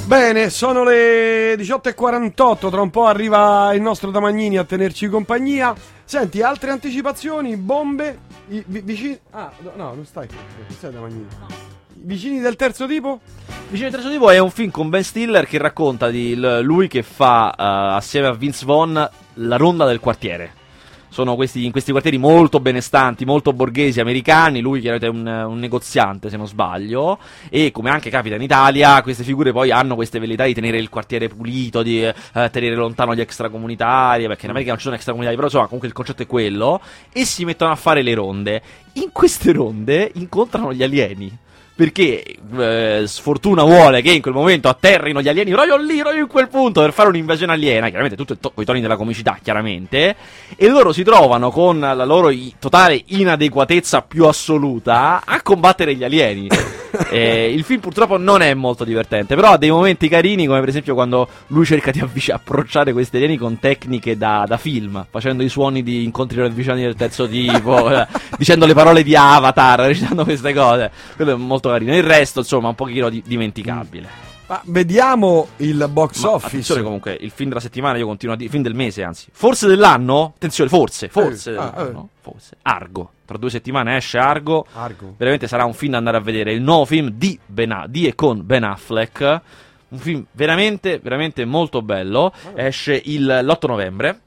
Bene, 0.05 0.51
sono 0.51 0.83
le 0.83 1.55
18.48, 1.55 2.69
tra 2.69 2.81
un 2.81 2.91
po' 2.91 3.05
arriva 3.05 3.73
il 3.73 3.81
nostro 3.81 4.11
Damagnini 4.11 4.57
a 4.57 4.63
tenerci 4.63 5.07
compagnia. 5.07 5.73
Senti, 6.03 6.43
altre 6.43 6.69
anticipazioni, 6.69 7.57
bombe, 7.57 8.19
i, 8.49 8.63
vi- 8.67 8.81
vicini... 8.81 9.19
Ah, 9.31 9.51
no, 9.59 9.71
no, 9.75 9.93
non 9.93 10.05
stai 10.05 10.27
qui, 10.27 10.37
non 10.37 10.69
stai 10.77 10.91
Damagnini. 10.91 11.27
Vicini 11.97 12.39
del 12.39 12.55
terzo 12.55 12.85
tipo? 12.87 13.19
Vicino 13.69 13.87
al 13.87 13.93
terzo 13.93 14.09
tipo 14.09 14.29
è 14.29 14.37
un 14.37 14.51
film 14.51 14.69
con 14.69 14.89
Ben 14.89 15.03
Stiller 15.03 15.47
che 15.47 15.57
racconta 15.57 16.09
di 16.09 16.35
lui 16.35 16.87
che 16.87 17.01
fa 17.03 17.51
eh, 17.51 17.95
assieme 17.95 18.27
a 18.27 18.33
Vince 18.33 18.65
Vaughn 18.65 19.09
la 19.35 19.55
ronda 19.57 19.85
del 19.85 19.99
quartiere. 19.99 20.63
Sono 21.15 21.35
questi, 21.35 21.63
in 21.63 21.71
questi 21.71 21.91
quartieri 21.91 22.17
molto 22.17 22.59
benestanti, 22.59 23.23
molto 23.23 23.53
borghesi 23.53 24.01
americani. 24.01 24.59
Lui 24.59 24.81
chiaramente 24.81 25.07
è 25.07 25.09
un, 25.09 25.25
un 25.25 25.59
negoziante, 25.59 26.29
se 26.29 26.35
non 26.35 26.45
sbaglio. 26.45 27.19
E 27.49 27.71
come 27.71 27.89
anche 27.89 28.09
capita 28.09 28.35
in 28.35 28.41
Italia, 28.41 29.01
queste 29.01 29.23
figure 29.23 29.53
poi 29.53 29.71
hanno 29.71 29.95
queste 29.95 30.19
velleità 30.19 30.43
di 30.43 30.53
tenere 30.53 30.77
il 30.77 30.89
quartiere 30.89 31.29
pulito, 31.29 31.83
di 31.83 32.03
eh, 32.03 32.13
tenere 32.51 32.75
lontano 32.75 33.15
gli 33.15 33.21
extracomunitari. 33.21 34.27
Perché 34.27 34.43
in 34.43 34.49
America 34.49 34.71
non 34.71 34.77
ci 34.77 34.83
sono 34.83 34.95
extracomunitari, 34.95 35.37
però 35.37 35.47
insomma, 35.47 35.67
comunque 35.67 35.87
il 35.87 35.95
concetto 35.95 36.23
è 36.23 36.27
quello. 36.27 36.81
E 37.13 37.23
si 37.23 37.45
mettono 37.45 37.71
a 37.71 37.75
fare 37.75 38.01
le 38.01 38.13
ronde. 38.13 38.61
In 38.95 39.13
queste 39.13 39.53
ronde 39.53 40.11
incontrano 40.15 40.73
gli 40.73 40.83
alieni 40.83 41.43
perché 41.75 42.23
eh, 42.57 43.03
sfortuna 43.05 43.63
vuole 43.63 44.01
che 44.01 44.11
in 44.11 44.21
quel 44.21 44.33
momento 44.33 44.69
atterrino 44.69 45.21
gli 45.21 45.27
alieni 45.27 45.51
proprio 45.51 45.75
lì, 45.77 45.99
proprio 45.99 46.21
in 46.21 46.27
quel 46.29 46.47
punto 46.47 46.79
per 46.81 46.93
fare 46.93 47.09
un'invasione 47.09 47.51
aliena, 47.51 47.87
chiaramente 47.87 48.15
tutto 48.15 48.37
to- 48.37 48.51
con 48.51 48.63
i 48.63 48.65
toni 48.65 48.79
della 48.79 48.95
comicità, 48.95 49.37
chiaramente, 49.43 50.15
e 50.55 50.69
loro 50.69 50.93
si 50.93 51.03
trovano 51.03 51.51
con 51.51 51.79
la 51.79 52.05
loro 52.05 52.29
i- 52.29 52.55
totale 52.59 53.01
inadeguatezza 53.07 54.01
più 54.03 54.25
assoluta 54.25 55.21
a 55.25 55.41
combattere 55.41 55.95
gli 55.95 56.03
alieni. 56.03 56.47
Eh, 57.09 57.51
il 57.51 57.63
film 57.63 57.79
purtroppo 57.79 58.17
non 58.17 58.41
è 58.41 58.53
molto 58.53 58.83
divertente, 58.83 59.35
però 59.35 59.51
ha 59.51 59.57
dei 59.57 59.69
momenti 59.69 60.07
carini, 60.07 60.45
come 60.45 60.59
per 60.59 60.69
esempio 60.69 60.93
quando 60.93 61.27
lui 61.47 61.65
cerca 61.65 61.91
di 61.91 61.99
avvic- 61.99 62.31
approcciare 62.31 62.93
questi 62.93 63.17
alieni 63.17 63.37
con 63.37 63.59
tecniche 63.59 64.17
da, 64.17 64.45
da 64.47 64.57
film, 64.57 65.05
facendo 65.09 65.43
i 65.43 65.49
suoni 65.49 65.83
di 65.83 66.03
incontri 66.03 66.39
ravvicinati 66.39 66.81
del 66.81 66.95
terzo 66.95 67.27
tipo, 67.27 67.89
eh, 67.93 68.07
dicendo 68.37 68.65
le 68.65 68.73
parole 68.73 69.03
di 69.03 69.15
Avatar, 69.15 69.79
recitando 69.87 70.23
queste 70.23 70.53
cose. 70.53 70.91
Quello 71.15 71.33
è 71.33 71.35
molto 71.35 71.69
carino. 71.69 71.95
Il 71.95 72.03
resto, 72.03 72.39
insomma, 72.39 72.69
un 72.69 72.75
pochino 72.75 73.09
di- 73.09 73.23
dimenticabile. 73.25 74.33
Ma 74.47 74.61
vediamo 74.65 75.47
il 75.57 75.87
box 75.89 76.21
Ma 76.21 76.33
office. 76.33 76.47
attenzione 76.47 76.83
comunque, 76.83 77.17
il 77.19 77.31
film 77.31 77.49
della 77.49 77.61
settimana 77.61 77.97
io 77.97 78.05
continuo 78.05 78.35
a 78.35 78.37
dire, 78.37 78.49
film 78.49 78.61
del 78.61 78.75
mese 78.75 79.01
anzi, 79.03 79.27
forse 79.31 79.65
dell'anno, 79.67 80.33
attenzione, 80.35 80.69
forse, 80.69 81.07
forse, 81.09 81.53
Eh, 81.53 81.57
ah, 81.57 81.71
dell'anno, 81.75 82.09
forse, 82.21 82.57
Argo, 82.61 83.11
tra 83.25 83.37
due 83.37 83.49
settimane 83.49 83.95
esce 83.97 84.19
Argo, 84.19 84.67
Argo. 84.73 85.15
veramente 85.17 85.47
sarà 85.47 85.65
un 85.65 85.73
film 85.73 85.93
da 85.93 85.97
andare 85.97 86.17
a 86.17 86.19
vedere, 86.19 86.53
il 86.53 86.61
nuovo 86.61 86.85
film 86.85 87.09
di, 87.09 87.39
ben 87.43 87.85
di 87.87 88.05
e 88.05 88.13
con 88.13 88.45
Ben 88.45 88.63
Affleck, 88.63 89.41
un 89.87 89.97
film 89.97 90.25
veramente, 90.31 90.99
veramente 90.99 91.43
molto 91.45 91.81
bello, 91.81 92.31
esce 92.53 93.01
il, 93.05 93.25
l'8 93.25 93.67
novembre, 93.67 94.19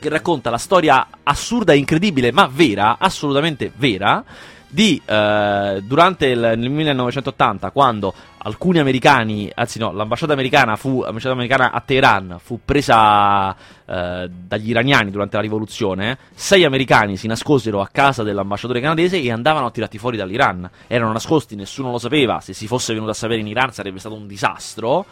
che 0.00 0.08
racconta 0.08 0.50
la 0.50 0.58
storia 0.58 1.06
assurda 1.22 1.72
e 1.72 1.76
incredibile, 1.76 2.32
ma 2.32 2.48
vera, 2.52 2.96
assolutamente 2.98 3.70
vera, 3.76 4.24
di 4.68 5.00
eh, 5.04 5.82
durante 5.82 6.26
il 6.26 6.38
nel 6.38 6.70
1980 6.70 7.70
quando 7.70 8.12
alcuni 8.38 8.78
americani, 8.78 9.50
anzi 9.54 9.78
no, 9.78 9.92
l'ambasciata 9.92 10.32
americana 10.32 10.76
fu 10.76 11.02
l'ambasciata 11.02 11.34
americana 11.34 11.72
a 11.72 11.80
Teheran 11.80 12.36
fu 12.40 12.60
presa 12.64 13.54
eh, 13.54 14.30
dagli 14.30 14.70
iraniani 14.70 15.10
durante 15.10 15.36
la 15.36 15.42
rivoluzione, 15.42 16.18
sei 16.34 16.64
americani 16.64 17.16
si 17.16 17.26
nascosero 17.26 17.80
a 17.80 17.88
casa 17.90 18.22
dell'ambasciatore 18.22 18.80
canadese 18.80 19.20
e 19.20 19.32
andavano 19.32 19.70
tirati 19.70 19.98
fuori 19.98 20.16
dall'Iran. 20.16 20.68
Erano 20.86 21.12
nascosti, 21.12 21.56
nessuno 21.56 21.90
lo 21.90 21.98
sapeva, 21.98 22.40
se 22.40 22.52
si 22.52 22.66
fosse 22.66 22.92
venuto 22.92 23.10
a 23.12 23.14
sapere 23.14 23.40
in 23.40 23.46
Iran 23.46 23.72
sarebbe 23.72 23.98
stato 23.98 24.14
un 24.14 24.26
disastro. 24.26 25.06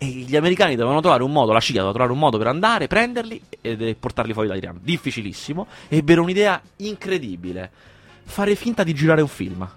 E 0.00 0.06
gli 0.06 0.36
americani 0.36 0.76
dovevano 0.76 1.00
trovare 1.00 1.24
un 1.24 1.32
modo, 1.32 1.52
la 1.52 1.58
CIA 1.58 1.82
doveva 1.82 1.92
trovare 1.92 2.12
un 2.12 2.20
modo 2.20 2.38
per 2.38 2.46
andare, 2.46 2.86
prenderli 2.86 3.42
e 3.60 3.96
portarli 3.98 4.32
fuori 4.32 4.46
dall'Iran. 4.46 4.78
Difficilissimo. 4.80 5.66
Ebbero 5.88 6.22
un'idea 6.22 6.60
incredibile. 6.76 7.70
Fare 8.30 8.54
finta 8.54 8.84
di 8.84 8.94
girare 8.94 9.22
un 9.22 9.28
film. 9.28 9.68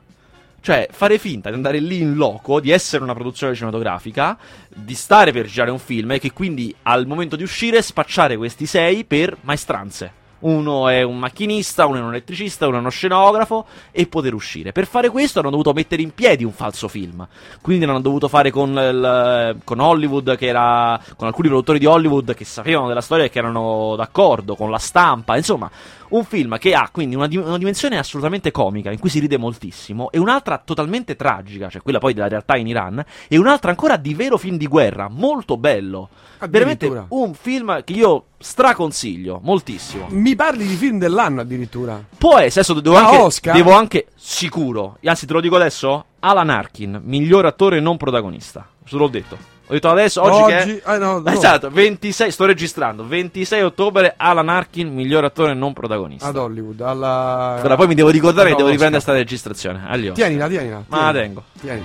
Cioè, 0.60 0.90
fare 0.92 1.18
finta 1.18 1.50
di 1.50 1.56
andare 1.56 1.80
lì 1.80 2.02
in 2.02 2.14
loco, 2.16 2.60
di 2.60 2.70
essere 2.70 3.02
una 3.02 3.14
produzione 3.16 3.56
cinematografica, 3.56 4.38
di 4.68 4.94
stare 4.94 5.32
per 5.32 5.48
girare 5.48 5.72
un 5.72 5.80
film 5.80 6.12
e 6.12 6.20
che 6.20 6.32
quindi 6.34 6.76
al 6.84 7.08
momento 7.08 7.36
di 7.36 7.42
uscire 7.44 7.82
spacciare 7.82 8.38
questi 8.38 8.68
sei 8.68 9.04
per 9.04 9.38
maestranze. 9.42 10.20
Uno 10.42 10.88
è 10.88 11.02
un 11.04 11.18
macchinista, 11.20 11.86
uno 11.86 11.98
è 11.98 12.02
un 12.02 12.10
elettricista, 12.10 12.68
uno 12.68 12.78
è 12.78 12.80
uno 12.80 12.90
scenografo 12.90 13.66
e 13.92 14.06
poter 14.08 14.34
uscire. 14.34 14.72
Per 14.72 14.86
fare 14.88 15.10
questo 15.10 15.40
hanno 15.40 15.52
dovuto 15.52 15.72
mettere 15.72 16.02
in 16.02 16.14
piedi 16.14 16.44
un 16.44 16.52
falso 16.52 16.88
film. 16.88 17.28
Quindi 17.62 17.86
l'hanno 17.86 18.02
dovuto 18.02 18.28
fare 18.28 18.50
con, 18.52 18.70
il- 18.72 19.58
con 19.64 19.80
Hollywood, 19.80 20.36
che 20.38 20.48
era. 20.48 21.00
con 21.16 21.28
alcuni 21.28 21.48
produttori 21.48 21.80
di 21.80 21.86
Hollywood 21.86 22.34
che 22.34 22.46
sapevano 22.46 22.88
della 22.88 23.02
storia 23.02 23.26
e 23.26 23.30
che 23.30 23.38
erano 23.40 23.96
d'accordo, 23.96 24.56
con 24.56 24.70
la 24.72 24.80
stampa, 24.80 25.38
insomma. 25.38 25.70
Un 26.12 26.26
film 26.26 26.58
che 26.58 26.74
ha 26.74 26.90
quindi 26.92 27.16
una, 27.16 27.28
una 27.32 27.58
dimensione 27.58 27.98
assolutamente 27.98 28.52
comica, 28.52 28.92
in 28.92 29.00
cui 29.00 29.10
si 29.10 29.20
ride 29.20 29.38
moltissimo, 29.38 30.12
e 30.12 30.20
un'altra 30.20 30.62
totalmente 30.64 31.16
tragica, 31.16 31.70
cioè 31.70 31.82
quella 31.82 32.00
poi 32.00 32.14
della 32.14 32.28
realtà 32.28 32.58
in 32.58 32.68
Iran, 32.68 33.04
e 33.28 33.38
un'altra 33.38 33.70
ancora 33.72 33.98
di 33.98 34.14
vero 34.14 34.38
film 34.38 34.58
di 34.58 34.68
guerra, 34.68 35.08
molto 35.10 35.58
bello. 35.58 36.10
Veramente 36.50 37.06
un 37.10 37.34
film 37.34 37.84
che 37.84 37.94
io 37.94 38.26
straconsiglio, 38.40 39.40
moltissimo. 39.44 40.08
Mi 40.10 40.36
parli 40.36 40.66
di 40.66 40.76
film 40.76 40.98
dell'anno 40.98 41.42
addirittura. 41.42 42.04
Essere, 42.46 42.66
adesso 42.66 42.80
devo 42.80 42.96
anche, 42.96 43.18
Oscar? 43.18 43.56
devo 43.56 43.72
anche, 43.72 44.08
sicuro, 44.16 44.98
anzi 45.04 45.26
te 45.26 45.34
lo 45.34 45.42
dico 45.42 45.56
adesso, 45.56 46.06
Alan 46.20 46.50
Arkin, 46.50 47.02
miglior 47.04 47.46
attore 47.46 47.80
non 47.80 47.98
protagonista. 47.98 48.68
Se 48.86 48.96
l'ho 48.98 49.08
detto. 49.08 49.51
Ho 49.72 49.74
detto 49.74 49.90
adesso, 49.90 50.22
oggi, 50.22 50.52
che 50.52 50.82
è... 50.84 50.96
eh, 50.96 50.98
no, 50.98 51.20
no. 51.20 51.32
Esatto, 51.32 51.70
26, 51.70 52.30
sto 52.30 52.44
registrando, 52.44 53.08
26 53.08 53.62
ottobre, 53.62 54.16
Alan 54.18 54.50
Arkin, 54.50 54.94
miglior 54.94 55.24
attore 55.24 55.54
non 55.54 55.72
protagonista. 55.72 56.28
Ad 56.28 56.36
Hollywood, 56.36 56.82
alla... 56.82 57.56
Allora, 57.58 57.78
poi 57.78 57.88
mi 57.88 57.96
devo 57.96 58.10
ricordare 58.10 58.50
che 58.50 58.58
devo 58.58 58.68
riprendere 58.68 59.02
sta 59.02 59.14
registrazione. 59.14 59.84
Aglio. 59.88 60.12
Tienila, 60.12 60.50
tienila. 60.50 60.84
Ma 60.88 61.06
la 61.06 61.12
tienila. 61.14 61.22
tengo. 61.22 61.44
Tieni. 61.62 61.84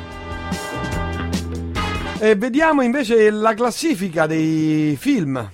E 2.19 2.35
vediamo 2.35 2.83
invece 2.83 3.31
la 3.31 3.55
classifica 3.55 4.27
dei 4.27 4.97
film. 4.99 5.49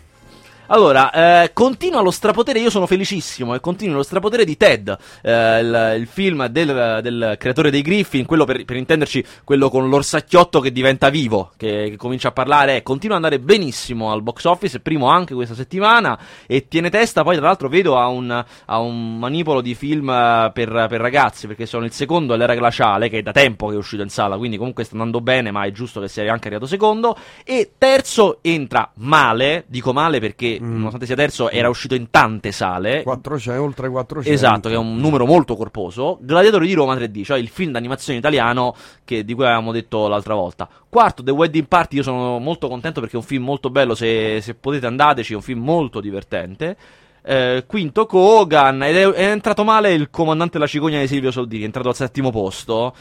Allora, 0.66 1.10
eh, 1.42 1.50
continua 1.52 2.00
lo 2.00 2.12
strapotere, 2.12 2.60
io 2.60 2.70
sono 2.70 2.86
felicissimo, 2.86 3.54
e 3.54 3.60
continua 3.60 3.96
lo 3.96 4.02
strapotere 4.04 4.44
di 4.44 4.56
Ted, 4.56 4.96
eh, 5.20 5.58
il, 5.58 5.94
il 5.98 6.06
film 6.06 6.46
del, 6.46 7.00
del 7.02 7.34
creatore 7.36 7.70
dei 7.70 7.82
Griffin, 7.82 8.24
quello 8.24 8.44
per, 8.44 8.64
per 8.64 8.76
intenderci, 8.76 9.24
quello 9.42 9.68
con 9.68 9.88
l'orsacchiotto 9.88 10.60
che 10.60 10.70
diventa 10.70 11.10
vivo, 11.10 11.50
che, 11.56 11.88
che 11.90 11.96
comincia 11.96 12.28
a 12.28 12.32
parlare, 12.32 12.76
eh, 12.76 12.82
continua 12.82 13.16
ad 13.16 13.24
andare 13.24 13.42
benissimo 13.42 14.12
al 14.12 14.22
box 14.22 14.44
office, 14.44 14.78
primo 14.80 15.08
anche 15.08 15.34
questa 15.34 15.54
settimana, 15.54 16.18
e 16.46 16.68
tiene 16.68 16.90
testa, 16.90 17.24
poi 17.24 17.36
tra 17.36 17.46
l'altro 17.46 17.68
vedo 17.68 17.98
a 17.98 18.06
un, 18.06 18.30
a 18.30 18.78
un 18.78 19.18
manipolo 19.18 19.62
di 19.62 19.74
film 19.74 20.08
eh, 20.08 20.52
per, 20.54 20.86
per 20.88 21.00
ragazzi, 21.00 21.48
perché 21.48 21.66
sono 21.66 21.84
il 21.84 21.92
secondo 21.92 22.34
è 22.34 22.36
l'era 22.36 22.54
glaciale, 22.54 23.08
che 23.08 23.18
è 23.18 23.22
da 23.22 23.32
tempo 23.32 23.66
che 23.66 23.74
è 23.74 23.78
uscito 23.78 24.02
in 24.02 24.10
sala, 24.10 24.38
quindi 24.38 24.58
comunque 24.58 24.84
sta 24.84 24.94
andando 24.94 25.20
bene, 25.20 25.50
ma 25.50 25.64
è 25.64 25.72
giusto 25.72 26.00
che 26.00 26.06
sia 26.06 26.22
anche 26.32 26.46
arrivato 26.46 26.66
secondo, 26.66 27.16
e 27.44 27.72
terzo 27.76 28.38
entra 28.42 28.90
male, 28.94 29.64
dico 29.66 29.92
male 29.92 30.20
perché 30.20 30.51
nonostante 30.60 31.06
sia 31.06 31.14
terzo 31.16 31.50
era 31.50 31.68
uscito 31.68 31.94
in 31.94 32.10
tante 32.10 32.52
sale, 32.52 33.02
400, 33.02 33.62
oltre 33.62 33.88
400. 33.88 34.34
Esatto, 34.34 34.68
che 34.68 34.74
è 34.74 34.78
un 34.78 34.96
numero 34.96 35.26
molto 35.26 35.56
corposo. 35.56 36.18
Gladiatori 36.20 36.66
di 36.66 36.74
Roma 36.74 36.94
3D, 36.94 37.22
cioè 37.24 37.38
il 37.38 37.48
film 37.48 37.72
d'animazione 37.72 38.18
italiano 38.18 38.74
che- 39.04 39.24
di 39.24 39.34
cui 39.34 39.44
avevamo 39.44 39.72
detto 39.72 40.08
l'altra 40.08 40.34
volta. 40.34 40.68
Quarto, 40.88 41.22
The 41.22 41.30
Wedding 41.30 41.66
Party, 41.66 41.96
io 41.96 42.02
sono 42.02 42.38
molto 42.38 42.68
contento 42.68 43.00
perché 43.00 43.16
è 43.16 43.18
un 43.18 43.24
film 43.24 43.44
molto 43.44 43.70
bello, 43.70 43.94
se, 43.94 44.40
se 44.40 44.54
potete 44.54 44.86
andateci, 44.86 45.32
è 45.32 45.36
un 45.36 45.42
film 45.42 45.62
molto 45.62 46.00
divertente. 46.00 46.76
Eh, 47.24 47.64
quinto, 47.66 48.06
Kogan, 48.06 48.82
ed 48.82 48.96
è, 48.96 49.08
è 49.08 49.30
entrato 49.30 49.62
male 49.64 49.92
il 49.92 50.10
comandante 50.10 50.54
della 50.54 50.66
cicogna 50.66 50.98
di 50.98 51.06
Silvio 51.06 51.30
Soldini, 51.30 51.62
è 51.62 51.66
entrato 51.66 51.88
al 51.88 51.94
settimo 51.94 52.30
posto. 52.30 52.94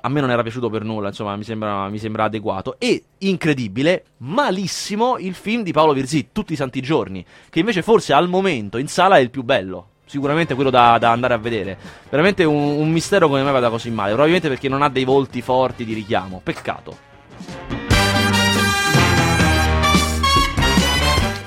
A 0.00 0.08
me 0.08 0.20
non 0.20 0.30
era 0.30 0.42
piaciuto 0.42 0.68
per 0.68 0.84
nulla, 0.84 1.08
insomma, 1.08 1.36
mi 1.36 1.44
sembra, 1.44 1.88
mi 1.88 1.98
sembra 1.98 2.24
adeguato. 2.24 2.76
E, 2.78 3.02
incredibile, 3.18 4.04
malissimo 4.18 5.16
il 5.18 5.34
film 5.34 5.62
di 5.62 5.72
Paolo 5.72 5.92
Virzì, 5.92 6.28
Tutti 6.32 6.52
i 6.52 6.56
Santi 6.56 6.80
Giorni, 6.80 7.24
che 7.50 7.60
invece 7.60 7.82
forse 7.82 8.12
al 8.12 8.28
momento 8.28 8.78
in 8.78 8.88
sala 8.88 9.16
è 9.16 9.20
il 9.20 9.30
più 9.30 9.42
bello 9.42 9.90
sicuramente 10.08 10.54
quello 10.54 10.70
da, 10.70 10.96
da 10.98 11.12
andare 11.12 11.34
a 11.34 11.38
vedere. 11.38 11.76
Veramente 12.08 12.42
un, 12.44 12.56
un 12.56 12.90
mistero 12.90 13.28
come 13.28 13.42
mai 13.42 13.52
vada 13.52 13.68
così 13.68 13.90
male. 13.90 14.08
Probabilmente 14.08 14.48
perché 14.48 14.68
non 14.68 14.82
ha 14.82 14.88
dei 14.88 15.04
volti 15.04 15.42
forti 15.42 15.84
di 15.84 15.92
richiamo. 15.92 16.40
Peccato. 16.42 16.96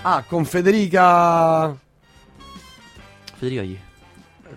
Ah, 0.03 0.23
con 0.27 0.45
Federica... 0.45 1.75
Federica 3.41 3.63
chi? 3.63 3.79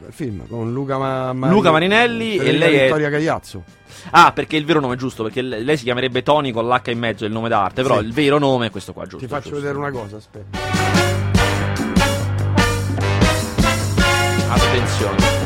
Il 0.07 0.13
film 0.13 0.47
con 0.47 0.73
Luca, 0.75 0.99
Ma- 0.99 1.49
Luca 1.49 1.71
Marinelli 1.71 2.35
e 2.35 2.39
Federica 2.39 2.65
lei 2.67 2.77
è- 2.77 2.83
Vittoria 2.85 3.09
Cagliazzo. 3.11 3.65
Ah, 4.11 4.33
perché 4.33 4.57
è 4.57 4.59
il 4.59 4.67
vero 4.67 4.81
nome 4.81 4.95
è 4.95 4.97
giusto. 4.99 5.23
Perché 5.23 5.41
le- 5.41 5.61
lei 5.61 5.77
si 5.79 5.85
chiamerebbe 5.85 6.23
Tony 6.23 6.51
con 6.51 6.67
l'H 6.69 6.91
in 6.91 6.99
mezzo, 6.99 7.25
è 7.25 7.29
il 7.29 7.33
nome 7.33 7.49
d'arte. 7.49 7.83
Però 7.83 7.99
Sì. 8.01 8.05
il 8.05 8.13
vero 8.13 8.39
nome 8.39 8.67
è 8.67 8.71
questo 8.71 8.93
qua, 8.93 9.05
giusto? 9.05 9.19
Ti 9.25 9.27
faccio 9.27 9.49
giusto. 9.51 9.57
vedere 9.61 9.79
una 9.79 9.91
cosa, 9.91 10.17
aspetta. 10.17 10.59
Attenzione. 14.51 15.44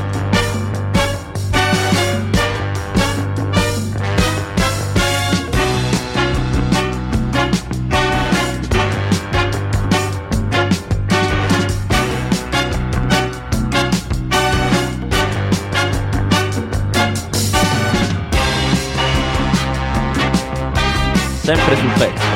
Sempre 21.48 21.76
sul 21.76 21.90
pezzo. 21.92 22.26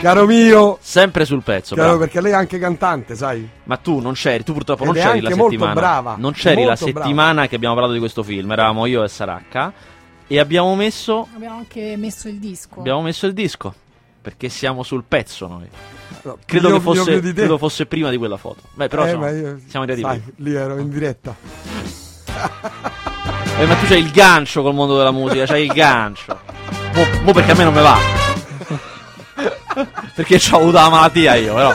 Caro 0.00 0.24
mio, 0.26 0.78
Sempre 0.80 1.24
sul 1.24 1.42
pezzo. 1.42 1.74
caro, 1.74 1.88
bravo. 1.88 2.02
perché 2.04 2.20
lei 2.20 2.30
è 2.30 2.34
anche 2.36 2.58
cantante, 2.60 3.16
sai? 3.16 3.48
Ma 3.64 3.76
tu 3.76 3.98
non 3.98 4.12
c'eri, 4.12 4.44
tu 4.44 4.52
purtroppo 4.52 4.84
non 4.84 4.96
Ed 4.96 5.02
è 5.02 5.06
c'eri 5.06 5.20
la 5.20 5.30
settimana. 5.32 5.72
brava, 5.74 6.14
Non 6.16 6.32
c'eri 6.32 6.62
la 6.64 6.76
settimana 6.76 7.48
che 7.48 7.56
abbiamo 7.56 7.74
parlato 7.74 7.94
di 7.94 8.00
questo 8.00 8.22
film. 8.22 8.52
Eravamo 8.52 8.86
io 8.86 9.02
e 9.02 9.08
Saracca. 9.08 9.72
E 10.28 10.38
abbiamo 10.38 10.74
messo. 10.76 11.26
Abbiamo 11.34 11.56
anche 11.56 11.96
messo 11.96 12.28
il 12.28 12.38
disco. 12.38 12.78
Abbiamo 12.78 13.02
messo 13.02 13.26
il 13.26 13.32
disco. 13.32 13.74
perché 14.22 14.48
siamo 14.48 14.82
sul 14.82 15.04
pezzo 15.06 15.46
noi. 15.46 15.68
No, 16.26 16.38
Credo, 16.44 16.68
io- 16.70 16.74
che 16.74 16.80
fosse, 16.80 17.20
credo 17.20 17.56
fosse 17.56 17.86
prima 17.86 18.10
di 18.10 18.16
quella 18.16 18.36
foto. 18.36 18.62
Beh, 18.74 18.88
però 18.88 19.06
Eh, 19.06 19.16
ma 19.16 19.30
io- 19.30 19.60
siamo 19.68 19.86
arrivati 19.86 20.20
sai, 20.24 20.32
lì. 20.38 20.54
ero 20.54 20.76
in 20.78 20.88
diretta. 20.90 21.36
Eh, 23.58 23.64
ma 23.64 23.74
tu 23.76 23.86
c'hai 23.86 24.00
il 24.00 24.10
gancio 24.10 24.62
col 24.62 24.74
mondo 24.74 24.96
della 24.96 25.12
musica, 25.12 25.46
c'hai 25.46 25.66
il 25.66 25.72
gancio. 25.72 26.36
Mo, 26.94 27.04
mo 27.22 27.32
perché 27.32 27.52
a 27.52 27.54
me 27.54 27.62
non 27.64 27.72
me 27.74 27.80
va. 27.82 27.96
perché 30.16 30.40
ho 30.50 30.56
avuto 30.56 30.72
la 30.72 30.88
malattia 30.90 31.34
io, 31.36 31.54
però. 31.54 31.74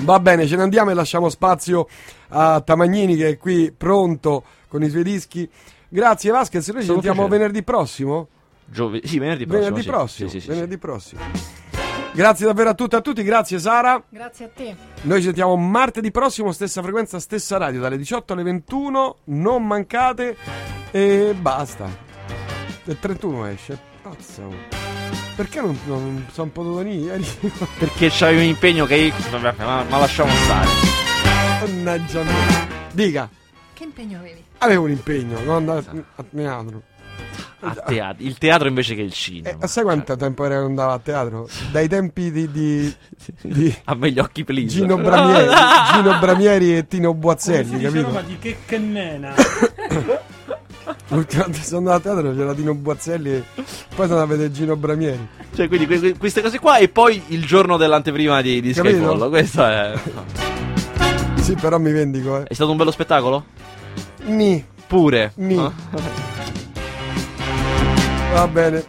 Va 0.00 0.18
bene, 0.20 0.46
ce 0.46 0.56
ne 0.56 0.62
andiamo 0.62 0.90
e 0.90 0.94
lasciamo 0.94 1.28
spazio 1.28 1.86
a 2.28 2.60
Tamagnini 2.60 3.16
che 3.16 3.28
è 3.28 3.38
qui 3.38 3.72
pronto 3.76 4.44
con 4.68 4.82
i 4.82 4.90
suoi 4.90 5.04
dischi. 5.04 5.48
Grazie 5.88 6.30
Vasquez, 6.32 6.68
noi 6.68 6.82
ci 6.82 6.88
sentiamo 6.88 7.22
piacere. 7.22 7.38
venerdì 7.38 7.62
prossimo. 7.62 8.28
Giove- 8.70 9.00
sì, 9.04 9.18
venerdì 9.18 9.46
prossimo. 9.46 9.64
venerdì 9.64 9.82
sì. 9.82 9.88
prossimo. 9.88 10.28
Sì, 10.28 10.40
sì, 10.40 10.46
sì, 10.46 10.48
venerdì 10.48 10.78
prossimo. 10.78 11.20
Grazie 12.12 12.46
davvero 12.46 12.70
a 12.70 12.74
tutti 12.74 12.94
e 12.94 12.98
a 12.98 13.00
tutti, 13.00 13.22
grazie 13.22 13.58
Sara. 13.58 14.02
Grazie 14.08 14.44
a 14.46 14.48
te. 14.48 14.74
Noi 15.02 15.18
ci 15.18 15.26
sentiamo 15.26 15.56
martedì 15.56 16.10
prossimo, 16.10 16.50
stessa 16.52 16.82
frequenza, 16.82 17.20
stessa 17.20 17.56
radio, 17.56 17.80
dalle 17.80 17.96
18 17.96 18.32
alle 18.32 18.42
21. 18.42 19.16
Non 19.24 19.66
mancate 19.66 20.36
e 20.90 21.34
basta. 21.38 21.88
Il 22.84 22.98
31 22.98 23.46
esce. 23.46 23.78
Pazza. 24.02 24.42
oh. 24.44 24.54
Perché 25.36 25.60
non, 25.60 25.78
non 25.86 26.26
sono 26.32 26.50
potuto 26.50 26.76
venire. 26.76 27.20
Perché 27.78 28.08
c'avevi 28.10 28.40
un 28.42 28.48
impegno 28.48 28.86
che 28.86 28.94
io... 28.96 29.14
Vabbè, 29.30 29.54
ma, 29.58 29.84
ma 29.88 29.98
lasciamo 29.98 30.30
stare. 30.32 30.68
Mannaggia 31.60 32.22
me. 32.22 32.32
Dica, 32.92 33.28
Che 33.72 33.84
impegno 33.84 34.18
avevi? 34.18 34.42
avevo 34.58 34.84
un 34.84 34.90
impegno, 34.90 35.40
non 35.44 35.54
andare 35.56 35.84
a 36.16 36.24
teatro. 36.24 36.82
A 37.62 37.74
teatro. 37.74 38.24
Il 38.24 38.38
teatro 38.38 38.68
invece 38.68 38.94
che 38.94 39.02
il 39.02 39.12
cinema. 39.12 39.58
Eh, 39.60 39.66
sai 39.66 39.82
quanto 39.84 40.16
tempo 40.16 40.44
era 40.44 40.56
andavo 40.58 40.92
a 40.92 40.98
teatro? 40.98 41.48
Dai 41.70 41.88
tempi 41.88 42.30
di, 42.30 42.50
di- 42.50 42.94
di 43.42 43.74
A 43.84 43.94
me 43.94 44.10
gli 44.10 44.18
occhi 44.18 44.44
please. 44.44 44.68
Gino, 44.68 44.96
Bramieri, 44.96 45.48
Gino 45.92 46.18
Bramieri 46.18 46.76
e 46.76 46.86
Tino 46.86 47.08
Come 47.08 47.20
Boazzelli, 47.20 47.68
si 47.68 47.74
dice 47.76 47.86
a 47.86 47.90
Roma, 48.02 48.20
capito? 48.20 48.28
di 48.28 48.38
che 48.38 48.56
che 48.64 48.78
nena. 48.78 49.34
L'ultima 51.08 51.44
volta 51.44 51.60
sono 51.62 51.78
andato 51.78 51.96
a 52.08 52.14
teatro 52.14 52.34
c'era 52.34 52.54
Tino 52.54 52.74
Boazzelli 52.74 53.30
e 53.30 53.42
poi 53.54 54.06
sono 54.06 54.20
andato 54.20 54.22
a 54.22 54.26
vedere 54.26 54.50
Gino 54.52 54.76
Bramieri. 54.76 55.28
Cioè, 55.54 55.68
quindi 55.68 55.86
que- 55.86 55.98
que- 55.98 56.16
queste 56.16 56.40
cose 56.40 56.58
qua 56.58 56.78
e 56.78 56.88
poi 56.88 57.22
il 57.28 57.44
giorno 57.44 57.76
dell'anteprima 57.76 58.40
di, 58.40 58.60
di? 58.60 58.72
Skyfall. 58.72 59.28
Questo 59.28 59.64
è... 59.66 59.92
Sì, 61.40 61.54
però 61.54 61.78
mi 61.78 61.92
vendico, 61.92 62.38
eh. 62.38 62.44
È 62.44 62.54
stato 62.54 62.70
un 62.70 62.76
bello 62.76 62.90
spettacolo? 62.90 63.44
Ni, 64.24 64.64
Pure. 64.86 65.32
ni. 65.36 65.56
Ah. 65.58 65.72
Va 68.32 68.46
bene. 68.48 68.84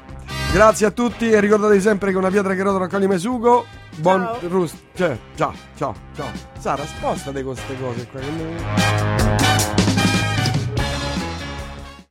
Grazie 0.53 0.85
a 0.87 0.91
tutti 0.91 1.29
e 1.29 1.39
ricordatevi 1.39 1.81
sempre 1.81 2.11
che 2.11 2.17
una 2.17 2.29
pietra 2.29 2.53
che 2.53 2.61
rotola 2.61 2.85
raccoglie 2.85 3.07
mesugo. 3.07 3.65
Buon 3.97 4.21
Ciao. 4.21 4.49
rust. 4.49 4.75
Cioè, 4.93 5.17
ciao, 5.35 5.53
ciao, 5.75 5.93
ciao. 6.15 6.31
Sara, 6.59 6.85
spostate 6.85 7.43
con 7.43 7.53
queste 7.53 7.79
cose 7.79 8.07
qua. 8.07 8.19
che 8.19 9.80